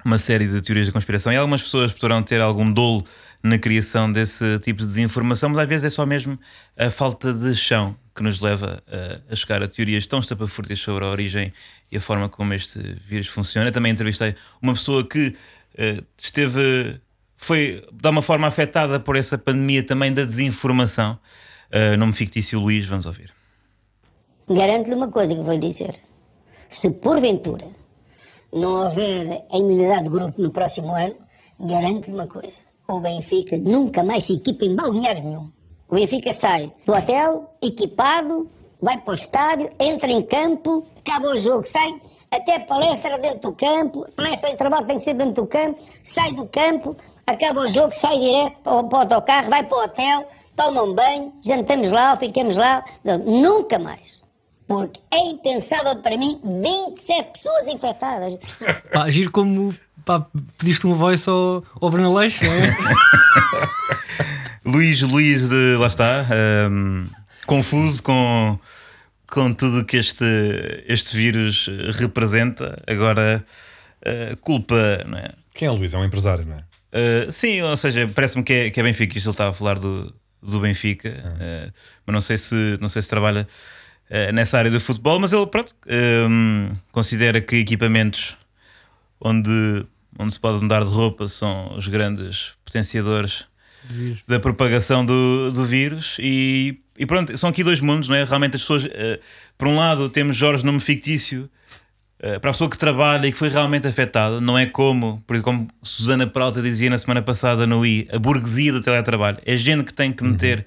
uma 0.04 0.18
série 0.18 0.48
de 0.48 0.62
teorias 0.62 0.88
da 0.88 0.94
conspiração. 0.94 1.32
E 1.32 1.36
algumas 1.36 1.62
pessoas 1.62 1.94
poderão 1.94 2.22
ter 2.22 2.42
algum 2.42 2.72
dolo 2.72 3.06
na 3.42 3.58
criação 3.58 4.12
desse 4.12 4.60
tipo 4.60 4.82
de 4.82 4.88
desinformação, 4.88 5.50
mas 5.50 5.60
às 5.60 5.70
vezes 5.70 5.86
é 5.86 5.90
só 5.90 6.06
mesmo 6.06 6.38
a 6.78 6.90
falta 6.90 7.34
de 7.34 7.56
chão 7.56 7.96
que 8.16 8.24
nos 8.24 8.42
leva 8.42 8.84
a, 8.88 9.34
a 9.34 9.36
chegar 9.36 9.64
a 9.64 9.68
teorias 9.68 10.06
tão 10.06 10.20
estapafúrdias 10.20 10.80
sobre 10.80 11.06
a 11.06 11.08
origem 11.08 11.54
e 11.90 11.98
a 11.98 12.02
forma 12.02 12.28
como 12.28 12.54
este 12.54 12.80
vírus 13.06 13.28
funciona. 13.28 13.72
Também 13.72 13.92
entrevistei 13.92 14.36
uma 14.62 14.74
pessoa 14.74 15.08
que 15.08 15.36
eh, 15.78 16.04
esteve, 16.22 17.00
foi 17.42 17.88
de 17.90 18.06
alguma 18.06 18.22
forma 18.22 18.48
afetada 18.48 19.00
por 19.00 19.16
essa 19.16 19.38
pandemia 19.38 19.82
também 19.82 20.14
da 20.14 20.26
desinformação. 20.26 21.18
Uh, 21.74 21.98
nome 21.98 22.12
fictício 22.12 22.60
Luís, 22.60 22.86
vamos 22.86 23.06
ouvir. 23.06 23.34
Garanto-lhe 24.50 24.94
uma 24.94 25.08
coisa 25.08 25.34
que 25.34 25.42
vou 25.42 25.54
lhe 25.54 25.60
dizer. 25.60 25.94
Se 26.68 26.92
porventura 26.92 27.66
não 28.52 28.84
houver 28.84 29.46
a 29.52 29.58
imunidade 29.58 30.04
de 30.04 30.10
grupo 30.10 30.42
no 30.42 30.52
próximo 30.52 30.94
ano, 30.94 31.16
garanto-lhe 31.58 32.14
uma 32.14 32.28
coisa. 32.28 32.60
O 32.86 33.00
Benfica 33.00 33.58
nunca 33.58 34.04
mais 34.04 34.26
se 34.26 34.34
equipa 34.34 34.66
em 34.66 34.76
balneário 34.76 35.24
nenhum. 35.24 35.50
O 35.88 35.96
Benfica 35.96 36.34
sai 36.34 36.74
do 36.86 36.94
hotel, 36.94 37.56
equipado, 37.62 38.50
vai 38.82 38.98
para 38.98 39.12
o 39.12 39.16
estádio, 39.16 39.72
entra 39.80 40.12
em 40.12 40.24
campo, 40.24 40.86
acaba 40.98 41.30
o 41.30 41.40
jogo, 41.40 41.64
sai 41.64 42.02
até 42.30 42.60
palestra 42.60 43.18
dentro 43.18 43.52
do 43.52 43.54
campo, 43.54 44.06
palestra 44.16 44.50
ao 44.50 44.54
intervalo 44.54 44.86
tem 44.86 44.98
que 44.98 45.04
ser 45.04 45.14
dentro 45.14 45.34
do 45.34 45.48
campo, 45.48 45.80
sai 46.04 46.34
do 46.34 46.46
campo, 46.48 46.96
acaba 47.30 47.62
o 47.62 47.70
jogo, 47.70 47.92
sai 47.92 48.20
direto 48.20 48.58
para 48.64 48.74
o, 48.74 48.90
para 48.90 48.98
o 48.98 49.02
autocarro, 49.02 49.50
vai 49.50 49.64
para 49.64 49.78
o 49.78 49.84
hotel, 49.84 50.30
toma 50.56 50.84
um 50.84 50.94
banho, 50.94 51.34
jantamos 51.44 51.92
lá, 51.92 52.18
ficamos 52.18 52.58
lá. 52.58 52.84
Nunca 53.26 53.80
mais. 53.80 54.20
Porque 54.68 55.00
é 55.12 55.20
impensável 55.20 55.96
para 55.98 56.18
mim 56.18 56.40
27 56.44 57.32
pessoas 57.32 57.68
infectadas. 57.68 58.38
Pá, 58.94 59.10
giro 59.10 59.32
como 59.32 59.74
pá, 60.06 60.26
pediste 60.58 60.86
uma 60.86 60.96
voz 60.96 61.28
ao, 61.28 61.64
ao 61.82 61.90
Bruno 61.90 62.14
Leixo, 62.14 62.44
não 62.46 62.54
é? 62.54 62.76
Luís, 64.66 65.02
Luís 65.02 65.50
de 65.50 65.76
lá 65.80 65.88
está, 65.88 66.28
um, 66.70 67.08
confuso 67.48 68.04
com, 68.04 68.60
com 69.28 69.52
tudo 69.54 69.86
que 69.86 69.98
este, 69.98 70.26
este 70.88 71.18
vírus 71.18 71.68
representa. 71.94 72.80
Agora, 72.86 73.44
uh, 74.06 74.38
culpa, 74.38 75.04
não 75.08 75.18
é? 75.18 75.32
Quem 75.56 75.68
é 75.68 75.72
o 75.72 75.76
Luís? 75.76 75.94
É 75.94 75.98
um 75.98 76.06
empresário, 76.06 76.46
não 76.46 76.58
é? 76.58 76.69
Uh, 76.92 77.32
sim, 77.32 77.62
ou 77.62 77.78
seja, 77.78 78.08
parece-me 78.08 78.44
que 78.44 78.54
é, 78.54 78.70
que 78.70 78.80
é 78.80 78.84
Benfica. 78.84 79.18
Isto 79.18 79.28
ele 79.30 79.34
estava 79.34 79.52
a 79.52 79.54
falar 79.54 79.78
do, 79.80 80.14
do 80.42 80.60
Benfica, 80.60 81.10
uh, 81.10 81.74
mas 82.06 82.14
não 82.14 82.22
sei 82.22 82.38
se, 82.38 82.78
não 82.82 82.90
sei 82.90 83.02
se 83.02 83.10
trabalha 83.10 83.48
uh, 84.10 84.34
nessa 84.34 84.58
área 84.58 84.72
do 84.72 84.80
futebol. 84.80 85.20
Mas 85.20 85.34
ele, 85.34 85.46
pronto, 85.48 85.76
um, 86.30 86.76
considera 86.92 87.42
que 87.42 87.58
equipamentos 87.58 88.36
onde, 89.20 89.86
onde 90.18 90.34
se 90.34 90.40
pode 90.40 90.60
mudar 90.62 90.84
de 90.84 90.90
roupa 90.90 91.28
são 91.28 91.76
os 91.78 91.88
grandes 91.88 92.54
potenciadores 92.66 93.46
da 94.28 94.40
propagação 94.40 95.06
do, 95.06 95.52
do 95.52 95.64
vírus. 95.64 96.18
E, 96.20 96.80
e 96.98 97.06
pronto, 97.06 97.36
são 97.38 97.50
aqui 97.50 97.64
dois 97.64 97.80
mundos, 97.80 98.10
não 98.10 98.16
é? 98.16 98.24
Realmente 98.24 98.56
as 98.56 98.62
pessoas, 98.62 98.84
por 99.58 99.68
um 99.68 99.78
lado, 99.78 100.10
temos 100.10 100.36
Jorge 100.36 100.66
nome 100.66 100.80
fictício. 100.80 101.50
Uh, 102.22 102.40
para 102.40 102.50
a 102.50 102.54
pessoa 102.54 102.70
que 102.70 102.78
trabalha 102.78 103.28
e 103.28 103.32
que 103.32 103.38
foi 103.38 103.48
realmente 103.48 103.88
afetada, 103.88 104.42
não 104.42 104.58
é 104.58 104.66
como, 104.66 105.24
por 105.26 105.36
exemplo, 105.36 105.52
como 105.52 105.68
Susana 105.82 106.28
Peralta 106.28 106.62
dizia 106.62 106.90
na 106.90 106.98
semana 106.98 107.22
passada 107.22 107.66
no 107.66 107.86
I, 107.86 108.10
a 108.12 108.20
burguesia 108.20 108.74
do 108.74 108.82
teletrabalho. 108.82 109.38
É 109.46 109.56
gente 109.56 109.84
que 109.86 109.94
tem 109.94 110.12
que 110.12 110.24
meter 110.24 110.66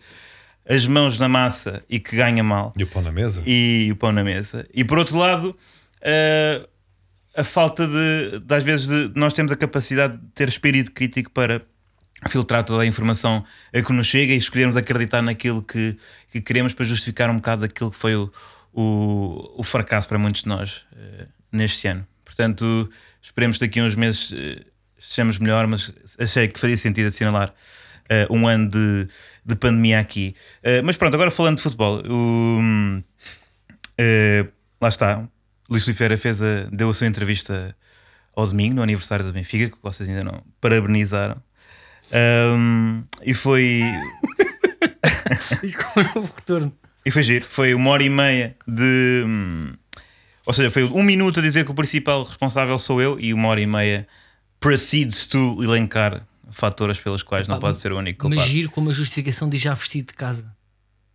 as 0.67 0.87
mãos 0.87 1.19
na 1.19 1.29
massa 1.29 1.83
e 1.91 1.99
que 1.99 2.17
ganha 2.17 2.43
mal 2.43 2.73
E 2.77 2.83
o 2.85 2.87
pão 2.87 3.03
na 3.03 3.13
mesa? 3.13 3.43
e 3.45 3.91
o 3.93 3.97
pão 3.97 4.13
na 4.13 4.25
mesa. 4.25 4.67
E 4.73 4.83
por 4.83 4.97
outro 4.97 5.19
lado, 5.19 5.55
eh, 6.01 6.67
a 7.37 7.45
falta 7.45 7.87
de, 7.87 8.41
de, 8.41 8.55
às 8.55 8.63
vezes, 8.65 8.87
de, 8.87 9.13
nós 9.15 9.33
temos 9.33 9.53
a 9.53 9.57
capacidade 9.57 10.17
de 10.17 10.27
ter 10.35 10.49
espírito 10.49 10.93
crítico 10.93 11.31
para 11.33 11.61
filtrar 12.29 12.63
toda 12.65 12.83
a 12.83 12.87
informação 12.87 13.45
a 13.75 13.83
que 13.83 13.93
nos 13.93 14.07
chega 14.07 14.33
e 14.33 14.37
escolhermos 14.37 14.77
acreditar 14.77 15.21
naquilo 15.21 15.63
que, 15.63 15.97
que 16.31 16.41
queremos 16.41 16.73
para 16.73 16.85
justificar 16.85 17.29
um 17.29 17.37
bocado 17.37 17.65
aquilo 17.65 17.91
que 17.91 17.97
foi 17.97 18.15
o, 18.15 18.33
o, 18.73 19.55
o 19.59 19.63
fracasso 19.65 20.09
para 20.09 20.19
muitos 20.19 20.43
de 20.43 20.49
nós 20.49 20.83
eh, 20.97 21.27
neste 21.53 21.87
ano. 21.89 22.07
Portanto, 22.25 22.91
esperemos 23.21 23.59
que 23.59 23.67
daqui 23.67 23.81
a 23.81 23.85
uns 23.85 23.95
meses 23.95 24.33
eh, 24.33 24.65
estejamos 24.99 25.39
melhor, 25.39 25.67
mas 25.67 25.93
achei 26.19 26.49
que 26.49 26.59
fazia 26.59 26.77
sentido 26.77 27.09
assinalar 27.09 27.55
eh, 28.09 28.27
um 28.31 28.47
ano 28.47 28.69
de, 28.69 29.09
de 29.45 29.57
pandemia 29.57 29.99
aqui. 30.01 30.35
Eh, 30.63 30.83
mas 30.83 30.97
pronto, 30.97 31.15
agora 31.15 31.31
falando 31.31 31.57
de 31.57 31.63
futebol, 31.63 32.03
o, 32.07 33.03
eh, 33.99 34.47
lá 34.81 34.89
está, 34.89 35.29
Luís 35.69 35.87
Oliveira 35.87 36.19
fez 36.19 36.43
a, 36.43 36.67
deu 36.71 36.91
a 36.91 36.95
sua 36.95 37.07
entrevista 37.07 37.77
ao 38.35 38.47
domingo, 38.47 38.75
no 38.75 38.83
aniversário 38.83 39.25
do 39.25 39.33
Benfica, 39.33 39.75
que 39.75 39.83
vocês 39.83 40.09
ainda 40.09 40.23
não 40.23 40.43
parabenizaram. 40.61 41.43
Um, 42.55 43.05
e 43.23 43.33
foi 43.33 43.83
e 47.05 47.11
foi 47.11 47.23
giro, 47.23 47.47
foi 47.47 47.73
uma 47.73 47.91
hora 47.91 48.03
e 48.03 48.11
meia 48.11 48.55
de 48.69 49.23
hum, 49.25 49.73
ou 50.47 50.53
seja, 50.53 50.71
foi 50.71 50.85
um 50.85 51.03
minuto 51.03 51.41
a 51.41 51.43
dizer 51.43 51.65
que 51.65 51.71
o 51.71 51.75
principal 51.75 52.25
responsável 52.25 52.77
sou 52.79 53.01
eu 53.01 53.19
e 53.21 53.33
uma 53.35 53.49
hora 53.49 53.61
e 53.61 53.67
meia 53.67 54.07
proceeds 54.61 55.27
to 55.27 55.63
elencar 55.63 56.27
fatores 56.51 56.99
pelos 57.01 57.23
quais 57.23 57.49
não 57.49 57.57
Pá, 57.57 57.63
pode 57.69 57.79
ser 57.79 57.93
o 57.93 57.99
único 57.99 58.29
Mas 58.29 58.37
culpado. 58.37 58.51
giro 58.53 58.71
como 58.71 58.91
a 58.91 58.93
justificação 58.93 59.49
de 59.49 59.59
já 59.59 59.75
vestido 59.75 60.09
de 60.09 60.15
casa. 60.15 60.45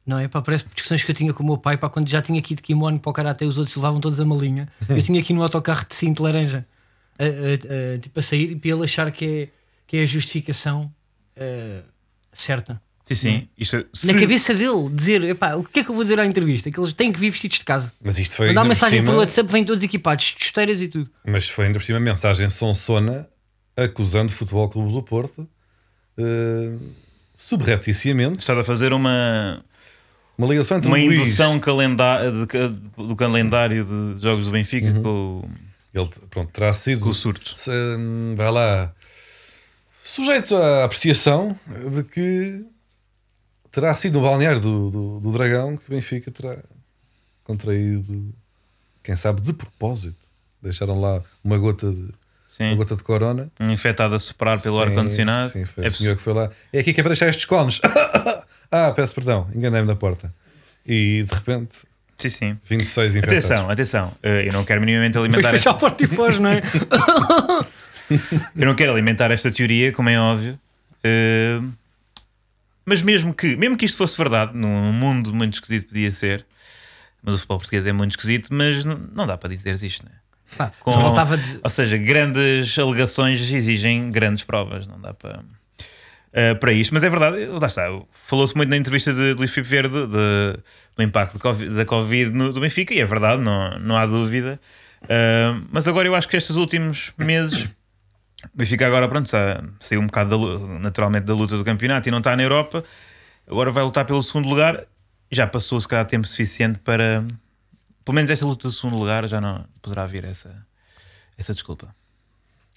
Não 0.05 0.17
é? 0.17 0.27
Pá, 0.27 0.41
parece 0.41 0.65
discussões 0.73 1.03
que 1.03 1.11
eu 1.11 1.15
tinha 1.15 1.33
com 1.33 1.43
o 1.43 1.45
meu 1.45 1.57
pai 1.57 1.77
pá, 1.77 1.89
quando 1.89 2.07
já 2.09 2.21
tinha 2.21 2.39
aqui 2.39 2.55
de 2.55 2.61
kimono 2.61 2.99
para 2.99 3.09
o 3.09 3.13
karate 3.13 3.45
os 3.45 3.57
outros 3.57 3.75
levavam 3.75 3.99
todos 3.99 4.19
a 4.19 4.25
malinha. 4.25 4.67
Eu 4.89 5.01
tinha 5.03 5.19
aqui 5.19 5.33
no 5.33 5.43
autocarro 5.43 5.85
de 5.87 5.95
cinto 5.95 6.23
laranja 6.23 6.65
a, 7.19 7.23
a- 7.23 7.95
a- 7.95 7.99
tipo 7.99 8.19
a 8.19 8.23
sair 8.23 8.51
e 8.51 8.55
para 8.55 8.69
ele 8.71 8.83
achar 8.83 9.11
que 9.11 9.25
é, 9.25 9.49
que 9.85 9.97
é 9.97 10.01
a 10.03 10.05
justificação 10.05 10.91
eh, 11.35 11.81
certa. 12.33 12.81
Sim, 13.07 13.15
sim. 13.15 13.47
Isto, 13.57 13.85
se- 13.93 14.07
Na 14.11 14.19
cabeça 14.19 14.53
dele, 14.53 14.89
dizer 14.93 15.23
epá, 15.23 15.55
o 15.55 15.63
que 15.63 15.79
é 15.79 15.83
que 15.83 15.89
eu 15.89 15.95
vou 15.95 16.03
dizer 16.03 16.19
à 16.19 16.25
entrevista? 16.25 16.69
Que 16.69 16.79
eles 16.79 16.93
têm 16.93 17.11
que 17.11 17.19
vir 17.19 17.29
vestidos 17.31 17.59
de 17.59 17.63
casa. 17.65 17.91
Mas 18.03 18.19
isto 18.19 18.35
foi 18.35 18.47
Mandar 18.47 18.61
ainda 18.61 18.69
por 18.69 18.75
mensagem 18.75 18.99
cima, 18.99 19.05
pelo 19.11 19.17
WhatsApp, 19.19 19.51
vêm 19.51 19.63
todos 19.65 19.83
equipados, 19.83 20.35
de 20.37 20.43
chuteiras 20.45 20.81
e 20.81 20.87
tudo. 20.87 21.09
Mas 21.25 21.47
foi 21.49 21.65
ainda 21.67 21.79
por 21.79 21.85
cima 21.85 21.99
mensagem 21.99 22.49
sonsona 22.49 23.27
acusando 23.75 24.31
o 24.31 24.35
Futebol 24.35 24.67
Clube 24.69 24.91
do 24.91 25.03
Porto 25.03 25.47
eh, 26.17 26.71
subrepticiamente 27.35 28.39
está 28.39 28.59
a 28.59 28.63
fazer 28.63 28.91
uma, 28.91 29.63
uma 30.37 30.47
ligação 30.47 30.77
entre 30.77 30.87
uma 30.89 30.97
Luís. 30.97 31.19
indução 31.19 31.59
calenda- 31.59 32.31
de 32.31 33.03
do 33.07 33.15
calendário 33.15 33.83
de 33.85 34.21
jogos 34.21 34.45
do 34.47 34.51
Benfica 34.51 34.91
com, 34.93 35.07
o- 35.45 35.49
Ele 35.93 36.09
pronto, 36.29 36.51
terá 36.51 36.73
sido 36.73 37.01
com 37.01 37.09
o 37.09 37.13
surto. 37.13 37.53
se, 37.57 37.69
hum, 37.71 38.33
vai 38.35 38.51
lá 38.51 38.91
sujeito 40.03 40.55
à 40.55 40.83
apreciação 40.85 41.57
de 41.93 42.03
que 42.03 42.65
terá 43.77 43.93
sido 43.93 44.15
no 44.15 44.23
balneário 44.27 44.59
do, 44.59 44.89
do, 44.89 45.19
do 45.19 45.31
Dragão 45.31 45.77
que 45.77 45.87
o 45.87 45.93
Benfica 45.93 46.31
terá 46.31 46.57
contraído, 47.43 48.33
quem 49.03 49.15
sabe 49.15 49.39
de 49.39 49.53
propósito. 49.53 50.17
Deixaram 50.59 50.99
lá 50.99 51.21
uma 51.43 51.59
gota 51.59 51.91
de, 51.91 51.99
uma 51.99 52.11
Sim. 52.49 52.75
gota 52.75 52.95
de 52.95 53.03
corona. 53.03 53.51
Um 53.59 53.69
infectado 53.69 54.15
a 54.15 54.19
soprar 54.19 54.59
pelo 54.59 54.81
ar-condicionado. 54.81 55.51
Sim, 55.51 55.65
foi 55.65 55.85
É 55.85 55.87
o 55.89 55.91
senhor 55.91 56.17
que 56.17 56.23
foi 56.23 56.33
lá. 56.33 56.49
É 56.73 56.79
aqui 56.79 56.91
que 56.91 56.99
é 56.99 57.03
para 57.03 57.11
deixar 57.11 57.29
estes 57.29 57.45
cones. 57.45 57.79
ah, 58.71 58.91
peço 58.95 59.13
perdão, 59.13 59.47
enganei-me 59.53 59.87
na 59.87 59.95
porta. 59.95 60.33
E 60.83 61.23
de 61.29 61.35
repente, 61.35 61.77
sim, 62.17 62.29
sim. 62.29 62.57
26 62.63 63.17
infectados. 63.17 63.45
Atenção, 63.45 63.69
atenção. 63.69 64.11
Eh, 64.23 64.47
Eu 64.47 64.53
não 64.53 64.65
quero 64.65 64.81
minimamente 64.81 65.19
alimentar 65.19 65.51
fecha 65.51 65.69
a 65.69 65.73
esta, 65.73 65.79
porta 65.79 66.03
e 66.03 66.07
foge, 66.07 66.39
não 66.39 66.49
é? 66.49 66.63
eu 68.57 68.65
não 68.65 68.73
quero 68.73 68.91
alimentar 68.91 69.29
esta 69.29 69.51
teoria, 69.51 69.91
como 69.91 70.09
é 70.09 70.19
óbvio. 70.19 70.59
Eh, 71.03 71.59
mas 72.87 73.01
mesmo 73.01 73.33
que, 73.33 73.55
mesmo 73.55 73.77
que 73.77 73.85
isto 73.85 73.97
fosse 73.97 74.17
verdade, 74.17 74.53
num 74.55 74.91
mundo 74.93 75.33
muito 75.33 75.55
esquisito 75.55 75.89
podia 75.89 76.09
ser, 76.11 76.45
mas 77.21 77.35
o 77.35 77.37
futebol 77.37 77.57
português 77.57 77.85
é 77.85 77.91
muito 77.91 78.11
esquisito, 78.11 78.47
mas 78.51 78.85
não, 78.85 78.97
não 79.13 79.27
dá 79.27 79.37
para 79.37 79.49
dizeres 79.49 79.83
isto, 79.83 80.05
não 80.05 80.11
é? 80.11 80.15
Pá, 80.57 80.71
Com- 80.79 80.91
de. 81.37 81.59
Ou 81.61 81.69
seja, 81.69 81.97
grandes 81.97 82.79
alegações 82.79 83.51
exigem 83.51 84.09
grandes 84.11 84.43
provas, 84.45 84.87
não 84.87 84.99
dá 85.01 85.13
para, 85.13 85.43
eh, 86.31 86.53
para 86.55 86.71
isto. 86.71 86.93
Mas 86.93 87.03
é 87.03 87.09
verdade, 87.09 87.45
lá 87.47 87.67
está. 87.67 87.83
Falou-se 88.13 88.55
muito 88.55 88.69
na 88.69 88.77
entrevista 88.77 89.11
de 89.13 89.33
Luís 89.33 89.51
Filipe 89.51 89.69
Vieira 89.69 89.89
de- 89.89 90.07
do 90.95 91.03
impacto 91.03 91.37
Covid- 91.37 91.75
da 91.75 91.83
Covid 91.85 92.31
no, 92.31 92.53
do 92.53 92.61
Benfica, 92.61 92.93
e 92.93 92.99
é 93.01 93.05
verdade, 93.05 93.41
não, 93.41 93.77
não 93.79 93.97
há 93.97 94.05
dúvida. 94.05 94.57
Eh, 95.09 95.53
mas 95.69 95.85
agora 95.87 96.07
eu 96.07 96.15
acho 96.15 96.29
que 96.29 96.37
estes 96.37 96.55
últimos 96.55 97.11
meses, 97.17 97.67
o 98.45 98.57
Benfica 98.57 98.85
agora, 98.85 99.07
pronto, 99.07 99.25
está, 99.25 99.63
saiu 99.79 99.99
um 99.99 100.05
bocado 100.05 100.57
da 100.57 100.79
naturalmente 100.79 101.25
da 101.25 101.33
luta 101.33 101.57
do 101.57 101.65
campeonato 101.65 102.07
e 102.07 102.11
não 102.11 102.19
está 102.19 102.35
na 102.35 102.43
Europa. 102.43 102.83
Agora 103.47 103.71
vai 103.71 103.83
lutar 103.83 104.05
pelo 104.05 104.21
segundo 104.21 104.47
lugar. 104.47 104.85
Já 105.31 105.47
passou, 105.47 105.79
se 105.81 105.87
calhar, 105.87 106.05
tempo 106.05 106.27
suficiente 106.27 106.79
para. 106.79 107.25
Pelo 108.05 108.15
menos 108.15 108.29
esta 108.29 108.45
luta 108.45 108.67
do 108.67 108.71
segundo 108.71 108.97
lugar 108.97 109.27
já 109.27 109.41
não 109.41 109.65
poderá 109.81 110.05
vir 110.05 110.23
essa, 110.23 110.65
essa 111.37 111.53
desculpa. 111.53 111.93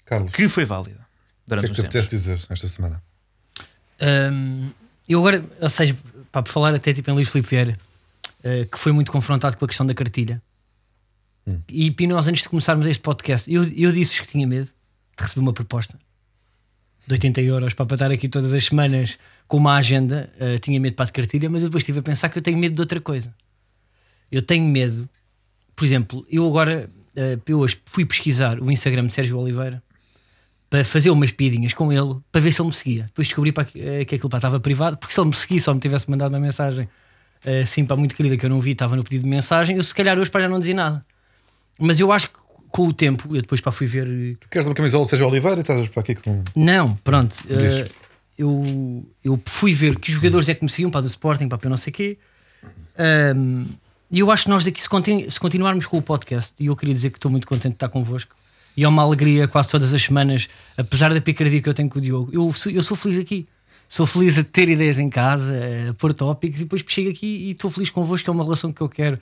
Carlos, 0.03 0.29
o 0.29 0.33
Que 0.33 0.49
foi 0.49 0.65
válida 0.65 0.95
que 0.95 1.47
durante 1.47 1.65
é 1.65 1.69
que 1.69 1.75
tu 1.75 1.81
apetece 1.81 2.09
dizer 2.09 2.39
esta 2.49 2.67
semana? 2.67 3.01
Hum, 4.01 4.71
eu 5.07 5.19
agora, 5.19 5.45
ou 5.61 5.69
seja, 5.69 5.95
para 6.31 6.45
falar 6.49 6.73
até 6.73 6.91
tipo 6.91 7.09
em 7.09 7.13
Luís 7.13 7.29
Filipe 7.29 7.49
Vieira, 7.49 7.77
eh, 8.43 8.65
que 8.65 8.77
foi 8.77 8.91
muito 8.91 9.11
confrontado 9.11 9.55
com 9.55 9.63
a 9.63 9.67
questão 9.67 9.85
da 9.85 9.93
cartilha. 9.93 10.41
E 11.67 11.91
Pino, 11.91 12.15
nós 12.15 12.27
antes 12.27 12.43
de 12.43 12.49
começarmos 12.49 12.85
este 12.85 13.01
podcast, 13.01 13.51
eu, 13.51 13.63
eu 13.63 13.91
disse-vos 13.91 14.21
que 14.21 14.27
tinha 14.27 14.47
medo 14.47 14.69
receber 15.21 15.41
uma 15.41 15.53
proposta 15.53 15.97
de 17.07 17.13
80 17.13 17.41
euros 17.41 17.73
para 17.73 17.93
estar 17.93 18.11
aqui 18.11 18.29
todas 18.29 18.53
as 18.53 18.65
semanas 18.65 19.17
com 19.47 19.57
uma 19.57 19.75
agenda. 19.75 20.31
eh, 20.39 20.57
tinha 20.59 20.79
medo 20.79 20.95
para 20.95 21.05
de 21.05 21.11
cartilha, 21.11 21.49
mas 21.49 21.61
eu 21.63 21.69
depois 21.69 21.81
estive 21.81 21.99
a 21.99 22.03
pensar 22.03 22.29
que 22.29 22.37
eu 22.37 22.41
tenho 22.41 22.57
medo 22.57 22.75
de 22.75 22.81
outra 22.81 22.99
coisa. 23.01 23.33
Eu 24.31 24.41
tenho 24.41 24.65
medo, 24.65 25.09
por 25.75 25.85
exemplo, 25.85 26.25
eu 26.29 26.47
agora 26.47 26.89
eh, 27.15 27.37
eu 27.45 27.59
hoje 27.59 27.79
fui 27.85 28.05
pesquisar 28.05 28.59
o 28.61 28.71
Instagram 28.71 29.07
de 29.07 29.13
Sérgio 29.13 29.37
Oliveira 29.37 29.83
para 30.69 30.85
fazer 30.85 31.09
umas 31.09 31.31
piadinhas 31.31 31.73
com 31.73 31.91
ele 31.91 32.17
para 32.31 32.39
ver 32.39 32.53
se 32.53 32.61
ele 32.61 32.67
me 32.67 32.73
seguia. 32.73 33.03
Depois 33.05 33.27
descobri 33.27 33.51
que, 33.51 33.79
eh, 33.79 34.05
que 34.05 34.15
aquilo 34.15 34.29
pá, 34.29 34.37
estava 34.37 34.59
privado, 34.59 34.97
porque 34.97 35.13
se 35.13 35.19
ele 35.19 35.27
me 35.27 35.35
seguisse 35.35 35.69
ou 35.69 35.75
me 35.75 35.81
tivesse 35.81 36.09
mandado 36.09 36.33
uma 36.33 36.39
mensagem 36.39 36.87
assim 37.59 37.83
para 37.83 37.97
muito 37.97 38.15
querida 38.15 38.37
que 38.37 38.45
eu 38.45 38.49
não 38.51 38.59
vi, 38.59 38.71
estava 38.71 38.95
no 38.95 39.03
pedido 39.03 39.23
de 39.23 39.27
mensagem, 39.27 39.75
eu 39.75 39.81
se 39.81 39.95
calhar 39.95 40.19
hoje 40.19 40.29
para 40.29 40.41
já 40.41 40.47
não 40.47 40.59
dizia 40.59 40.75
nada. 40.75 41.03
Mas 41.79 41.99
eu 41.99 42.11
acho 42.11 42.29
que 42.29 42.37
com 42.71 42.87
o 42.87 42.93
tempo, 42.93 43.27
eu 43.35 43.41
depois 43.41 43.59
para 43.61 43.71
fui 43.71 43.85
ver. 43.87 44.07
eh, 44.07 44.35
Tu 44.39 44.47
queres 44.49 44.67
uma 44.67 44.73
camisola 44.75 45.05
Sérgio 45.05 45.27
Oliveira 45.27 45.57
e 45.57 45.61
estás 45.61 45.87
para 45.89 46.01
aqui 46.01 46.15
com. 46.15 46.43
Não, 46.55 46.95
pronto. 47.03 47.37
Eh, 47.49 47.87
eu, 48.37 49.05
eu 49.23 49.41
fui 49.45 49.73
ver 49.73 49.99
que 49.99 50.11
jogadores 50.11 50.47
é 50.49 50.55
que 50.55 50.63
me 50.63 50.69
seguiam 50.69 50.89
para 50.89 51.01
do 51.01 51.07
Sporting, 51.07 51.47
para 51.47 51.69
não 51.69 51.77
sei 51.77 51.91
o 51.91 51.93
quê. 51.93 52.17
Ahm, 52.97 53.65
E 54.13 54.19
eu 54.19 54.29
acho 54.29 54.43
que 54.43 54.49
nós 54.49 54.63
daqui, 54.65 54.81
se, 54.81 54.89
continu- 54.89 55.31
se 55.31 55.39
continuarmos 55.39 55.85
com 55.85 55.97
o 55.97 56.01
podcast, 56.01 56.53
e 56.59 56.65
eu 56.65 56.75
queria 56.75 56.93
dizer 56.93 57.11
que 57.11 57.17
estou 57.17 57.31
muito 57.31 57.47
contente 57.47 57.69
de 57.71 57.75
estar 57.75 57.87
convosco, 57.87 58.35
e 58.75 58.83
é 58.83 58.87
uma 58.87 59.03
alegria 59.03 59.47
quase 59.47 59.69
todas 59.69 59.93
as 59.93 60.01
semanas, 60.01 60.49
apesar 60.77 61.13
da 61.13 61.21
picardia 61.21 61.61
que 61.61 61.69
eu 61.69 61.73
tenho 61.73 61.87
com 61.89 61.97
o 61.97 62.01
Diogo, 62.01 62.29
eu 62.33 62.51
sou, 62.51 62.69
eu 62.71 62.83
sou 62.83 62.97
feliz 62.97 63.17
aqui. 63.19 63.47
Sou 63.87 64.05
feliz 64.05 64.37
a 64.37 64.43
ter 64.43 64.69
ideias 64.69 64.97
em 64.99 65.09
casa, 65.09 65.53
a 65.89 65.93
pôr 65.93 66.13
tópicos, 66.13 66.57
e 66.59 66.63
depois 66.63 66.83
chego 66.87 67.09
aqui 67.09 67.25
e 67.25 67.51
estou 67.51 67.69
feliz 67.71 67.89
convosco, 67.89 68.23
que 68.25 68.29
é 68.29 68.33
uma 68.33 68.43
relação 68.43 68.71
que 68.73 68.81
eu 68.81 68.87
quero 68.89 69.17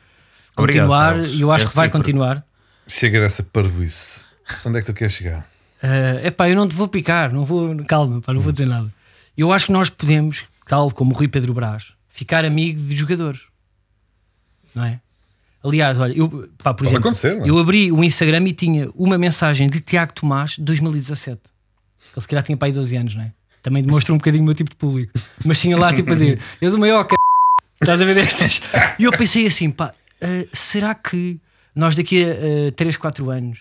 Obrigado, 0.56 0.86
continuar, 0.88 1.14
Carlos. 1.14 1.34
e 1.36 1.42
eu 1.42 1.52
acho 1.52 1.66
É 1.66 1.68
que 1.70 1.76
vai 1.76 1.86
recíproco. 1.88 2.06
continuar. 2.06 2.46
Chega 2.90 3.22
dessa 3.22 3.44
parvoíce. 3.44 4.26
Onde 4.66 4.80
é 4.80 4.82
que 4.82 4.88
tu 4.88 4.94
queres 4.96 5.14
chegar? 5.14 5.48
É 5.82 6.28
epá, 6.28 6.50
eu 6.50 6.56
não 6.56 6.68
te 6.68 6.76
vou 6.76 6.88
picar, 6.88 7.32
não 7.32 7.46
vou, 7.46 7.78
calma, 7.86 8.20
pá, 8.20 8.34
não 8.34 8.42
vou 8.42 8.52
dizer 8.52 8.66
nada. 8.66 8.92
Eu 9.38 9.54
acho 9.54 9.68
que 9.68 9.72
nós 9.72 9.90
podemos, 9.90 10.44
tal 10.68 10.90
como 10.92 11.14
o 11.14 11.18
Rui 11.18 11.28
Pedro 11.28 11.54
Brás, 11.54 11.94
ficar 12.10 12.44
amigos 12.44 12.90
de 12.90 12.96
jogadores, 12.96 13.42
não 14.74 14.84
é? 14.84 15.00
Aliás, 15.64 16.00
olha, 16.00 16.14
eu, 16.14 16.50
pá, 16.58 16.74
por 16.74 16.86
Pode 16.86 16.88
exemplo, 16.90 17.10
acontecer, 17.10 17.38
é? 17.40 17.50
eu 17.50 17.60
abri 17.60 17.92
o 17.92 18.04
Instagram 18.04 18.48
e 18.48 18.54
tinha 18.54 18.90
uma 18.96 19.18
mensagem 19.20 19.70
de 19.70 19.80
Tiago 19.82 20.14
Tomás 20.14 20.52
de 20.52 20.64
2017. 20.64 21.40
Ele 22.16 22.22
se 22.22 22.28
calhar 22.28 22.44
tinha 22.44 22.58
aí 22.60 22.72
12 22.72 22.96
anos, 22.96 23.16
não 23.16 23.24
é? 23.24 23.32
Também 23.62 23.84
demonstra 23.84 24.14
um 24.14 24.18
bocadinho 24.18 24.42
o 24.42 24.46
meu 24.46 24.56
tipo 24.56 24.72
de 24.72 24.76
público. 24.78 25.14
Mas 25.46 25.60
tinha 25.60 25.78
lá 25.78 25.94
tipo 25.94 26.12
a 26.12 26.16
dizer: 26.16 26.40
És 26.60 26.74
o 26.74 26.80
maior 26.80 27.04
c... 27.04 27.16
Estás 27.82 28.02
a 28.02 28.06
ver 28.06 28.16
destas? 28.16 28.62
E 28.98 29.04
eu 29.04 29.12
pensei 29.12 29.46
assim: 29.46 29.70
pá, 29.70 29.94
ah, 30.22 30.48
será 30.52 30.96
que 30.96 31.40
nós 31.76 31.96
daqui 31.96 32.24
a 32.24 32.72
3, 32.76 32.98
4 32.98 33.30
anos 33.30 33.60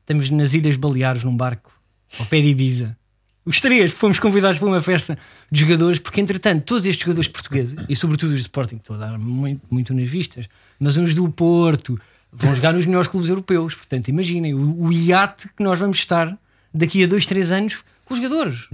estamos 0.00 0.30
nas 0.30 0.54
Ilhas 0.54 0.76
Baleares 0.76 1.24
num 1.24 1.36
barco 1.36 1.72
ao 2.18 2.26
pé 2.26 2.40
de 2.40 2.48
Ibiza? 2.48 2.96
Os 3.44 3.60
três 3.60 3.92
fomos 3.92 4.18
convidados 4.18 4.58
para 4.58 4.66
uma 4.66 4.80
festa 4.80 5.16
de 5.50 5.60
jogadores, 5.60 6.00
porque 6.00 6.20
entretanto, 6.20 6.64
todos 6.64 6.84
estes 6.84 7.04
jogadores 7.04 7.28
portugueses, 7.28 7.76
e 7.88 7.94
sobretudo 7.94 8.30
os 8.30 8.38
de 8.38 8.42
Sporting, 8.42 8.76
que 8.76 8.82
estou 8.82 8.96
a 8.96 8.98
dar 8.98 9.18
muito, 9.18 9.62
muito 9.70 9.94
nas 9.94 10.08
vistas, 10.08 10.48
mas 10.80 10.96
uns 10.96 11.14
do 11.14 11.30
Porto, 11.30 11.96
vão 12.32 12.52
jogar 12.54 12.74
nos 12.74 12.86
melhores 12.86 13.06
clubes 13.06 13.30
europeus. 13.30 13.74
Portanto, 13.74 14.08
imaginem 14.08 14.52
o, 14.52 14.86
o 14.86 14.92
iate 14.92 15.48
que 15.56 15.62
nós 15.62 15.78
vamos 15.78 15.98
estar 15.98 16.36
daqui 16.74 17.04
a 17.04 17.06
dois, 17.06 17.24
três 17.24 17.52
anos 17.52 17.84
com 18.04 18.14
os 18.14 18.20
jogadores. 18.20 18.68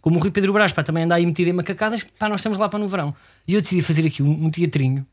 Como 0.00 0.18
o 0.18 0.20
Rui 0.20 0.30
Pedro 0.30 0.52
Brás, 0.52 0.72
pá, 0.72 0.82
também 0.82 1.04
anda 1.04 1.14
aí 1.14 1.24
metido 1.24 1.48
em 1.48 1.52
macacadas, 1.52 2.04
pá, 2.18 2.28
nós 2.28 2.40
estamos 2.40 2.58
lá 2.58 2.68
para 2.68 2.78
no 2.78 2.86
verão. 2.86 3.14
E 3.46 3.54
eu 3.54 3.62
decidi 3.62 3.82
fazer 3.82 4.06
aqui 4.06 4.22
um, 4.22 4.46
um 4.46 4.50
teatrinho 4.50 5.06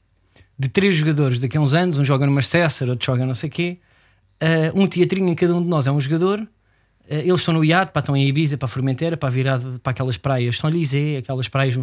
de 0.57 0.69
três 0.69 0.95
jogadores 0.95 1.39
daqui 1.39 1.57
a 1.57 1.61
uns 1.61 1.73
anos, 1.73 1.97
um 1.97 2.03
joga 2.05 2.25
no 2.25 2.31
Manchester, 2.31 2.89
outro 2.89 3.05
joga 3.05 3.25
não 3.25 3.33
sei 3.33 3.49
o 3.49 3.51
quê, 3.51 3.77
eh, 4.39 4.71
um 4.73 4.87
teatrinho 4.87 5.27
em 5.29 5.35
cada 5.35 5.53
um 5.55 5.61
de 5.61 5.67
nós 5.67 5.85
é 5.87 5.91
um 5.91 5.99
jogador. 5.99 6.39
eh, 7.09 7.19
eles 7.19 7.39
estão 7.41 7.53
no 7.53 7.63
iate, 7.63 7.91
pá, 7.91 7.99
estão 7.99 8.15
em 8.17 8.27
Ibiza, 8.27 8.57
para 8.57 8.65
a 8.65 8.69
Formentera, 8.69 9.15
para 9.17 9.29
a 9.29 9.31
virada 9.31 9.79
para 9.83 9.91
aquelas 9.91 10.17
praias, 10.17 10.57
São 10.57 10.69
Lisé, 10.69 11.17
aquelas 11.17 11.47
praias. 11.47 11.77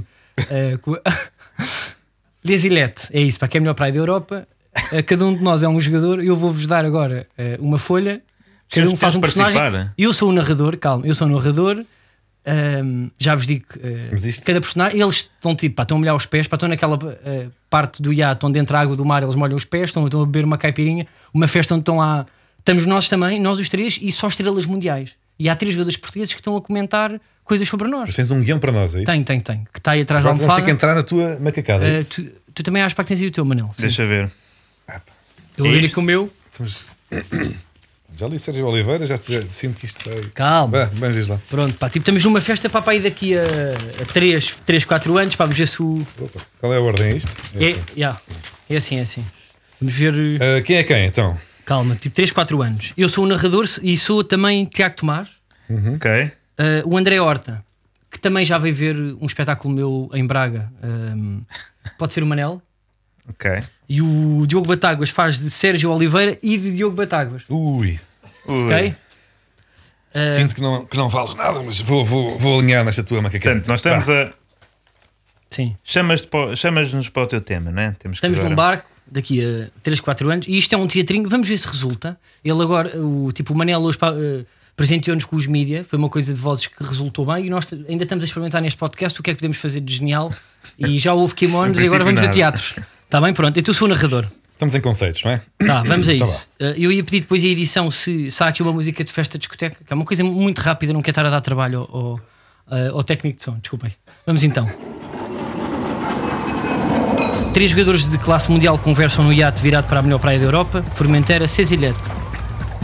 eh, 0.50 0.76
com- 0.82 0.96
Les 2.44 2.64
Ilettes, 2.64 3.08
é 3.12 3.20
isso, 3.20 3.38
para 3.38 3.48
que 3.48 3.56
é 3.56 3.58
a 3.58 3.60
melhor 3.60 3.74
praia 3.74 3.92
da 3.92 3.98
Europa. 3.98 4.48
Eh, 4.90 5.02
cada 5.02 5.24
um 5.26 5.34
de 5.36 5.42
nós 5.42 5.62
é 5.62 5.68
um 5.68 5.80
jogador. 5.80 6.22
Eu 6.22 6.34
vou-vos 6.34 6.66
dar 6.66 6.84
agora 6.84 7.26
eh, 7.38 7.56
uma 7.60 7.78
folha. 7.78 8.20
Cada 8.70 8.88
um 8.88 8.96
faz 8.96 9.14
um 9.14 9.20
personagem. 9.20 9.60
participar? 9.60 9.94
Eu 9.98 10.12
sou 10.12 10.30
o 10.30 10.32
narrador, 10.32 10.76
calma, 10.78 11.06
eu 11.06 11.14
sou 11.14 11.28
o 11.28 11.30
narrador. 11.30 11.84
Ahm, 12.44 13.08
já 13.18 13.34
vos 13.36 13.46
digo, 13.46 13.64
isto- 14.14 14.44
cada 14.44 14.60
personagem, 14.60 15.00
eles 15.00 15.14
estão 15.16 15.54
tipo, 15.54 15.76
pá, 15.76 15.84
estão 15.84 15.96
a 15.96 16.00
molhar 16.00 16.14
os 16.16 16.26
pés, 16.26 16.48
pá, 16.48 16.56
estão 16.56 16.68
naquela 16.68 16.98
eh, 17.24 17.46
parte 17.70 18.02
do 18.02 18.12
iate 18.12 18.44
onde 18.44 18.58
entra 18.58 18.78
a 18.78 18.80
água 18.80 18.96
do 18.96 19.04
mar, 19.04 19.22
eles 19.22 19.36
molham 19.36 19.56
os 19.56 19.64
pés, 19.64 19.90
estão, 19.90 20.04
estão 20.04 20.22
a 20.22 20.26
beber 20.26 20.44
uma 20.44 20.58
caipirinha, 20.58 21.06
uma 21.32 21.46
festa 21.46 21.72
onde 21.74 21.82
estão 21.82 21.98
lá, 21.98 22.26
estamos 22.58 22.84
nós 22.84 23.08
também, 23.08 23.40
nós 23.40 23.58
os 23.58 23.68
três, 23.68 23.96
e 24.02 24.10
só 24.10 24.26
estrelas 24.26 24.66
mundiais. 24.66 25.10
E 25.38 25.48
há 25.48 25.54
três 25.54 25.74
jogadores 25.74 25.96
portugueses 25.96 26.34
que 26.34 26.40
estão 26.40 26.56
a 26.56 26.60
comentar 26.60 27.20
coisas 27.44 27.68
sobre 27.68 27.88
nós. 27.88 28.06
Mas 28.08 28.16
tens 28.16 28.30
um 28.32 28.40
guião 28.40 28.58
para 28.58 28.72
nós, 28.72 28.92
é 28.94 28.98
isso? 28.98 29.06
Tem, 29.06 29.22
tem, 29.22 29.40
tem. 29.40 29.64
Que 29.72 29.78
está 29.78 29.92
aí 29.92 30.00
atrás 30.02 30.24
da 30.24 30.30
Agora 30.30 30.44
vamos 30.46 30.54
ter 30.56 30.60
almofada. 30.62 30.66
que 30.66 30.70
entrar 30.72 30.94
na 30.96 31.02
tua 31.04 31.38
macacada. 31.40 31.84
é 31.86 32.00
isso? 32.00 32.22
tu, 32.24 32.30
tu 32.54 32.62
também 32.64 32.82
acho 32.82 32.94
pá, 32.96 33.04
que 33.04 33.08
tens 33.08 33.20
aí 33.20 33.26
o 33.28 33.30
teu, 33.30 33.44
Manel. 33.44 33.70
Sim. 33.74 33.82
Deixa 33.82 34.04
ver. 34.04 34.30
Eu 35.56 35.64
vou 35.64 35.70
vir 35.72 35.84
Isto? 35.84 35.94
com 35.94 36.00
o 36.00 36.04
meu. 36.04 36.32
Estamos- 36.52 36.90
Já 38.16 38.28
li 38.28 38.38
Sérgio 38.38 38.66
Oliveira, 38.66 39.06
já, 39.06 39.16
te- 39.18 39.32
já 39.32 39.42
sinto 39.50 39.76
que 39.78 39.86
isto 39.86 40.02
sai. 40.04 40.22
Calma. 40.34 40.90
Vamos 40.94 41.14
diz 41.16 41.28
lá. 41.28 41.38
Pronto, 41.48 41.74
pá, 41.74 41.88
tipo, 41.88 42.02
estamos 42.02 42.24
numa 42.24 42.40
festa 42.40 42.68
para, 42.68 42.82
para 42.82 42.94
ir 42.94 43.02
daqui 43.02 43.34
a, 43.36 43.40
a 44.02 44.04
3, 44.12 44.54
3, 44.66 44.84
4 44.84 45.18
anos, 45.18 45.34
para 45.34 45.46
ver 45.46 45.66
se 45.66 45.82
o. 45.82 46.06
Opa, 46.20 46.40
qual 46.60 46.72
é 46.72 46.76
a 46.76 46.80
ordem? 46.80 47.06
É 47.12 47.16
isto? 47.16 47.30
É 47.54 47.64
É, 47.64 47.68
assim. 47.70 47.80
yeah, 47.96 48.20
é 48.68 48.76
assim, 48.76 48.98
é 48.98 49.00
assim. 49.02 49.24
Vamos 49.80 49.94
ver. 49.94 50.14
Ah, 50.40 50.60
quem 50.62 50.76
é 50.76 50.82
quem 50.84 51.06
então? 51.06 51.36
Calma, 51.64 51.94
tipo 51.96 52.14
3, 52.14 52.30
4 52.32 52.60
anos. 52.62 52.92
Eu 52.96 53.08
sou 53.08 53.24
o 53.24 53.26
narrador 53.26 53.66
e 53.82 53.96
sou 53.96 54.22
também 54.22 54.64
Tiago 54.66 54.96
Tomás, 54.96 55.28
Ok. 55.94 56.10
eh, 56.10 56.82
o 56.84 56.98
André 56.98 57.20
Horta, 57.20 57.64
que 58.10 58.18
também 58.18 58.44
já 58.44 58.58
veio 58.58 58.74
ver 58.74 58.96
um 59.20 59.26
espetáculo 59.26 59.74
meu 59.74 60.10
em 60.12 60.26
Braga. 60.26 60.70
ehm, 60.82 61.40
pode 61.98 62.12
ser 62.12 62.22
o 62.22 62.26
Manel. 62.26 62.60
Ok. 63.28 63.50
E 63.88 64.02
o 64.02 64.44
Diogo 64.46 64.66
Batáguas 64.66 65.10
faz 65.10 65.38
de 65.38 65.50
Sérgio 65.50 65.90
Oliveira 65.92 66.38
e 66.42 66.56
de 66.58 66.74
Diogo 66.76 66.96
Batáguas. 66.96 67.42
Ui, 67.48 67.98
Ui. 68.46 68.64
Ok? 68.64 68.94
Sinto 70.36 70.54
que 70.54 70.60
não, 70.60 70.84
que 70.84 70.96
não 70.96 71.08
vales 71.08 71.34
nada, 71.34 71.62
mas 71.62 71.80
vou, 71.80 72.04
vou, 72.04 72.38
vou 72.38 72.58
alinhar 72.58 72.84
nesta 72.84 73.02
tua 73.02 73.22
macacada. 73.22 73.54
Portanto, 73.60 73.68
nós 73.68 73.80
estamos 73.80 74.06
Vá. 74.06 74.22
a. 74.24 74.30
Sim. 75.50 75.76
Chamas-te 75.84 76.28
para- 76.28 76.54
Chamas-nos 76.56 77.08
para 77.08 77.22
o 77.22 77.26
teu 77.26 77.40
tema, 77.40 77.70
não 77.70 77.82
é? 77.82 77.92
Temos 77.98 78.18
que 78.20 78.26
Estamos 78.26 78.38
agora- 78.38 78.50
num 78.50 78.56
barco 78.56 78.88
daqui 79.06 79.40
a 79.44 79.68
3, 79.82 80.00
4 80.00 80.30
anos 80.30 80.46
e 80.48 80.56
isto 80.56 80.74
é 80.74 80.78
um 80.78 80.86
teatrinho. 80.86 81.28
Vamos 81.28 81.48
ver 81.48 81.56
se 81.58 81.66
resulta. 81.68 82.18
Ele 82.44 82.60
agora, 82.62 82.98
o, 83.00 83.30
tipo, 83.32 83.52
o 83.54 83.56
Manel 83.56 83.80
hoje 83.80 83.98
eh, 84.02 84.44
presenteou-nos 84.76 85.24
com 85.24 85.36
os 85.36 85.46
mídia. 85.46 85.84
Foi 85.84 85.98
uma 85.98 86.08
coisa 86.10 86.32
de 86.32 86.40
vozes 86.40 86.66
que 86.66 86.82
resultou 86.84 87.24
bem 87.26 87.46
e 87.46 87.50
nós 87.50 87.66
ainda 87.88 88.02
estamos 88.04 88.22
a 88.22 88.26
experimentar 88.26 88.60
neste 88.62 88.78
podcast 88.78 89.18
o 89.18 89.22
que 89.22 89.30
é 89.30 89.34
que 89.34 89.38
podemos 89.40 89.56
fazer 89.58 89.80
de 89.80 89.94
genial. 89.94 90.30
E 90.78 90.98
já 90.98 91.12
houve 91.14 91.34
kimonos 91.34 91.78
e 91.78 91.84
agora 91.86 92.04
vamos 92.04 92.20
a 92.20 92.24
nada. 92.24 92.34
teatros. 92.34 92.76
Está 93.12 93.20
bem? 93.20 93.34
Pronto. 93.34 93.58
Então 93.60 93.74
sou 93.74 93.86
o 93.86 93.90
narrador. 93.90 94.24
Estamos 94.54 94.74
em 94.74 94.80
conceitos, 94.80 95.22
não 95.22 95.32
é? 95.32 95.42
Tá, 95.66 95.82
vamos 95.82 96.08
a 96.08 96.12
Tá 96.12 96.24
isso. 96.24 96.32
bom. 96.32 96.40
Eh, 96.60 96.74
eu 96.78 96.90
ia 96.90 97.04
pedir 97.04 97.20
depois 97.20 97.44
a 97.44 97.46
edição 97.46 97.90
se, 97.90 98.30
se 98.30 98.42
há 98.42 98.46
aqui 98.46 98.62
uma 98.62 98.72
música 98.72 99.04
de 99.04 99.12
festa 99.12 99.36
de 99.36 99.40
discoteca, 99.40 99.76
que 99.86 99.92
é 99.92 99.94
uma 99.94 100.06
coisa 100.06 100.24
muito 100.24 100.60
rápida, 100.60 100.94
não 100.94 101.02
quero 101.02 101.10
estar 101.12 101.26
a 101.26 101.28
dar 101.28 101.42
trabalho 101.42 101.80
ao, 101.80 101.94
ao, 101.94 102.20
eh, 102.70 102.88
ao 102.88 103.04
técnico 103.04 103.36
de 103.36 103.44
som. 103.44 103.58
Desculpem. 103.60 103.92
Vamos 104.24 104.42
então. 104.42 104.66
Três 107.52 107.72
jogadores 107.72 108.08
de 108.10 108.16
classe 108.16 108.50
mundial 108.50 108.78
conversam 108.78 109.26
no 109.26 109.32
iate 109.34 109.60
virado 109.60 109.86
para 109.88 110.00
a 110.00 110.02
melhor 110.02 110.18
praia 110.18 110.38
da 110.38 110.46
Europa: 110.46 110.82
Formentera, 110.94 111.46
Cesilhete. 111.46 112.00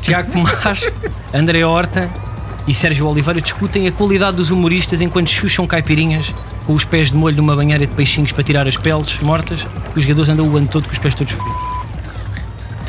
Tiago 0.03 0.31
Tomás, 0.31 0.93
André 1.33 1.65
Horta 1.65 2.07
e 2.69 2.75
Sérgio 2.75 3.07
Oliveira 3.07 3.41
discutem 3.41 3.89
a 3.89 3.93
qualidade 3.93 4.37
dos 4.37 4.51
humoristas 4.51 5.01
enquanto 5.01 5.31
chucham 5.31 5.67
caipirinhas 5.67 6.35
com 6.67 6.75
os 6.75 6.85
pés 6.85 7.11
de 7.11 7.17
molho 7.17 7.39
numa 7.39 7.57
banheira 7.57 7.87
de 7.87 7.95
peixinhos 7.95 8.31
para 8.31 8.45
tirar 8.45 8.69
as 8.69 8.77
peles 8.77 9.19
mortas. 9.23 9.67
Os 9.97 10.03
jogadores 10.03 10.29
andam 10.29 10.47
o 10.47 10.55
ano 10.55 10.69
todo 10.69 10.85
com 10.85 10.93
os 10.93 10.99
pés 10.99 11.15
todos 11.15 11.33
frios. 11.33 11.57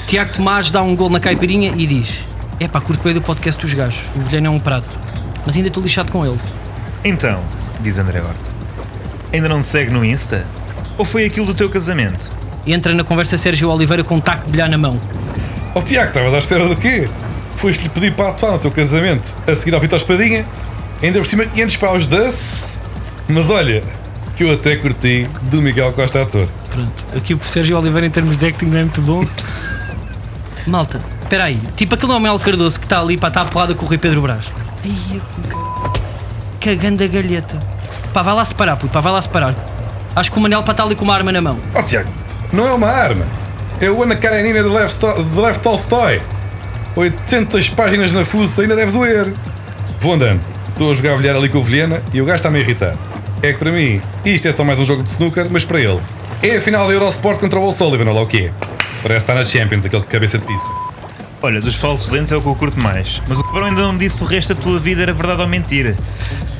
Tiago 0.06 0.34
Tomás 0.34 0.70
dá 0.70 0.82
um 0.82 0.94
gol 0.98 1.10
na 1.10 1.18
caipirinha 1.18 1.72
e 1.78 1.88
diz: 1.88 2.10
É 2.60 2.68
pá, 2.68 2.82
curto 2.82 3.02
bem 3.02 3.14
do 3.14 3.22
podcast 3.22 3.62
dos 3.62 3.74
gajos. 3.74 4.02
O 4.18 4.20
velhano 4.20 4.48
é 4.48 4.50
um 4.50 4.60
prato, 4.60 4.90
mas 5.46 5.56
ainda 5.56 5.70
estou 5.70 5.82
lixado 5.82 6.12
com 6.12 6.26
ele. 6.26 6.38
Então, 7.06 7.42
diz 7.80 7.98
André 7.98 8.20
Horta, 8.20 8.52
ainda 9.32 9.48
não 9.48 9.62
te 9.62 9.68
segue 9.68 9.92
no 9.92 10.04
Insta? 10.04 10.46
Ou 10.98 11.06
foi 11.06 11.24
aquilo 11.24 11.46
do 11.46 11.54
teu 11.54 11.70
casamento? 11.70 12.30
Entra 12.68 12.94
na 12.94 13.06
conversa 13.06 13.38
Sérgio 13.38 13.70
Oliveira 13.70 14.04
com 14.04 14.16
um 14.16 14.20
taco 14.20 14.46
de 14.46 14.52
bilhar 14.52 14.70
na 14.70 14.78
mão. 14.78 15.00
Ó 15.74 15.82
Tiago, 15.82 16.10
estavas 16.10 16.34
à 16.34 16.40
espera 16.40 16.68
do 16.68 16.76
quê? 16.76 17.08
Foste-lhe 17.60 17.90
pedir 17.90 18.14
para 18.14 18.30
atuar 18.30 18.52
no 18.54 18.60
teu 18.60 18.72
casamento 18.72 19.36
a 19.48 19.54
seguir 19.56 19.74
ao 19.76 19.82
Vitor 19.82 19.98
Espadinha, 19.98 20.46
ainda 21.04 21.20
por 21.20 21.26
cima 21.26 21.46
500 21.46 21.76
paus 21.78 22.06
doce. 22.06 22.78
Mas 23.28 23.50
olha, 23.50 23.84
que 24.36 24.44
eu 24.44 24.54
até 24.54 24.76
curti 24.78 25.30
do 25.44 25.62
Miguel 25.62 25.92
Costa 25.94 26.22
Ator. 26.22 26.48
Pronto. 26.70 27.06
Aqui 27.16 27.34
o 27.34 27.40
Sérgio 27.44 27.78
Oliveira 27.78 28.08
em 28.08 28.10
termos 28.10 28.38
de 28.38 28.46
acting 28.48 28.66
não 28.66 28.78
é 28.80 28.84
muito 28.84 29.02
bom. 29.02 29.26
Malta, 30.66 31.00
espera 31.22 31.46
aí. 31.46 31.60
Tipo 31.76 31.96
aquele 31.96 32.12
nome 32.12 32.24
Mel 32.24 32.40
Cardoso 32.40 32.80
que 32.80 32.86
está 32.86 33.00
ali 33.02 33.18
para 33.18 33.28
estar 33.30 33.42
a 33.42 33.46
porrada 33.46 33.74
com 33.74 33.86
o 33.86 33.88
Rui 33.90 33.98
Pedro 33.98 34.22
Brás. 34.22 34.46
Ai, 34.86 35.22
cagando 36.62 37.04
a 37.04 37.08
galheta. 37.08 37.60
Pá, 38.14 38.22
vai 38.22 38.34
lá 38.34 38.46
separar, 38.46 38.76
puto, 38.78 38.92
pá, 38.94 39.00
vai 39.02 39.12
lá 39.12 39.22
separar. 39.22 39.54
Acho 40.16 40.32
que 40.32 40.38
o 40.38 40.42
Manel 40.42 40.64
para 40.64 40.72
estar 40.72 40.84
ali 40.84 40.96
com 40.96 41.04
uma 41.04 41.14
arma 41.14 41.32
na 41.32 41.42
mão. 41.42 41.60
Ó 41.76 41.82
Tiago, 41.84 42.10
não 42.52 42.68
é 42.68 42.74
uma 42.74 42.88
arma. 42.88 43.26
É 43.82 43.90
o 43.90 44.02
Ana 44.04 44.16
Karenina 44.16 44.62
de 44.64 44.70
Lev, 44.70 44.90
Sto- 44.90 45.24
de 45.24 45.40
Lev 45.40 45.58
Tolstói. 45.58 46.22
800 47.00 47.70
páginas 47.70 48.12
na 48.12 48.26
fuça, 48.26 48.62
ainda 48.62 48.76
deve 48.76 48.92
doer. 48.92 49.32
Vou 50.02 50.14
andando. 50.14 50.42
Estou 50.68 50.92
a 50.92 50.94
jogar 50.94 51.16
bilhar 51.16 51.34
ali 51.34 51.48
com 51.48 51.60
o 51.60 51.64
Vilhena 51.64 52.04
e 52.14 52.22
o 52.22 52.26
gajo 52.26 52.36
está-me 52.36 52.58
a 52.58 52.62
irritar. 52.62 52.94
É 53.42 53.54
que 53.54 53.60
para 53.60 53.72
mim, 53.72 54.02
isto 54.26 54.50
é 54.50 54.52
só 54.52 54.66
mais 54.66 54.80
um 54.80 54.84
jogo 54.86 55.02
de 55.02 55.10
snooker, 55.10 55.48
mas 55.50 55.64
para 55.64 55.80
ele, 55.80 56.02
é 56.44 56.58
a 56.58 56.62
final 56.62 56.88
da 56.88 56.94
Eurosport 56.94 57.40
contra 57.40 57.58
o 57.58 57.64
Will 57.64 57.74
Sullivan, 57.74 58.04
olha 58.04 58.14
lá 58.16 58.22
o 58.22 58.28
quê? 58.28 58.52
Parece 59.02 59.24
estar 59.24 59.34
na 59.34 59.46
Champions, 59.46 59.86
aquele 59.86 60.04
cabeça 60.04 60.38
de 60.38 60.46
pizza. 60.46 60.70
Olha, 61.42 61.62
dos 61.62 61.76
falsos 61.76 62.10
lentes 62.10 62.34
é 62.34 62.36
o 62.36 62.42
que 62.42 62.48
eu 62.48 62.56
curto 62.56 62.78
mais. 62.78 63.22
Mas 63.30 63.40
o 63.40 63.46
cabrão 63.46 63.68
ainda 63.68 63.82
não 63.82 63.98
disse 63.98 64.22
o 64.22 64.26
resto 64.26 64.54
da 64.54 64.62
tua 64.62 64.78
vida 64.78 65.02
era 65.02 65.14
verdade 65.14 65.42
ou 65.42 65.48
mentira. 65.48 65.96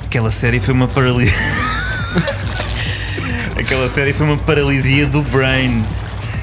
Aquela 0.06 0.32
série 0.32 0.62
foi 0.62 0.74
uma 0.74 0.88
paralisia. 0.88 1.34
Aquela 3.60 3.90
série 3.90 4.14
foi 4.14 4.26
uma 4.26 4.38
paralisia 4.38 5.06
do 5.06 5.22
brain. 5.22 5.84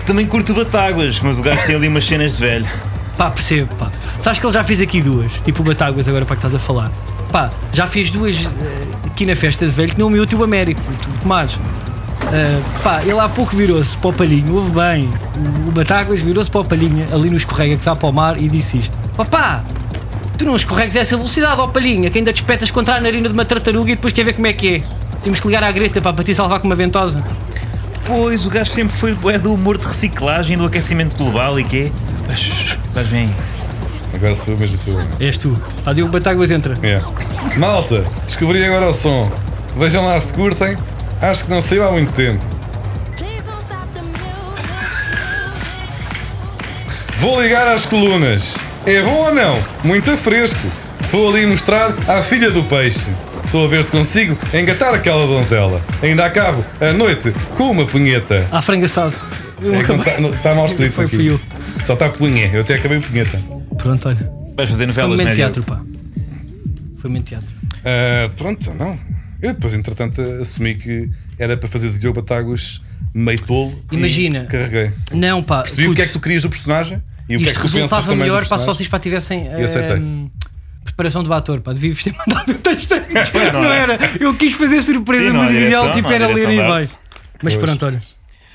Também 0.04 0.26
curto 0.26 0.52
batáguas, 0.52 1.18
mas 1.20 1.38
o 1.38 1.42
gajo 1.42 1.64
tem 1.64 1.74
ali 1.74 1.88
umas 1.88 2.04
cenas 2.04 2.36
de 2.36 2.42
velho. 2.42 2.68
Pá, 3.16 3.30
percebo, 3.30 3.74
pá. 3.76 3.90
Sabes 4.20 4.38
que 4.38 4.46
ele 4.46 4.52
já 4.52 4.62
fez 4.62 4.80
aqui 4.80 5.00
duas, 5.00 5.32
tipo 5.44 5.62
o 5.62 5.64
Batáguas 5.64 6.06
agora 6.06 6.24
para 6.26 6.36
que 6.36 6.46
estás 6.46 6.54
a 6.54 6.58
falar. 6.58 6.90
Pá, 7.32 7.50
já 7.72 7.86
fiz 7.86 8.10
duas 8.10 8.36
eh, 8.44 8.48
aqui 9.06 9.24
na 9.24 9.34
festa 9.34 9.66
de 9.66 9.72
velho 9.72 9.94
que 9.94 9.98
não 9.98 10.10
me 10.10 10.20
o 10.20 10.44
Américo, 10.44 10.80
o 10.80 11.20
Tomás. 11.20 11.58
Eh, 12.32 12.60
pá, 12.82 13.02
ele 13.02 13.18
há 13.18 13.28
pouco 13.28 13.56
virou-se 13.56 13.96
para 13.96 14.10
o 14.10 14.12
palhinho, 14.12 14.54
ouve 14.54 14.70
bem. 14.70 15.10
O, 15.66 15.70
Batáguas 15.70 16.20
virou-se 16.20 16.50
para 16.50 16.60
o 16.60 16.64
palhinha, 16.64 17.06
ali 17.12 17.30
no 17.30 17.36
escorrega 17.36 17.74
que 17.74 17.80
está 17.80 17.96
para 17.96 18.08
o 18.08 18.12
mar 18.12 18.40
e 18.40 18.48
disse 18.48 18.78
isto: 18.78 18.96
Papá, 19.16 19.64
tu 20.36 20.44
não 20.44 20.56
escorregues 20.56 20.96
a 20.96 21.00
essa 21.00 21.16
velocidade, 21.16 21.60
ó 21.60 21.68
palhinha, 21.68 22.10
que 22.10 22.18
ainda 22.18 22.32
te 22.32 22.42
espetas 22.42 22.70
contra 22.70 22.96
a 22.96 23.00
narina 23.00 23.28
de 23.28 23.34
uma 23.34 23.44
tartaruga 23.44 23.92
e 23.92 23.96
depois 23.96 24.12
quer 24.12 24.24
ver 24.24 24.34
como 24.34 24.46
é 24.46 24.52
que 24.52 24.76
é. 24.76 24.82
Temos 25.22 25.40
que 25.40 25.46
ligar 25.46 25.64
à 25.64 25.72
greta 25.72 26.00
pá, 26.00 26.12
para 26.12 26.24
te 26.24 26.34
salvar 26.34 26.60
com 26.60 26.66
uma 26.66 26.76
ventosa. 26.76 27.24
Pois, 28.06 28.46
o 28.46 28.50
gajo 28.50 28.70
sempre 28.70 28.96
foi 28.96 29.14
bué 29.14 29.38
do 29.38 29.52
humor 29.52 29.78
de 29.78 29.86
reciclagem, 29.86 30.56
do 30.56 30.64
aquecimento 30.64 31.16
global 31.16 31.58
e 31.58 31.64
quê? 31.64 31.92
Gajo 32.26 32.76
vem. 33.10 33.34
Agora 34.14 34.34
sou 34.34 34.54
eu 34.54 34.58
mesmo, 34.58 34.78
sou 34.78 34.94
eu. 34.94 35.06
És 35.20 35.36
tu. 35.36 35.54
Pá, 35.84 35.92
Diogo 35.92 36.10
Batáguas 36.10 36.50
entra. 36.50 36.74
É. 36.82 37.00
Malta, 37.56 38.04
descobri 38.24 38.64
agora 38.64 38.88
o 38.88 38.92
som. 38.92 39.30
Vejam 39.76 40.06
lá 40.06 40.18
se 40.18 40.32
curtem. 40.32 40.76
Acho 41.20 41.44
que 41.44 41.50
não 41.50 41.60
saiu 41.60 41.86
há 41.86 41.92
muito 41.92 42.12
tempo. 42.12 42.42
Vou 47.18 47.42
ligar 47.42 47.66
às 47.66 47.84
colunas. 47.84 48.54
É 48.84 49.02
bom 49.02 49.26
ou 49.26 49.34
não? 49.34 49.58
Muito 49.82 50.16
fresco. 50.16 50.66
Vou 51.10 51.30
ali 51.34 51.46
mostrar 51.46 51.92
à 52.08 52.22
filha 52.22 52.50
do 52.50 52.62
peixe. 52.64 53.10
Estou 53.44 53.64
a 53.64 53.68
ver 53.68 53.84
se 53.84 53.90
consigo 53.90 54.36
engatar 54.52 54.94
aquela 54.94 55.26
donzela. 55.26 55.80
Ainda 56.02 56.24
acabo 56.24 56.64
a 56.80 56.92
noite 56.92 57.32
com 57.56 57.70
uma 57.70 57.84
punheta. 57.84 58.46
À 58.50 58.60
frango 58.62 58.84
assado. 58.84 59.14
É 59.62 59.80
está, 59.80 60.20
está 60.20 60.54
mal 60.54 60.66
escrito 60.66 60.92
Foi 60.92 61.04
aqui. 61.06 61.16
fui 61.16 61.30
eu. 61.30 61.40
Só 61.86 61.94
está 61.94 62.08
punheta. 62.08 62.56
Eu 62.56 62.62
até 62.62 62.74
acabei 62.74 62.98
o 62.98 63.02
punheta. 63.02 63.40
Pronto, 63.78 64.08
olha. 64.08 64.30
Vais 64.56 64.68
fazer 64.68 64.92
Foi 64.92 65.04
um 65.04 65.08
novelas, 65.08 65.24
né, 65.24 65.30
de 65.30 65.36
teatro, 65.36 65.62
pá. 65.62 65.80
Foi 66.98 67.10
um 67.10 67.14
de 67.14 67.22
teatro. 67.22 67.48
Ah, 67.84 68.28
pronto, 68.36 68.74
não. 68.74 68.98
Eu 69.40 69.52
depois, 69.54 69.72
entretanto, 69.74 70.20
assumi 70.42 70.74
que 70.74 71.08
era 71.38 71.56
para 71.56 71.68
fazer 71.68 71.90
de 71.90 71.98
Diogo 71.98 72.20
Batáguas 72.20 72.80
meio 73.14 73.40
tolo. 73.42 73.80
e 73.92 73.96
Imagina. 73.96 74.46
Carreguei. 74.46 74.90
Não, 75.12 75.42
pá. 75.42 75.62
Percebi 75.62 75.84
o 75.84 75.86
putz, 75.90 75.96
que 75.96 76.02
é 76.02 76.06
que 76.06 76.12
tu 76.12 76.20
querias 76.20 76.42
do 76.42 76.50
personagem 76.50 77.00
e 77.28 77.36
o 77.36 77.40
que 77.40 77.48
é 77.48 77.52
que 77.52 77.58
tu 77.58 77.62
pensas 77.62 77.74
resultava 77.74 78.02
também 78.02 78.18
melhor 78.18 78.48
para 78.48 78.58
se 78.58 78.66
vocês 78.66 78.88
pá, 78.88 78.98
tivessem 78.98 79.46
Eu 79.46 79.64
aceitei. 79.66 79.96
ehm, 79.96 80.26
preparação 80.84 81.22
do 81.22 81.32
ator. 81.32 81.60
Pá, 81.60 81.72
devia-vos 81.72 82.02
ter 82.02 82.14
mandado 82.26 82.50
o 82.50 82.54
texto 82.54 82.94
não 83.52 83.62
não 83.62 83.72
é. 83.72 83.78
era. 83.78 83.98
Eu 84.18 84.34
quis 84.34 84.54
fazer 84.54 84.82
surpresa, 84.82 85.30
Sim, 85.30 85.36
mas 85.36 85.50
há 85.50 85.52
o 85.52 85.56
ideal 85.56 85.92
tipo 85.92 86.02
não 86.02 86.10
há 86.10 86.14
era 86.14 86.26
ler 86.28 86.50
e 86.50 86.56
vai. 86.56 86.88
Mas 87.42 87.54
Pois. 87.54 87.64
pronto, 87.64 87.86
olha. 87.86 88.00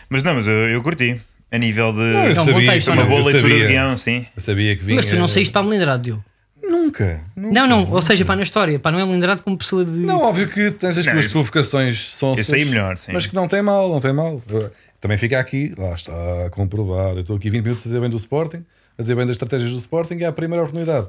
Mas 0.09 0.23
não, 0.23 0.33
mas 0.33 0.47
eu, 0.47 0.53
eu 0.53 0.81
curti. 0.81 1.15
A 1.51 1.57
nível 1.57 1.91
de. 1.91 1.99
Não, 1.99 2.05
eu 2.27 2.35
Não, 2.35 2.45
bom 2.45 2.51
sabia, 2.53 2.71
texto, 2.71 2.87
uma 2.87 2.95
não. 2.95 3.07
boa 3.07 3.19
eu 3.19 3.25
leitura 3.25 3.41
sabia, 3.49 3.59
de 3.67 3.67
guião, 3.73 3.97
sim. 3.97 4.25
Eu 4.35 4.41
sabia 4.41 4.75
que 4.75 4.83
vinha. 4.85 4.95
Mas 4.95 5.05
tu 5.05 5.15
não 5.17 5.27
saíste 5.27 5.51
para 5.51 5.61
a 5.61 5.63
melindrado, 5.65 6.01
Diogo. 6.03 6.23
Nunca, 6.63 7.21
nunca. 7.35 7.53
Não, 7.53 7.67
não. 7.67 7.91
Ou 7.91 8.01
seja, 8.01 8.23
pá, 8.23 8.35
na 8.35 8.43
história. 8.43 8.79
Pá, 8.79 8.91
não 8.91 8.99
é 8.99 9.05
melindrado 9.05 9.43
como 9.43 9.57
pessoa 9.57 9.83
de. 9.83 9.91
Não, 9.91 10.21
óbvio 10.21 10.47
que 10.47 10.71
tens 10.71 10.97
as 10.97 11.05
Não, 11.05 11.13
tuas 11.13 11.27
provocações 11.27 11.99
sonsas. 11.99 12.45
isso 12.45 12.55
aí 12.55 12.63
melhor, 12.63 12.97
sim. 12.97 13.11
Mas 13.11 13.25
que 13.25 13.35
não 13.35 13.47
tem 13.47 13.61
mal, 13.61 13.89
não 13.89 13.99
tem 13.99 14.13
mal. 14.13 14.41
Também 15.01 15.17
fica 15.17 15.39
aqui, 15.39 15.73
lá 15.77 15.93
está, 15.95 16.13
a 16.45 16.49
comprovar. 16.49 17.13
Eu 17.15 17.21
estou 17.21 17.35
aqui 17.35 17.49
20 17.49 17.63
minutos 17.63 17.85
a 17.85 17.89
dizer 17.89 17.99
bem 17.99 18.09
do 18.09 18.15
Sporting, 18.17 18.63
a 18.97 19.01
dizer 19.01 19.15
bem 19.15 19.25
das 19.25 19.33
estratégias 19.33 19.71
do 19.71 19.77
Sporting 19.77 20.15
e 20.15 20.23
é 20.23 20.27
a 20.27 20.31
primeira 20.31 20.63
oportunidade. 20.63 21.07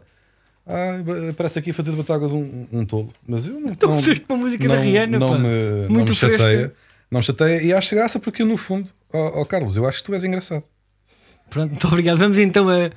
Ah, 0.67 0.99
parece 1.37 1.59
aqui 1.59 1.73
fazer 1.73 1.91
de 1.91 1.97
Batáguas 1.97 2.33
um, 2.33 2.67
um 2.73 2.85
tolo. 2.85 3.13
Mas 3.29 3.47
eu 3.47 3.61
não. 3.61 3.71
Então 3.71 3.91
não, 3.91 3.97
puseste 3.99 4.25
uma 4.29 4.39
música 4.39 4.67
da 4.69 4.77
não, 4.77 4.83
Rihanna, 4.83 5.19
não 5.19 5.29
pá. 5.31 5.39
me, 5.39 5.49
não 5.49 5.91
Muito 5.91 6.09
me 6.11 6.15
chateia. 6.17 6.73
Não 7.13 7.21
me 7.21 7.25
chateia 7.27 7.63
e 7.63 7.75
acho 7.75 7.95
graça 7.95 8.19
porque 8.19 8.43
no 8.43 8.57
fundo, 8.57 8.91
ó 9.13 9.43
ó, 9.43 9.45
Carlos, 9.45 9.77
eu 9.77 9.87
acho 9.87 9.99
que 9.99 10.05
tu 10.05 10.15
és 10.15 10.25
engraçado. 10.25 10.65
Pronto, 11.51 11.69
muito 11.73 11.87
obrigado. 11.87 12.17
Vamos 12.17 12.39
então 12.39 12.71
a... 12.71 12.91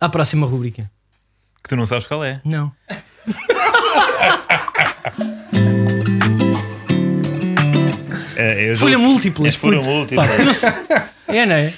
à 0.00 0.08
próxima 0.08 0.44
rubrica. 0.44 0.90
Que 1.62 1.68
tu 1.68 1.76
não 1.76 1.86
sabes 1.86 2.04
qual 2.08 2.24
é. 2.24 2.40
Não. 2.44 2.72
É, 8.36 8.74
já- 8.74 8.80
Folha 8.80 8.98
múltiplas. 8.98 9.54
É 9.54 9.58
folha 9.58 9.80
múltiplas. 9.80 10.62
É, 11.28 11.44
não 11.46 11.54
é? 11.54 11.74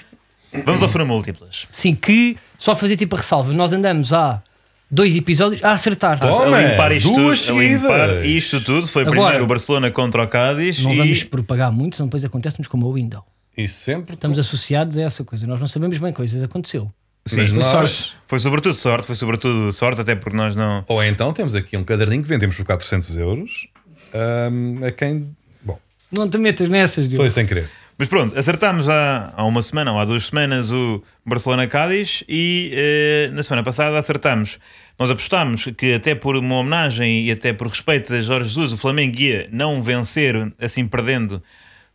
Vamos 0.65 0.83
ao 0.83 0.89
folha 0.89 1.05
múltiplas. 1.05 1.67
Sim, 1.71 1.95
que 1.95 2.37
só 2.59 2.75
fazer 2.75 2.97
tipo 2.97 3.17
a 3.17 3.19
ressalva. 3.19 3.53
Nós 3.53 3.73
andamos 3.73 4.13
há 4.13 4.43
dois 4.91 5.15
episódios 5.17 5.63
a 5.63 5.73
acertar. 5.73 6.19
Toma, 6.19 6.57
a 6.57 6.61
limpar 6.71 6.93
isto 6.93 7.13
duas 7.15 7.43
tudo, 7.47 7.59
a 7.59 7.63
limpar 7.63 8.25
isto 8.27 8.61
tudo. 8.63 8.87
Foi 8.87 9.03
Agora- 9.03 9.21
primeiro 9.21 9.45
o 9.45 9.47
Barcelona 9.47 9.91
contra 9.91 10.23
o 10.23 10.29
Cádiz 10.29 10.83
Não 10.83 10.93
e 10.93 10.97
vamos 10.99 11.25
propagar 11.25 11.71
muito, 11.73 11.97
senão 11.97 12.09
depois 12.09 12.25
acontece-nos 12.25 12.67
como 12.69 12.87
o 12.87 12.93
Windows. 12.95 13.25
E 13.57 13.67
sempre. 13.69 14.15
Estamos 14.15 14.39
associados 14.39 14.97
a 14.99 15.03
essa 15.03 15.23
coisa. 15.25 15.47
Nós 15.47 15.61
não 15.61 15.67
sabemos 15.67 15.99
bem 15.99 16.13
coisas. 16.13 16.43
Aconteceu. 16.43 16.91
Sim, 17.27 17.43
Mas 17.43 17.51
foi, 17.51 17.59
nós- 17.59 17.71
sorte. 17.91 18.17
foi 18.27 18.39
sobretudo 18.39 18.75
sorte, 18.75 19.07
foi 19.07 19.15
sobretudo 19.15 19.73
sorte, 19.73 20.01
até 20.01 20.15
porque 20.17 20.37
nós 20.37 20.57
não. 20.57 20.83
Ou 20.89 21.05
então 21.05 21.33
temos 21.35 21.55
aqui 21.55 21.77
um 21.77 21.85
caderninho 21.85 22.23
que 22.23 22.29
vendemos 22.29 22.57
por 22.57 22.65
400 22.65 23.17
euros 23.17 23.69
ahm, 24.15 24.83
a 24.87 24.91
quem. 24.91 25.29
Bom, 25.63 25.79
Não 26.11 26.29
te 26.29 26.39
metas 26.39 26.69
nessas, 26.69 27.09
Diogo. 27.09 27.23
foi 27.23 27.31
sem 27.31 27.47
querer. 27.47 27.69
Mas 28.01 28.09
pronto, 28.09 28.39
acertámos 28.39 28.89
há, 28.89 29.31
há 29.37 29.45
uma 29.45 29.61
semana 29.61 29.93
ou 29.93 30.01
há 30.01 30.07
duas 30.07 30.25
semanas 30.25 30.73
o 30.73 31.03
Barcelona-Cádiz 31.23 32.25
e 32.27 32.71
eh, 32.73 33.31
na 33.35 33.43
semana 33.43 33.63
passada 33.63 33.99
acertámos. 33.99 34.59
Nós 34.99 35.11
apostámos 35.11 35.67
que 35.77 35.93
até 35.93 36.15
por 36.15 36.35
uma 36.35 36.55
homenagem 36.55 37.27
e 37.27 37.31
até 37.31 37.53
por 37.53 37.67
respeito 37.67 38.15
a 38.15 38.23
Jorge 38.23 38.49
Jesus, 38.49 38.73
o 38.73 38.79
Flamengo 38.79 39.21
ia 39.21 39.51
não 39.53 39.83
vencer, 39.83 40.51
assim 40.59 40.89
perdendo 40.89 41.43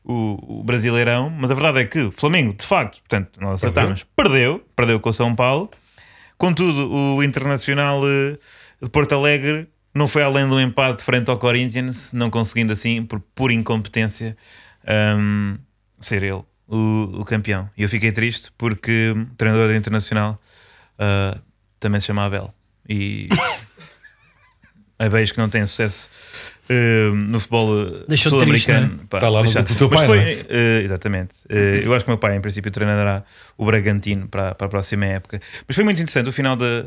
o, 0.03 0.60
o 0.60 0.64
Brasileirão, 0.64 1.28
mas 1.32 1.49
a 1.49 1.56
verdade 1.56 1.80
é 1.80 1.86
que 1.86 1.99
o 2.01 2.12
Flamengo, 2.12 2.53
de 2.53 2.68
facto, 2.68 2.99
portanto, 2.99 3.39
nós 3.41 3.64
acertámos, 3.64 4.06
perdeu, 4.16 4.64
perdeu 4.76 4.99
com 4.99 5.10
o 5.10 5.14
São 5.14 5.34
Paulo. 5.34 5.72
Contudo, 6.38 6.88
o 6.88 7.24
Internacional 7.24 8.03
eh, 8.08 8.38
de 8.80 8.91
Porto 8.91 9.16
Alegre 9.16 9.68
não 9.91 10.08
foi 10.08 10.22
além 10.22 10.47
do 10.47 10.62
empate 10.62 11.01
frente 11.01 11.32
ao 11.32 11.39
Corinthians, 11.39 12.14
não 12.14 12.30
conseguindo 12.30 12.72
assim, 12.74 13.03
por 13.03 13.20
pura 13.34 13.53
incompetência, 13.53 14.38
hum, 15.18 15.58
ser 16.00 16.24
ele 16.24 16.43
o, 16.68 17.20
o 17.22 17.26
campeão. 17.26 17.70
E 17.78 17.84
eu 17.84 17.89
fiquei 17.89 18.12
triste 18.12 18.52
porque 18.58 19.14
o 19.16 19.36
treinador 19.36 19.68
do 19.70 19.76
Internacional 19.76 20.41
ah, 21.00 21.38
também 21.80 22.00
se 22.00 22.08
chama 22.08 22.26
Abel. 22.26 22.54
E 22.88 23.28
é 24.98 25.10
beijo 25.10 25.34
que 25.34 25.39
não 25.39 25.50
tem 25.50 25.66
sucesso 25.68 26.10
eh, 26.70 27.10
no 27.14 27.39
futebol 27.39 27.86
Deixou 28.08 28.32
de 28.32 28.38
sul-americano. 28.38 29.00
Está 29.04 29.28
lá 29.30 29.43
no 29.43 29.52
grupo 29.52 29.70
do 29.70 29.76
teu 29.76 29.89
Mas 29.89 29.98
pai, 30.00 30.06
foi, 30.08 30.18
não 30.18 30.24
é? 30.26 30.46
eh, 30.50 30.82
exatamente. 30.84 31.36
Eu 31.50 31.93
acho 31.93 32.06
que 32.06 32.10
o 32.10 32.14
meu 32.14 32.18
pai, 32.18 32.36
em 32.36 32.41
princípio, 32.41 32.72
treinará 32.72 33.24
o 33.58 33.66
Bragantino 33.66 34.28
para, 34.28 34.56
para 34.56 34.68
a 34.68 34.70
próxima 34.70 35.06
época. 35.06 35.41
Mas 35.68 35.76
foi 35.76 35.84
muito 35.84 36.00
interessante 36.02 36.30
o 36.30 36.32
final 36.32 36.56
da- 36.56 36.84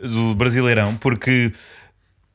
do 0.00 0.34
Brasileirão, 0.36 0.96
porque 0.96 1.52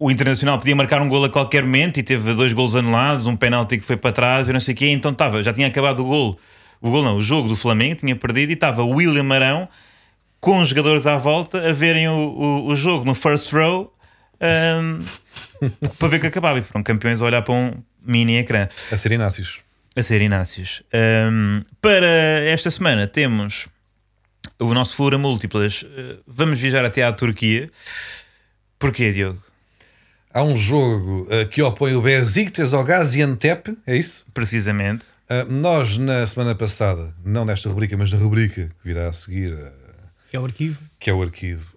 o 0.03 0.11
Internacional 0.11 0.57
podia 0.57 0.75
marcar 0.75 1.01
um 1.01 1.07
gol 1.07 1.23
a 1.23 1.29
qualquer 1.29 1.63
momento 1.63 1.97
e 1.97 2.03
teve 2.03 2.33
dois 2.33 2.51
golos 2.51 2.75
anulados, 2.75 3.25
um 3.25 3.37
penalti 3.37 3.77
que 3.77 3.85
foi 3.85 3.95
para 3.95 4.11
trás, 4.11 4.49
eu 4.49 4.53
não 4.53 4.59
sei 4.59 4.73
o 4.73 4.77
quê, 4.77 4.89
então 4.89 5.13
estava, 5.13 5.41
já 5.41 5.53
tinha 5.53 5.65
acabado 5.65 6.01
o 6.01 6.05
gol. 6.05 6.39
O 6.81 6.91
gol 6.91 7.01
não, 7.01 7.15
o 7.15 7.23
jogo 7.23 7.47
do 7.47 7.55
Flamengo 7.55 7.95
tinha 7.95 8.13
perdido 8.13 8.49
e 8.49 8.53
estava 8.53 8.83
o 8.83 8.89
William 8.89 9.23
Marão 9.23 9.69
com 10.41 10.59
os 10.59 10.67
jogadores 10.67 11.07
à 11.07 11.15
volta 11.15 11.69
a 11.69 11.71
verem 11.71 12.09
o, 12.09 12.17
o, 12.17 12.67
o 12.67 12.75
jogo 12.75 13.05
no 13.05 13.15
first 13.15 13.53
row 13.53 13.95
ahm, 14.41 15.05
para 15.97 16.07
ver 16.09 16.19
que 16.19 16.27
acabava. 16.27 16.59
E 16.59 16.63
foram 16.65 16.83
campeões 16.83 17.21
a 17.21 17.25
olhar 17.25 17.41
para 17.41 17.53
um 17.53 17.71
mini 18.05 18.35
ecrã 18.35 18.67
A 18.91 18.97
ser 18.97 19.13
Inácios. 19.13 19.61
a 19.95 20.03
ser 20.03 20.21
Inácios. 20.21 20.83
Ahm, 20.91 21.61
para 21.81 22.05
esta 22.43 22.69
semana 22.69 23.07
temos 23.07 23.67
o 24.59 24.73
nosso 24.73 24.97
Fura 24.97 25.17
Múltiplas. 25.17 25.83
Uh, 25.83 26.19
vamos 26.27 26.59
viajar 26.59 26.83
até 26.83 27.03
à 27.03 27.13
Turquia. 27.13 27.69
Porquê, 28.77 29.09
Diogo? 29.11 29.52
Há 30.33 30.43
um 30.43 30.55
jogo 30.55 31.27
uh, 31.29 31.47
que 31.47 31.61
opõe 31.61 31.95
o 31.95 32.01
Besiktas 32.01 32.73
ao 32.73 32.83
Gaziantep, 32.83 33.77
é 33.85 33.95
isso? 33.95 34.25
Precisamente. 34.33 35.05
Uh, 35.29 35.51
nós, 35.51 35.97
na 35.97 36.25
semana 36.25 36.55
passada, 36.55 37.13
não 37.23 37.45
nesta 37.45 37.69
rubrica, 37.69 37.95
mas 37.95 38.11
na 38.11 38.17
rubrica 38.17 38.67
que 38.67 38.87
virá 38.87 39.07
a 39.09 39.13
seguir, 39.13 39.53
uh, 39.53 39.71
Que 40.29 40.35
é 40.35 40.39
o 40.39 40.45
arquivo. 40.45 40.79
que 40.99 41.09
é 41.09 41.13
o 41.13 41.21
arquivo, 41.21 41.73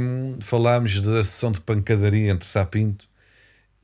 um, 0.00 0.38
falámos 0.40 1.00
da 1.02 1.22
sessão 1.22 1.52
de 1.52 1.60
pancadaria 1.60 2.30
entre 2.30 2.48
Sapinto 2.48 3.06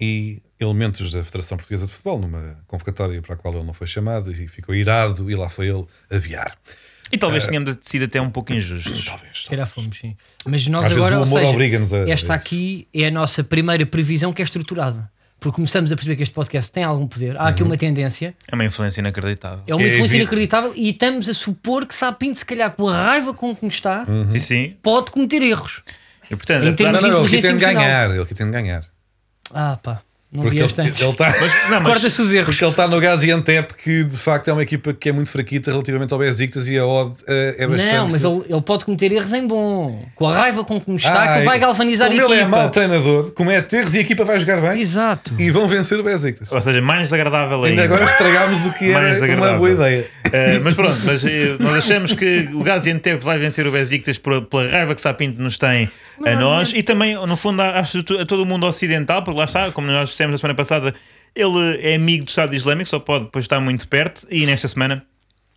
e 0.00 0.42
elementos 0.58 1.12
da 1.12 1.22
Federação 1.22 1.56
Portuguesa 1.58 1.86
de 1.86 1.92
Futebol, 1.92 2.18
numa 2.18 2.58
convocatória 2.66 3.20
para 3.20 3.34
a 3.34 3.36
qual 3.36 3.54
ele 3.54 3.64
não 3.64 3.74
foi 3.74 3.86
chamado 3.86 4.32
e 4.32 4.48
ficou 4.48 4.74
irado 4.74 5.30
e 5.30 5.34
lá 5.34 5.48
foi 5.48 5.68
ele 5.68 5.86
aviar. 6.10 6.56
E 7.12 7.18
talvez 7.18 7.44
tenhamos 7.46 7.76
sido 7.80 8.04
até 8.06 8.20
um 8.20 8.30
pouco 8.30 8.52
injustos. 8.52 9.04
Talvez. 9.04 9.42
Se 9.44 9.50
calhar 9.50 9.66
fomos, 9.66 9.96
sim. 9.98 10.16
Mas 10.46 10.66
nós 10.66 10.86
Às 10.86 10.92
vezes 10.92 11.04
agora, 11.04 11.16
o 11.18 11.20
ou 11.20 11.26
seja, 11.26 11.48
obriga-nos 11.50 11.92
a- 11.92 11.98
esta 11.98 12.12
isso. 12.14 12.32
aqui 12.32 12.88
é 12.92 13.06
a 13.06 13.10
nossa 13.10 13.44
primeira 13.44 13.84
previsão 13.86 14.32
que 14.32 14.42
é 14.42 14.44
estruturada. 14.44 15.08
Porque 15.38 15.56
começamos 15.56 15.92
a 15.92 15.94
perceber 15.96 16.16
que 16.16 16.22
este 16.22 16.34
podcast 16.34 16.72
tem 16.72 16.82
algum 16.82 17.06
poder. 17.06 17.36
Há 17.36 17.48
aqui 17.48 17.62
Uhum. 17.62 17.68
uma 17.68 17.76
tendência, 17.76 18.34
É 18.50 18.54
uma 18.54 18.64
influência 18.64 19.00
inacreditável. 19.00 19.60
é 19.66 19.74
uma 19.74 19.82
É 19.82 19.86
influência 19.88 20.02
evidente. 20.16 20.22
inacreditável 20.22 20.72
e 20.74 20.90
estamos 20.90 21.28
a 21.28 21.34
supor 21.34 21.84
que 21.86 21.94
Sapinto, 21.94 22.38
se 22.38 22.46
calhar 22.46 22.70
com 22.72 22.88
a 22.88 23.04
raiva 23.04 23.34
com 23.34 23.54
que 23.54 23.62
nos 23.64 23.74
está, 23.74 24.04
Uhum. 24.08 24.30
Sim, 24.30 24.38
sim. 24.40 24.76
pode 24.82 25.10
cometer 25.10 25.42
erros. 25.42 25.82
E 26.30 26.34
portanto, 26.36 26.64
Em 26.64 26.68
apesar- 26.70 26.92
Não, 26.92 26.98
termos 26.98 27.02
não, 27.02 27.08
ele 27.26 27.26
aqui 27.36 27.42
tem 27.46 27.54
de 27.54 27.60
ganhar, 27.60 28.10
ele 28.10 28.20
aqui 28.22 28.34
tem 28.34 28.46
de 28.46 28.52
ganhar. 28.52 28.84
Ah 29.52 29.78
pá, 29.82 30.00
não 30.34 30.42
Porque 30.42 30.56
ele 30.58 30.64
antes. 30.64 31.00
está 31.00 31.32
mas, 31.40 31.70
não, 31.70 31.80
mas 31.80 31.82
Corta-se 31.92 32.20
os 32.20 32.32
erros. 32.32 32.46
porque 32.48 32.64
ele 32.64 32.70
está 32.70 32.88
no 32.88 33.00
Gaziantep, 33.00 33.72
que 33.74 34.02
de 34.04 34.16
facto 34.16 34.48
é 34.48 34.52
uma 34.52 34.62
equipa 34.62 34.92
que 34.92 35.08
é 35.08 35.12
muito 35.12 35.30
fraquita 35.30 35.70
relativamente 35.70 36.12
ao 36.12 36.18
Besiktas 36.18 36.66
e 36.68 36.76
a 36.76 36.84
odd 36.84 37.14
eh, 37.28 37.54
é 37.58 37.66
bastante. 37.66 37.94
Não, 37.94 38.08
mas 38.10 38.24
ele, 38.24 38.42
ele 38.48 38.60
pode 38.62 38.84
cometer 38.84 39.12
erros 39.12 39.32
em 39.32 39.46
bom. 39.46 40.04
Com 40.16 40.28
a 40.28 40.36
raiva 40.36 40.64
com 40.64 40.80
que 40.80 40.90
nos 40.90 41.02
está, 41.04 41.34
Ah, 41.34 41.38
que 41.38 41.44
vai 41.44 41.58
galvanizar 41.58 42.06
a 42.08 42.10
como 42.10 42.20
equipa. 42.20 42.34
ele 42.34 42.42
é 42.42 42.46
mau 42.46 42.68
treinador, 42.68 43.30
comete 43.30 43.76
erros 43.76 43.94
e 43.94 43.98
a 43.98 44.00
equipa 44.00 44.24
vai 44.24 44.38
jogar 44.38 44.60
bem 44.60 44.80
Exato. 44.80 45.34
e 45.38 45.50
vão 45.50 45.68
vencer 45.68 45.98
o 45.98 46.02
Besiktas. 46.02 46.50
ou 46.50 46.60
seja, 46.60 46.80
mais 46.82 47.02
desagradável 47.02 47.62
Ainda 47.62 47.82
ainda. 47.82 47.94
agora 47.94 48.10
estragámos 48.10 48.66
o 48.66 48.72
que 48.72 48.90
era 48.90 49.36
uma 49.36 49.52
boa 49.54 49.70
ideia. 49.70 50.06
Uh, 50.26 50.30
mas 50.64 50.74
pronto, 50.74 50.98
mas, 51.04 51.24
eh, 51.24 51.56
nós 51.60 51.76
achamos 51.84 52.12
que 52.12 52.48
o 52.52 52.62
Gaziantep 52.64 53.22
vai 53.22 53.38
vencer 53.38 53.66
o 53.66 53.70
Besiktas 53.70 54.18
por, 54.18 54.42
pela 54.42 54.68
raiva 54.68 54.94
que 54.94 55.00
Sapinto 55.00 55.40
nos 55.40 55.56
tem 55.58 55.88
a 56.24 56.34
nós 56.36 56.72
e 56.74 56.82
também, 56.82 57.14
no 57.14 57.36
fundo, 57.36 57.60
a, 57.62 57.78
a- 57.78 57.80
a 57.80 58.26
todo 58.26 58.42
o 58.42 58.46
mundo 58.46 58.66
ocidental, 58.66 59.22
porque 59.22 59.38
lá 59.38 59.44
está, 59.44 59.70
como 59.70 59.86
nós 59.88 60.08
dissemos 60.10 60.23
na 60.32 60.38
semana 60.38 60.54
passada, 60.54 60.94
ele 61.34 61.78
é 61.82 61.94
amigo 61.96 62.24
do 62.24 62.28
Estado 62.28 62.54
Islâmico, 62.54 62.88
só 62.88 62.98
pode 62.98 63.24
depois 63.24 63.44
estar 63.44 63.60
muito 63.60 63.86
perto 63.88 64.26
e 64.30 64.46
nesta 64.46 64.68
semana. 64.68 65.04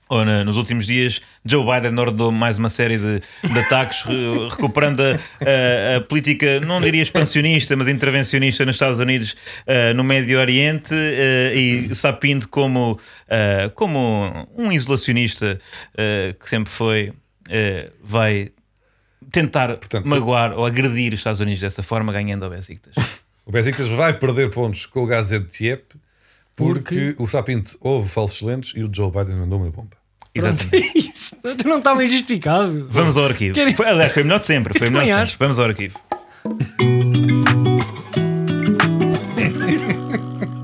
Ou 0.09 0.23
na- 0.23 0.41
nos 0.45 0.55
últimos 0.55 0.85
dias, 0.87 1.19
Joe 1.43 1.65
Biden 1.65 1.99
ordenou 1.99 2.31
mais 2.31 2.57
uma 2.57 2.69
série 2.69 2.97
de, 2.97 3.19
de 3.51 3.59
ataques, 3.59 4.03
re- 4.03 4.47
recuperando 4.49 5.01
a, 5.01 5.15
a- 5.15 5.97
a 5.97 6.01
política, 6.01 6.61
não 6.61 6.79
diria 6.79 7.01
expansionista, 7.01 7.75
mas 7.75 7.89
intervencionista 7.89 8.65
nos 8.65 8.75
Estados 8.75 8.99
Unidos, 9.01 9.35
eh, 9.65 9.93
no 9.93 10.05
Médio 10.05 10.39
Oriente, 10.39 10.93
eh, 10.93 11.53
e 11.89 11.93
Sapinto 11.93 12.47
como, 12.47 12.97
eh, 13.27 13.69
como 13.75 14.47
um 14.57 14.71
isolacionista 14.71 15.59
que 16.39 16.49
sempre 16.49 16.71
foi, 16.71 17.11
vai 18.01 18.51
tentar 19.29 19.75
Portanto, 19.75 20.05
magoar 20.07 20.53
ou 20.57 20.65
agredir 20.65 21.13
os 21.13 21.19
Estados 21.19 21.41
Unidos 21.41 21.59
dessa 21.59 21.83
forma, 21.83 22.13
ganhando 22.13 22.43
ao 22.45 22.49
Besiktas. 22.51 22.93
O 23.47 23.51
Besiktas 23.51 23.87
vai 23.87 24.13
perder 24.13 24.49
pontos 24.49 24.85
com 24.85 25.03
o 25.03 25.05
Gaziantep 25.05 25.83
porque, 26.55 27.15
o 27.17 27.27
Sapinto 27.27 27.77
houve 27.79 28.09
falsos 28.09 28.41
lentos 28.41 28.73
e 28.75 28.83
o 28.83 28.89
Joe 28.93 29.09
Biden 29.09 29.35
mandou 29.37 29.61
uma 29.61 29.71
bomba. 29.71 29.95
Exatamente. 30.35 30.91
Isso 30.97 31.35
não 31.65 31.77
está 31.77 31.95
bem 31.95 32.09
justificado. 32.09 32.87
Vamos 32.89 33.15
ao 33.17 33.25
arquivo. 33.25 33.55
Querem- 33.55 33.75
Foi, 33.75 33.87
aliás, 33.87 34.13
foi 34.13 34.23
melhor 34.23 34.39
de 34.39 34.45
sempre. 34.45 34.77
Foi 34.77 34.89
melhor 34.89 35.05
de 35.05 35.11
sempre. 35.29 35.37
Vamos 35.39 35.59
ao 35.59 35.65
arquivo. 35.65 35.97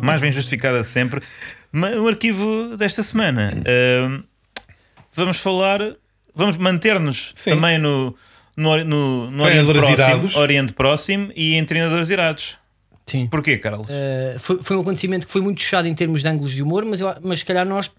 Mais 0.02 0.22
bem 0.22 0.32
justificada 0.32 0.82
de 0.82 0.88
sempre. 0.88 1.22
O 2.02 2.08
arquivo 2.08 2.76
desta 2.78 3.02
semana. 3.02 3.54
Ahm, 3.66 4.24
vamos 5.14 5.38
falar. 5.40 5.80
Vamos 6.36 6.58
manter-nos 6.58 7.32
também 7.44 7.78
no, 7.78 8.16
no, 8.58 8.84
no, 8.84 9.32
no 9.32 9.44
Oriente, 9.44 9.72
próximo. 9.74 10.38
Oriente 10.40 10.74
Próximo 10.74 11.32
e 11.36 11.56
em 11.56 11.64
treinadores 11.66 12.10
irados. 12.10 12.58
Sim. 13.06 13.28
Porquê, 13.28 13.58
Carlos? 13.58 13.88
Uh, 13.90 14.40
foi, 14.40 14.60
foi, 14.62 14.78
um 14.78 14.82
acontecimento 14.82 15.28
que 15.28 15.32
foi 15.32 15.42
muito 15.42 15.62
fechado 15.62 15.88
em 15.88 15.94
termos 15.94 16.22
de 16.22 16.28
ângulos 16.28 16.52
de 16.52 16.64
humor, 16.64 16.86
mas, 16.86 17.02
eu, 17.02 17.14
mas 17.22 17.40
se 17.40 17.46
calhar 17.46 17.66
nós 17.66 17.92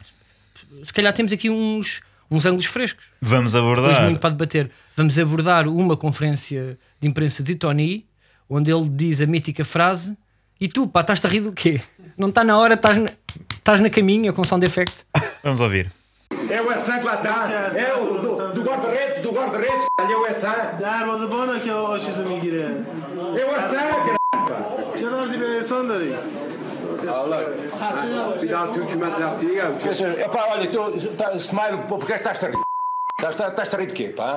se 0.82 0.92
calhar 0.92 1.12
temos 1.12 1.32
aqui 1.32 1.50
uns, 1.50 2.00
uns 2.30 2.44
ângulos 2.46 2.66
frescos. 2.66 3.04
Vamos 3.20 3.54
abordar. 3.54 4.02
Muito 4.04 4.20
para 4.20 4.30
debater. 4.30 4.70
Vamos 4.96 5.18
abordar 5.18 5.68
uma 5.68 5.96
conferência 5.96 6.76
de 7.00 7.08
imprensa 7.08 7.42
de 7.42 7.54
Tony, 7.54 8.06
onde 8.48 8.72
ele 8.72 8.88
diz 8.88 9.20
a 9.20 9.26
mítica 9.26 9.64
frase: 9.64 10.16
E 10.60 10.68
tu, 10.68 10.86
pá, 10.86 11.00
estás-te 11.00 11.26
a 11.26 11.30
rir 11.30 11.40
do 11.40 11.52
quê? 11.52 11.80
Não 12.16 12.28
está 12.28 12.44
na 12.44 12.58
hora, 12.58 12.74
estás 12.74 12.96
na, 12.96 13.08
estás 13.56 13.80
na 13.80 13.90
caminha 13.90 14.32
com 14.32 14.44
sound 14.44 14.64
effect. 14.64 15.04
Vamos 15.42 15.60
ouvir. 15.60 15.90
É 16.50 16.60
o 16.60 16.70
Essan 16.72 16.98
que 16.98 17.04
lá 17.04 17.14
está. 17.14 17.50
É 17.74 17.94
o 17.94 18.18
é 18.18 18.36
tá 18.36 18.46
do, 18.46 18.52
do 18.54 18.62
guarda-redes, 18.62 19.22
do 19.22 19.32
guarda-redes. 19.32 19.86
É 19.98 20.16
o 20.16 20.26
Essan. 20.26 20.76
Dá, 20.80 21.04
mas 21.06 21.22
o 21.22 21.28
bom 21.28 21.54
é 21.54 21.60
que 21.60 21.68
eu 21.68 21.92
acho 21.92 22.12
que 22.12 22.18
eu 22.18 23.38
É 23.38 23.44
o 23.44 23.50
é 23.50 23.58
Essan, 23.58 24.16
caralho 24.48 24.93
چرا 25.73 25.73
رفتی 25.73 25.73
به 25.73 25.73
احسان 25.73 25.87
داری 25.87 26.13
Bir 28.41 28.49
daha 28.51 28.73
hükümet 28.75 29.19
yaptığı 29.19 29.53
geldi. 29.53 30.21
Epá, 30.21 30.39
olha, 30.53 30.71
tu, 30.71 31.17
tá, 31.17 31.39
Smile, 31.39 31.77
pô, 31.89 31.97
porque 31.99 32.13
é 32.13 32.17
que 32.17 32.23
estás 32.23 32.43
a 32.43 32.47
rir? 32.47 32.55
Estás, 33.19 33.31
estás, 33.35 33.49
estás 33.51 33.73
a 33.73 33.77
rir 33.77 33.87
de 33.87 33.93
quê, 33.93 34.07
pá? 34.19 34.29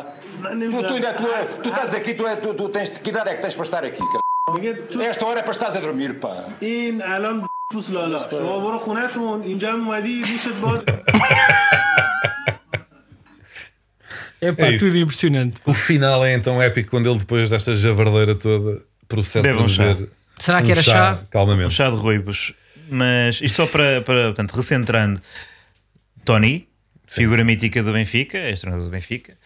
Tu, 0.43 0.83
tu, 0.89 0.95
ainda, 0.95 1.13
tu, 1.17 1.25
tu 1.63 1.69
estás 1.69 1.95
aqui, 1.95 2.15
tu, 2.15 2.27
é- 2.27 2.37
tu, 2.37 2.55
tu 2.55 2.69
tens, 2.69 2.89
que 3.05 3.11
idade 3.11 3.31
é 3.31 3.35
que 3.37 3.43
tens 3.43 3.55
para 3.59 3.65
estar 3.69 3.85
aqui? 3.85 4.03
cara? 4.13 4.23
میگه 4.55 4.73
تو 4.93 5.01
Esta 5.01 5.25
hora 5.27 5.39
é 5.41 5.43
para 5.43 5.53
estás 5.59 5.75
a 5.77 5.81
dormir, 5.81 6.13
pá. 6.23 6.35
این 6.61 7.03
الان 7.03 7.47
پوس 7.73 7.91
لالا 7.91 8.19
شما 8.31 8.59
برو 8.59 8.79
خونتون 8.79 9.43
اینجا 9.43 9.73
هم 9.73 9.89
اومدی 9.89 10.21
گوشت 10.23 10.49
باز 10.63 10.81
É 14.41 14.53
pá, 14.53 14.63
É 14.67 14.71
isso. 14.75 14.85
tudo 14.85 14.97
impressionante. 15.05 15.55
O 15.67 15.75
final 15.75 16.25
é 16.25 16.35
então 16.35 16.61
épico 16.63 16.91
quando 16.91 17.07
ele, 17.11 17.19
depois 17.19 17.51
desta 17.51 17.77
javardeira 17.77 18.35
toda, 18.35 18.73
procede 19.09 19.43
Bebe 19.49 19.57
para 19.57 19.65
um 19.65 19.69
chá. 19.69 19.83
beber 19.85 20.09
Será 20.40 20.62
que 20.62 20.68
um 20.68 20.72
era 20.72 20.84
chá? 20.84 21.20
Calmamente. 21.32 21.68
Um 21.68 21.70
chá 21.70 21.90
de 21.90 21.96
ruivos. 21.96 22.54
Mas 22.90 23.42
isto 23.42 23.56
só 23.56 23.66
para, 23.68 24.02
para 24.02 24.28
portanto, 24.28 24.52
recentrando. 24.56 25.22
Tony, 26.24 26.68
figura 27.08 27.44
mítica 27.44 27.82
do 27.84 27.94
Benfica, 27.94 28.38
ex-treinador 28.38 28.86
do 28.86 28.92
Benfica, 28.92 29.38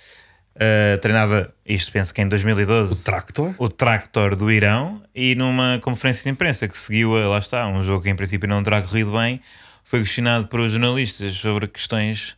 uh, 0.56 0.98
treinava, 1.00 1.54
isto 1.66 1.92
penso 1.92 2.14
que 2.14 2.22
em 2.22 2.28
2012, 2.28 3.04
Tractor? 3.04 3.54
o 3.58 3.70
Tractor 3.70 4.36
do 4.36 4.52
Irão 4.52 5.02
e 5.14 5.36
numa 5.36 5.80
conferência 5.84 6.24
de 6.24 6.30
imprensa 6.30 6.68
que 6.68 6.78
seguiu, 6.78 7.16
a- 7.16 7.28
lá 7.28 7.40
está, 7.40 7.68
um 7.68 7.84
jogo 7.84 8.04
que 8.04 8.10
em 8.10 8.16
princípio 8.16 8.48
não 8.50 8.64
terá 8.64 8.82
corrido 8.82 9.12
bem, 9.12 9.42
foi 9.84 10.00
questionado 10.00 10.48
por 10.48 10.60
os 10.60 10.72
jornalistas 10.72 11.36
sobre 11.36 11.68
questões 11.68 12.36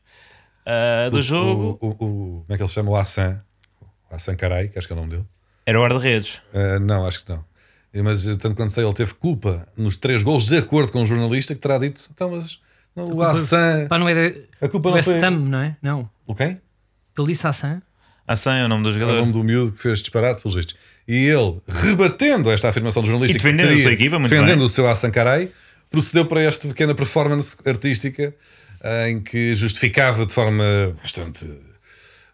uh, 0.65 1.09
do 1.11 1.21
jogo. 1.21 1.77
O, 1.81 1.87
o- 1.87 1.89
o- 1.91 1.95
como 1.95 2.45
é 2.49 2.55
que 2.57 2.63
ele 2.63 2.67
se 2.69 2.75
chama? 2.75 2.91
O 2.91 2.95
Hassan. 2.97 3.39
O 4.11 4.15
Hassan 4.15 4.35
Karai, 4.35 4.67
que 4.67 4.77
acho 4.77 4.87
que 4.87 4.93
é 4.93 4.95
o 4.95 4.99
nome 4.99 5.11
dele. 5.11 5.25
Era 5.65 5.79
o 5.79 5.83
guarda-redes. 5.83 6.41
Uh, 6.53 6.79
não, 6.81 7.05
acho 7.05 7.23
que 7.23 7.31
não. 7.31 7.45
Mas 8.01 8.23
tanto 8.37 8.55
quanto 8.55 8.71
sei, 8.71 8.83
ele 8.83 8.93
teve 8.93 9.13
culpa 9.13 9.67
nos 9.77 9.97
três 9.97 10.23
gols, 10.23 10.47
de 10.47 10.57
acordo 10.57 10.91
com 10.91 11.03
o 11.03 11.05
jornalista 11.05 11.53
que 11.53 11.61
terá 11.61 11.77
dito. 11.77 12.09
Então, 12.13 12.31
mas 12.31 12.57
não, 12.95 13.11
o 13.13 13.21
Hassan. 13.21 13.87
Pá, 13.87 13.99
não 13.99 14.09
é 14.09 14.31
da 14.31 14.39
A 14.61 14.67
culpa 14.69 14.89
não 14.89 14.95
West 14.95 15.09
foi. 15.09 15.19
Ham, 15.23 15.31
não 15.31 15.59
é? 15.59 15.77
Não. 15.81 16.09
O 16.27 16.33
quem? 16.33 16.59
Ele 17.17 17.27
disse 17.27 17.45
Hassan. 17.45 17.81
Hassan 18.27 18.55
é 18.55 18.65
o 18.65 18.67
nome 18.67 18.83
do 18.83 18.89
É 18.89 18.91
o 18.91 18.93
jogador. 18.95 19.19
nome 19.19 19.33
do 19.33 19.43
miúdo 19.43 19.73
que 19.73 19.79
fez 19.79 19.99
disparate 19.99 20.41
pelos 20.41 20.55
vistos. 20.55 20.75
E 21.07 21.27
ele, 21.27 21.61
rebatendo 21.67 22.49
esta 22.49 22.69
afirmação 22.69 23.01
do 23.03 23.07
jornalista 23.09 23.37
E 23.37 23.41
defendendo 23.41 23.67
que 23.69 23.75
a 23.75 23.83
sua 23.83 23.91
equipa, 23.91 24.17
muito 24.17 24.31
defendendo 24.31 24.59
bem. 24.59 24.65
o 24.65 24.69
seu 24.69 24.87
Hassan 24.89 25.11
Karai, 25.11 25.49
procedeu 25.91 26.25
para 26.25 26.41
esta 26.41 26.67
pequena 26.67 26.95
performance 26.95 27.55
artística 27.65 28.33
em 29.07 29.21
que 29.21 29.55
justificava 29.55 30.25
de 30.25 30.33
forma 30.33 30.63
bastante 31.01 31.47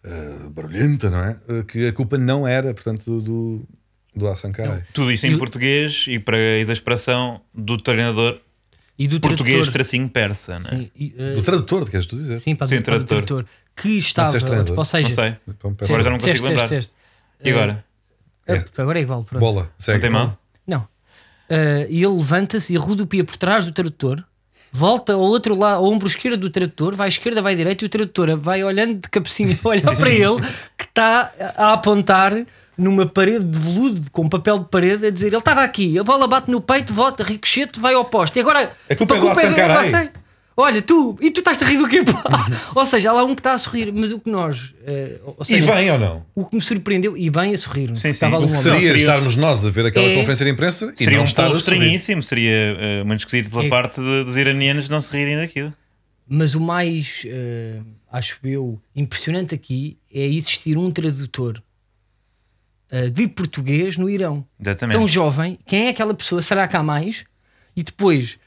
eh, 0.04 0.36
barulhenta, 0.50 1.10
não 1.10 1.18
é? 1.22 1.36
Eh, 1.48 1.62
que 1.64 1.86
a 1.88 1.92
culpa 1.92 2.16
não 2.16 2.46
era, 2.46 2.72
portanto, 2.72 3.04
do, 3.04 3.20
do 3.20 3.68
Hassan 4.28 4.52
Karai. 4.52 4.82
Tudo 4.92 5.10
isto 5.12 5.26
em 5.26 5.36
português 5.38 6.06
e 6.08 6.18
para 6.18 6.36
a 6.36 6.58
exasperação 6.58 7.40
do 7.54 7.76
treinador 7.76 8.38
E 8.98 9.06
do 9.08 9.20
português 9.20 9.54
tradutor. 9.56 9.72
tracinho 9.72 10.08
persa, 10.08 10.58
né? 10.58 10.68
Sim, 10.70 10.90
e, 10.96 11.14
uh, 11.18 11.34
Do 11.34 11.42
tradutor, 11.42 11.88
queres 11.90 12.06
tu 12.06 12.16
dizer? 12.16 12.40
sim, 12.40 12.54
pá, 12.54 12.66
Sim, 12.66 12.76
do, 12.76 12.78
pá, 12.78 12.82
do 12.82 13.04
tradutor. 13.04 13.16
tradutor. 13.24 13.46
Que 13.76 13.98
estava, 13.98 14.38
treinador? 14.38 14.78
ou 14.78 14.84
seja, 14.84 15.08
Não 15.08 15.14
sei. 15.14 15.36
Então, 15.48 15.76
Agora 15.84 16.02
já 16.02 16.10
não 16.10 16.18
consigo 16.18 16.46
lembrar. 16.46 16.70
E 17.42 17.50
agora? 17.50 17.84
Ah, 18.48 18.64
agora 18.82 18.98
é 18.98 19.02
igual. 19.02 19.22
Pronto. 19.24 19.40
Bola, 19.40 19.62
Não 19.62 19.70
segue. 19.78 20.00
tem 20.00 20.10
mal? 20.10 20.36
Não. 20.66 20.86
Ah, 21.48 21.86
e 21.88 22.02
ele 22.04 22.14
levanta-se 22.16 22.72
e 22.72 22.76
rodopia 22.76 23.24
por 23.24 23.36
trás 23.36 23.64
do 23.64 23.72
tradutor, 23.72 24.22
volta 24.72 25.14
ao 25.14 25.20
outro 25.20 25.54
lado, 25.56 25.76
ao 25.78 25.84
ombro 25.84 26.06
esquerdo 26.08 26.38
do 26.40 26.50
tradutor, 26.50 26.94
vai 26.94 27.06
à 27.06 27.08
esquerda, 27.08 27.40
vai 27.40 27.54
à 27.54 27.56
direita, 27.56 27.84
e 27.84 27.86
o 27.86 27.88
tradutor 27.88 28.36
vai 28.36 28.62
olhando 28.62 29.00
de 29.00 29.08
cabecinho, 29.08 29.58
a 29.64 29.68
olhar 29.68 29.96
para 29.96 30.10
ele, 30.10 30.40
que 30.76 30.84
está 30.84 31.32
a 31.56 31.72
apontar 31.72 32.44
numa 32.80 33.06
parede 33.06 33.44
de 33.44 33.58
veludo, 33.58 34.10
com 34.10 34.28
papel 34.28 34.58
de 34.60 34.68
parede, 34.68 35.06
a 35.06 35.10
dizer: 35.10 35.28
ele 35.28 35.36
estava 35.36 35.62
aqui, 35.62 35.98
a 35.98 36.02
bola 36.04 36.26
bate 36.26 36.50
no 36.50 36.60
peito, 36.60 36.92
volta, 36.94 37.22
ricochete, 37.22 37.78
vai 37.78 37.94
ao 37.94 38.04
poste. 38.04 38.38
E 38.38 38.40
agora 38.42 38.72
A 38.88 38.94
culpa 38.96 39.16
é 39.16 39.20
do 39.20 39.28
Hassan 39.28 39.54
Karai. 39.54 39.88
Hassan. 39.88 40.08
Olha, 40.56 40.82
tu, 40.82 41.16
e 41.22 41.30
tu 41.30 41.38
estás 41.40 41.62
a 41.62 41.64
rir 41.64 41.78
do 41.78 41.88
quê? 41.88 42.00
ou 42.74 42.84
seja, 42.84 43.08
há 43.10 43.12
lá 43.14 43.24
um 43.24 43.34
que 43.34 43.40
está 43.40 43.54
a 43.54 43.58
sorrir, 43.58 43.90
mas 43.94 44.12
o 44.12 44.18
que 44.18 44.28
nós. 44.28 44.74
eh, 44.84 45.18
ou 45.24 45.36
E 45.40 45.44
seja, 45.46 45.72
bem 45.74 45.90
ou 45.90 45.98
não? 45.98 46.26
O 46.34 46.44
que 46.44 46.54
me 46.54 46.60
surpreendeu, 46.60 47.16
e 47.16 47.30
bem 47.30 47.54
a 47.54 47.58
sorrir. 47.58 47.96
Sim, 47.96 48.12
sim. 48.12 48.26
O 48.26 48.38
um 48.40 48.48
que 48.48 48.58
seria, 48.58 48.80
seria- 48.80 48.96
estarmos 48.96 49.36
nós 49.36 49.64
a 49.64 49.70
ver 49.70 49.86
aquela 49.86 50.06
É- 50.06 50.14
conferência 50.16 50.44
de 50.44 50.50
imprensa 50.52 50.92
e 50.94 50.98
Seria 50.98 51.16
não 51.16 51.22
um 51.22 51.24
estar 51.26 51.50
estranhíssimo, 51.52 52.22
seria 52.22 52.52
eh, 52.78 53.04
muito 53.04 53.20
esquisito 53.20 53.50
pela 53.50 53.64
É. 53.64 53.68
parte 53.70 54.00
de- 54.02 54.24
dos 54.24 54.36
iranianos 54.36 54.88
não 54.90 55.00
se 55.00 55.10
rirem 55.16 55.36
daquilo. 55.38 55.72
Mas 56.28 56.54
o 56.54 56.60
mais, 56.60 57.22
eh, 57.24 57.78
acho 58.12 58.38
eu, 58.44 58.78
impressionante 58.94 59.54
aqui 59.54 59.96
é 60.12 60.26
existir 60.26 60.76
um 60.76 60.90
tradutor 60.90 61.62
de 63.10 63.28
português 63.28 63.96
no 63.96 64.08
Irão. 64.10 64.44
Exatamente. 64.60 64.96
Tão 64.96 65.06
jovem, 65.06 65.58
quem 65.66 65.86
é 65.86 65.90
aquela 65.90 66.12
pessoa? 66.14 66.42
Será 66.42 66.66
que 66.66 66.76
há 66.76 66.82
mais? 66.82 67.24
E 67.76 67.82
depois, 67.82 68.38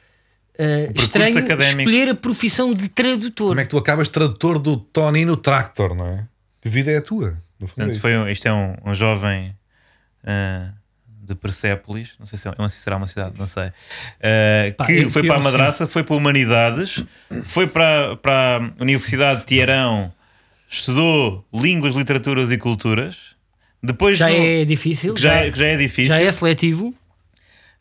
eh, 0.57 0.87
percurso 0.87 1.05
estranho 1.05 1.37
académico. 1.39 1.79
escolher 1.89 2.09
a 2.09 2.15
profissão 2.15 2.73
de 2.73 2.89
tradutor. 2.89 3.49
Como 3.49 3.59
é 3.59 3.63
que 3.63 3.69
tu 3.69 3.77
acabas 3.77 4.07
tradutor 4.09 4.59
do 4.59 4.77
Tony 4.77 5.23
no 5.25 5.37
Tractor, 5.37 5.95
não 5.95 6.05
é? 6.05 6.27
A 6.65 6.69
vida 6.69 6.91
é 6.91 6.97
a 6.97 7.01
tua. 7.01 7.41
É 7.61 7.65
Portanto, 7.65 7.99
foi 7.99 8.17
um- 8.17 8.27
isto 8.27 8.45
é 8.47 8.53
um, 8.53 8.75
um 8.85 8.93
jovem 8.93 9.55
ah, 10.25 10.71
de 11.07 11.35
Persépolis, 11.35 12.13
não 12.19 12.25
sei 12.25 12.37
se, 12.37 12.47
é, 12.47 12.53
não 12.57 12.67
sei 12.67 12.77
se 12.77 12.83
será 12.83 12.97
uma 12.97 13.07
cidade, 13.07 13.33
não 13.39 13.47
sei, 13.47 13.63
ah, 14.21 14.73
Pá, 14.77 14.85
que 14.85 14.93
eu 14.93 15.09
foi 15.09 15.23
para 15.23 15.35
a 15.35 15.37
ao 15.37 15.43
madraça, 15.43 15.87
foi 15.87 16.03
para 16.03 16.15
Humanidades, 16.15 17.03
foi 17.45 17.65
para, 17.67 18.17
para 18.17 18.57
a 18.77 18.83
Universidade 18.83 19.39
de 19.41 19.45
Teherão, 19.45 20.13
estudou 20.69 21.45
Línguas, 21.53 21.95
Literaturas 21.95 22.51
e 22.51 22.57
Culturas, 22.57 23.32
depois 23.83 24.17
já 24.17 24.29
no- 24.29 24.35
é 24.35 24.63
difícil, 24.65 25.13
que 25.13 25.21
já, 25.21 25.33
é- 25.35 25.51
que 25.51 25.59
já 25.59 25.67
é 25.67 25.75
difícil, 25.77 26.15
já 26.15 26.21
é 26.21 26.31
seletivo. 26.31 26.93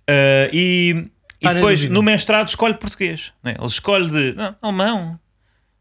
Ah, 0.08 0.48
e, 0.52 1.06
e 1.40 1.44
Tá 1.44 1.52
depois 1.54 1.84
no 1.88 2.02
mestrado 2.02 2.48
escolhe 2.48 2.74
português. 2.74 3.32
Né? 3.42 3.54
Ele 3.56 3.66
escolhe 3.66 4.10
de 4.10 4.32
não, 4.32 4.56
alemão, 4.60 5.20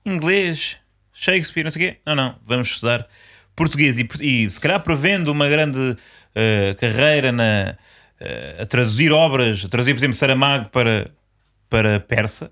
inglês, 0.06 0.78
Shakespeare, 1.14 1.64
não 1.64 1.72
sei 1.72 1.88
o 1.88 1.92
quê. 1.92 1.98
Não, 2.06 2.16
não, 2.16 2.36
vamos 2.46 2.70
estudar 2.70 3.08
português. 3.56 3.98
E, 4.00 4.08
e 4.22 4.50
se 4.50 4.60
calhar 4.60 4.80
prevendo 4.80 5.30
uma 5.32 5.48
grande 5.50 5.98
ah, 6.36 6.76
carreira 6.80 7.32
na, 7.32 7.76
ah, 8.22 8.62
a 8.62 8.66
traduzir 8.66 9.12
obras, 9.12 9.66
a 9.66 9.70
traduzir, 9.70 9.94
por 9.94 10.00
exemplo, 10.00 10.16
Saramago 10.16 10.70
para, 10.70 11.10
para 11.70 12.00
persa, 12.00 12.52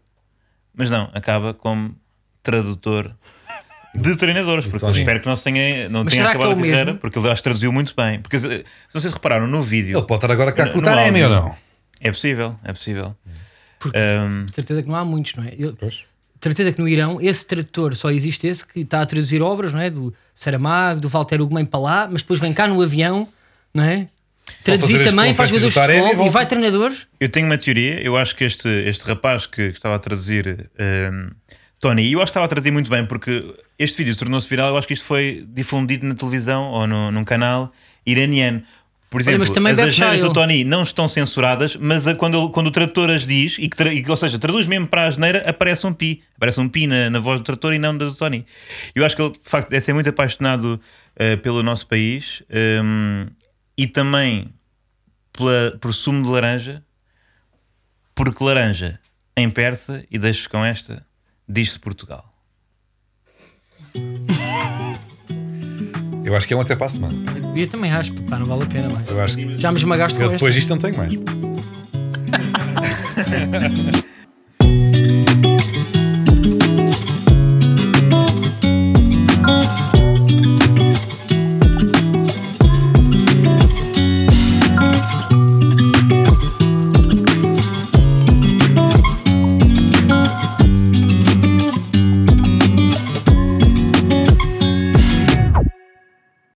mas 0.73 0.89
não, 0.89 1.09
acaba 1.13 1.53
como 1.53 1.95
tradutor. 2.41 3.15
De 3.95 4.15
treinadores, 4.15 4.65
porque 4.65 4.85
eu 4.85 4.89
Tony. 4.89 4.99
espero 4.99 5.19
que 5.19 5.25
não 5.27 5.35
se 5.35 5.43
tenha, 5.43 5.89
não 5.89 6.03
Mas 6.03 6.13
tenha 6.13 6.23
que 6.25 6.29
acabado 6.29 6.51
é 6.51 6.53
a 6.53 6.55
carreira, 6.57 6.85
mesmo? 6.85 6.99
porque 6.99 7.17
ele 7.19 7.27
acho 7.29 7.35
que 7.41 7.43
traduziu 7.43 7.71
muito 7.71 7.93
bem. 7.95 8.19
Porque 8.21 8.37
se 8.39 8.63
se 8.95 9.07
repararam 9.09 9.47
no 9.47 9.61
vídeo, 9.63 9.97
Ele 9.97 10.05
pode 10.07 10.17
estar 10.23 10.31
agora 10.31 10.51
cá 10.51 10.67
com 10.67 10.77
o 10.77 10.81
no 10.81 10.83
Taremi 10.83 11.23
ou 11.23 11.29
não? 11.29 11.55
é 11.99 12.11
possível, 12.11 12.55
é 12.63 12.71
possível. 12.71 13.15
Porque 13.79 13.97
Um, 13.97 14.45
de 14.45 14.53
certeza 14.55 14.83
que 14.83 14.87
não 14.89 14.95
há 14.95 15.03
muitos, 15.05 15.33
não 15.35 15.43
é? 15.43 15.53
Eu, 15.57 15.73
Pois. 15.75 15.93
de 15.95 16.03
certeza 16.43 16.71
que 16.71 16.79
no 16.81 16.87
Irão 16.87 17.19
esse 17.21 17.45
tradutor 17.45 17.95
só 17.95 18.11
existe 18.11 18.45
esse 18.45 18.65
que 18.65 18.81
está 18.81 19.01
a 19.01 19.05
traduzir 19.05 19.41
obras, 19.41 19.73
não 19.73 19.79
é? 19.79 19.89
Do 19.89 20.13
Saramago, 20.35 21.01
do 21.01 21.09
Walter 21.09 21.41
Ugumem 21.41 21.65
para 21.65 21.79
lá, 21.79 22.07
mas 22.11 22.21
depois 22.21 22.39
vem 22.39 22.53
cá 22.53 22.67
no 22.67 22.81
avião, 22.81 23.27
não 23.73 23.83
é? 23.83 24.07
Traduzir 24.63 25.03
também, 25.03 25.33
faz 25.33 25.49
jogadores 25.49 25.73
do 25.75 25.81
de 25.81 25.91
e 25.93 25.97
futebol 26.07 26.25
e 26.25 26.29
vai 26.29 26.45
treinadores. 26.47 27.07
eu 27.19 27.29
tenho 27.29 27.45
uma 27.45 27.57
teoria, 27.57 28.01
eu 28.01 28.17
acho 28.17 28.35
que 28.35 28.43
este, 28.43 28.67
este 28.67 29.05
rapaz 29.07 29.45
que, 29.45 29.69
que 29.71 29.77
estava 29.77 29.95
a 29.95 29.99
traduzir 29.99 30.69
um, 31.11 31.29
Tony, 31.79 32.03
e 32.03 32.13
eu 32.13 32.19
acho 32.19 32.25
que 32.25 32.31
estava 32.31 32.45
a 32.45 32.49
traduzir 32.49 32.71
muito 32.71 32.89
bem, 32.89 33.05
porque 33.05 33.55
este 33.77 33.97
vídeo 34.03 34.15
tornou-se 34.15 34.49
viral, 34.49 34.69
eu 34.69 34.77
acho 34.77 34.87
que 34.87 34.93
isto 34.93 35.05
foi 35.05 35.45
difundido 35.49 36.05
na 36.05 36.13
televisão 36.15 36.65
ou 36.71 36.85
no, 36.85 37.11
num 37.11 37.23
canal 37.23 37.71
iraniano. 38.05 38.61
Por 39.09 39.21
exemplo, 39.21 39.39
também 39.55 39.71
as 39.71 39.77
asneiras 39.89 40.19
do. 40.21 40.33
Tony 40.33 40.63
não 40.63 40.83
estão 40.83 41.07
censuradas, 41.07 41.75
mas 41.77 42.05
a- 42.05 42.13
quando, 42.13 42.37
ele- 42.39 42.51
quando 42.51 42.67
o 42.67 42.71
tradutor 42.71 43.09
as 43.09 43.25
diz, 43.25 43.57
e 43.57 43.67
que, 43.67 44.05
ou 44.11 44.17
seja, 44.17 44.37
traduz 44.37 44.67
mesmo 44.67 44.87
para 44.87 45.03
a 45.05 45.07
asneira, 45.07 45.49
aparece 45.49 45.87
um 45.87 45.93
pi. 45.93 46.21
Aparece 46.35 46.59
um 46.59 46.67
pi 46.69 46.85
na, 46.85 47.09
na 47.09 47.17
voz 47.17 47.39
do 47.39 47.43
tradutor 47.43 47.73
e 47.73 47.79
não 47.79 47.97
da 47.97 48.05
do 48.05 48.13
Tony. 48.13 48.45
Eu 48.93 49.03
acho 49.05 49.15
que 49.15 49.21
ele, 49.21 49.31
de 49.31 49.49
facto, 49.49 49.69
deve 49.69 49.83
ser 49.83 49.93
muito 49.93 50.09
apaixonado 50.09 50.79
eh, 51.15 51.37
pelo 51.37 51.63
nosso 51.63 51.87
país 51.87 52.43
um, 52.83 53.25
e 53.77 53.87
também 53.87 54.49
pela, 55.33 55.75
por 55.81 55.91
sumo 55.93 56.21
de 56.23 56.29
laranja, 56.29 56.83
porque 58.13 58.43
laranja 58.43 58.99
em 59.35 59.49
persa, 59.49 60.03
e 60.11 60.19
deixo 60.19 60.47
com 60.49 60.63
esta, 60.63 61.05
diz-se 61.49 61.79
Portugal. 61.79 62.29
Eu 66.23 66.35
acho 66.35 66.47
que 66.47 66.53
é 66.53 66.57
um 66.57 66.61
até 66.61 66.75
para 66.75 66.85
a 66.85 66.89
semana. 66.89 67.15
Eu 67.55 67.67
também 67.67 67.91
acho, 67.91 68.13
pá, 68.23 68.37
não 68.37 68.45
vale 68.45 68.63
a 68.63 68.67
pena 68.67 68.89
mais. 68.89 69.09
Eu 69.09 69.19
acho 69.19 69.35
que 69.37 69.57
Já 69.57 69.71
me 69.71 69.79
esmagaste 69.79 70.15
com 70.17 70.25
eu 70.25 70.29
depois 70.29 70.55
esta. 70.55 70.59
disto 70.59 70.69
não 70.69 70.77
tenho 70.77 70.95
mais. 70.97 71.13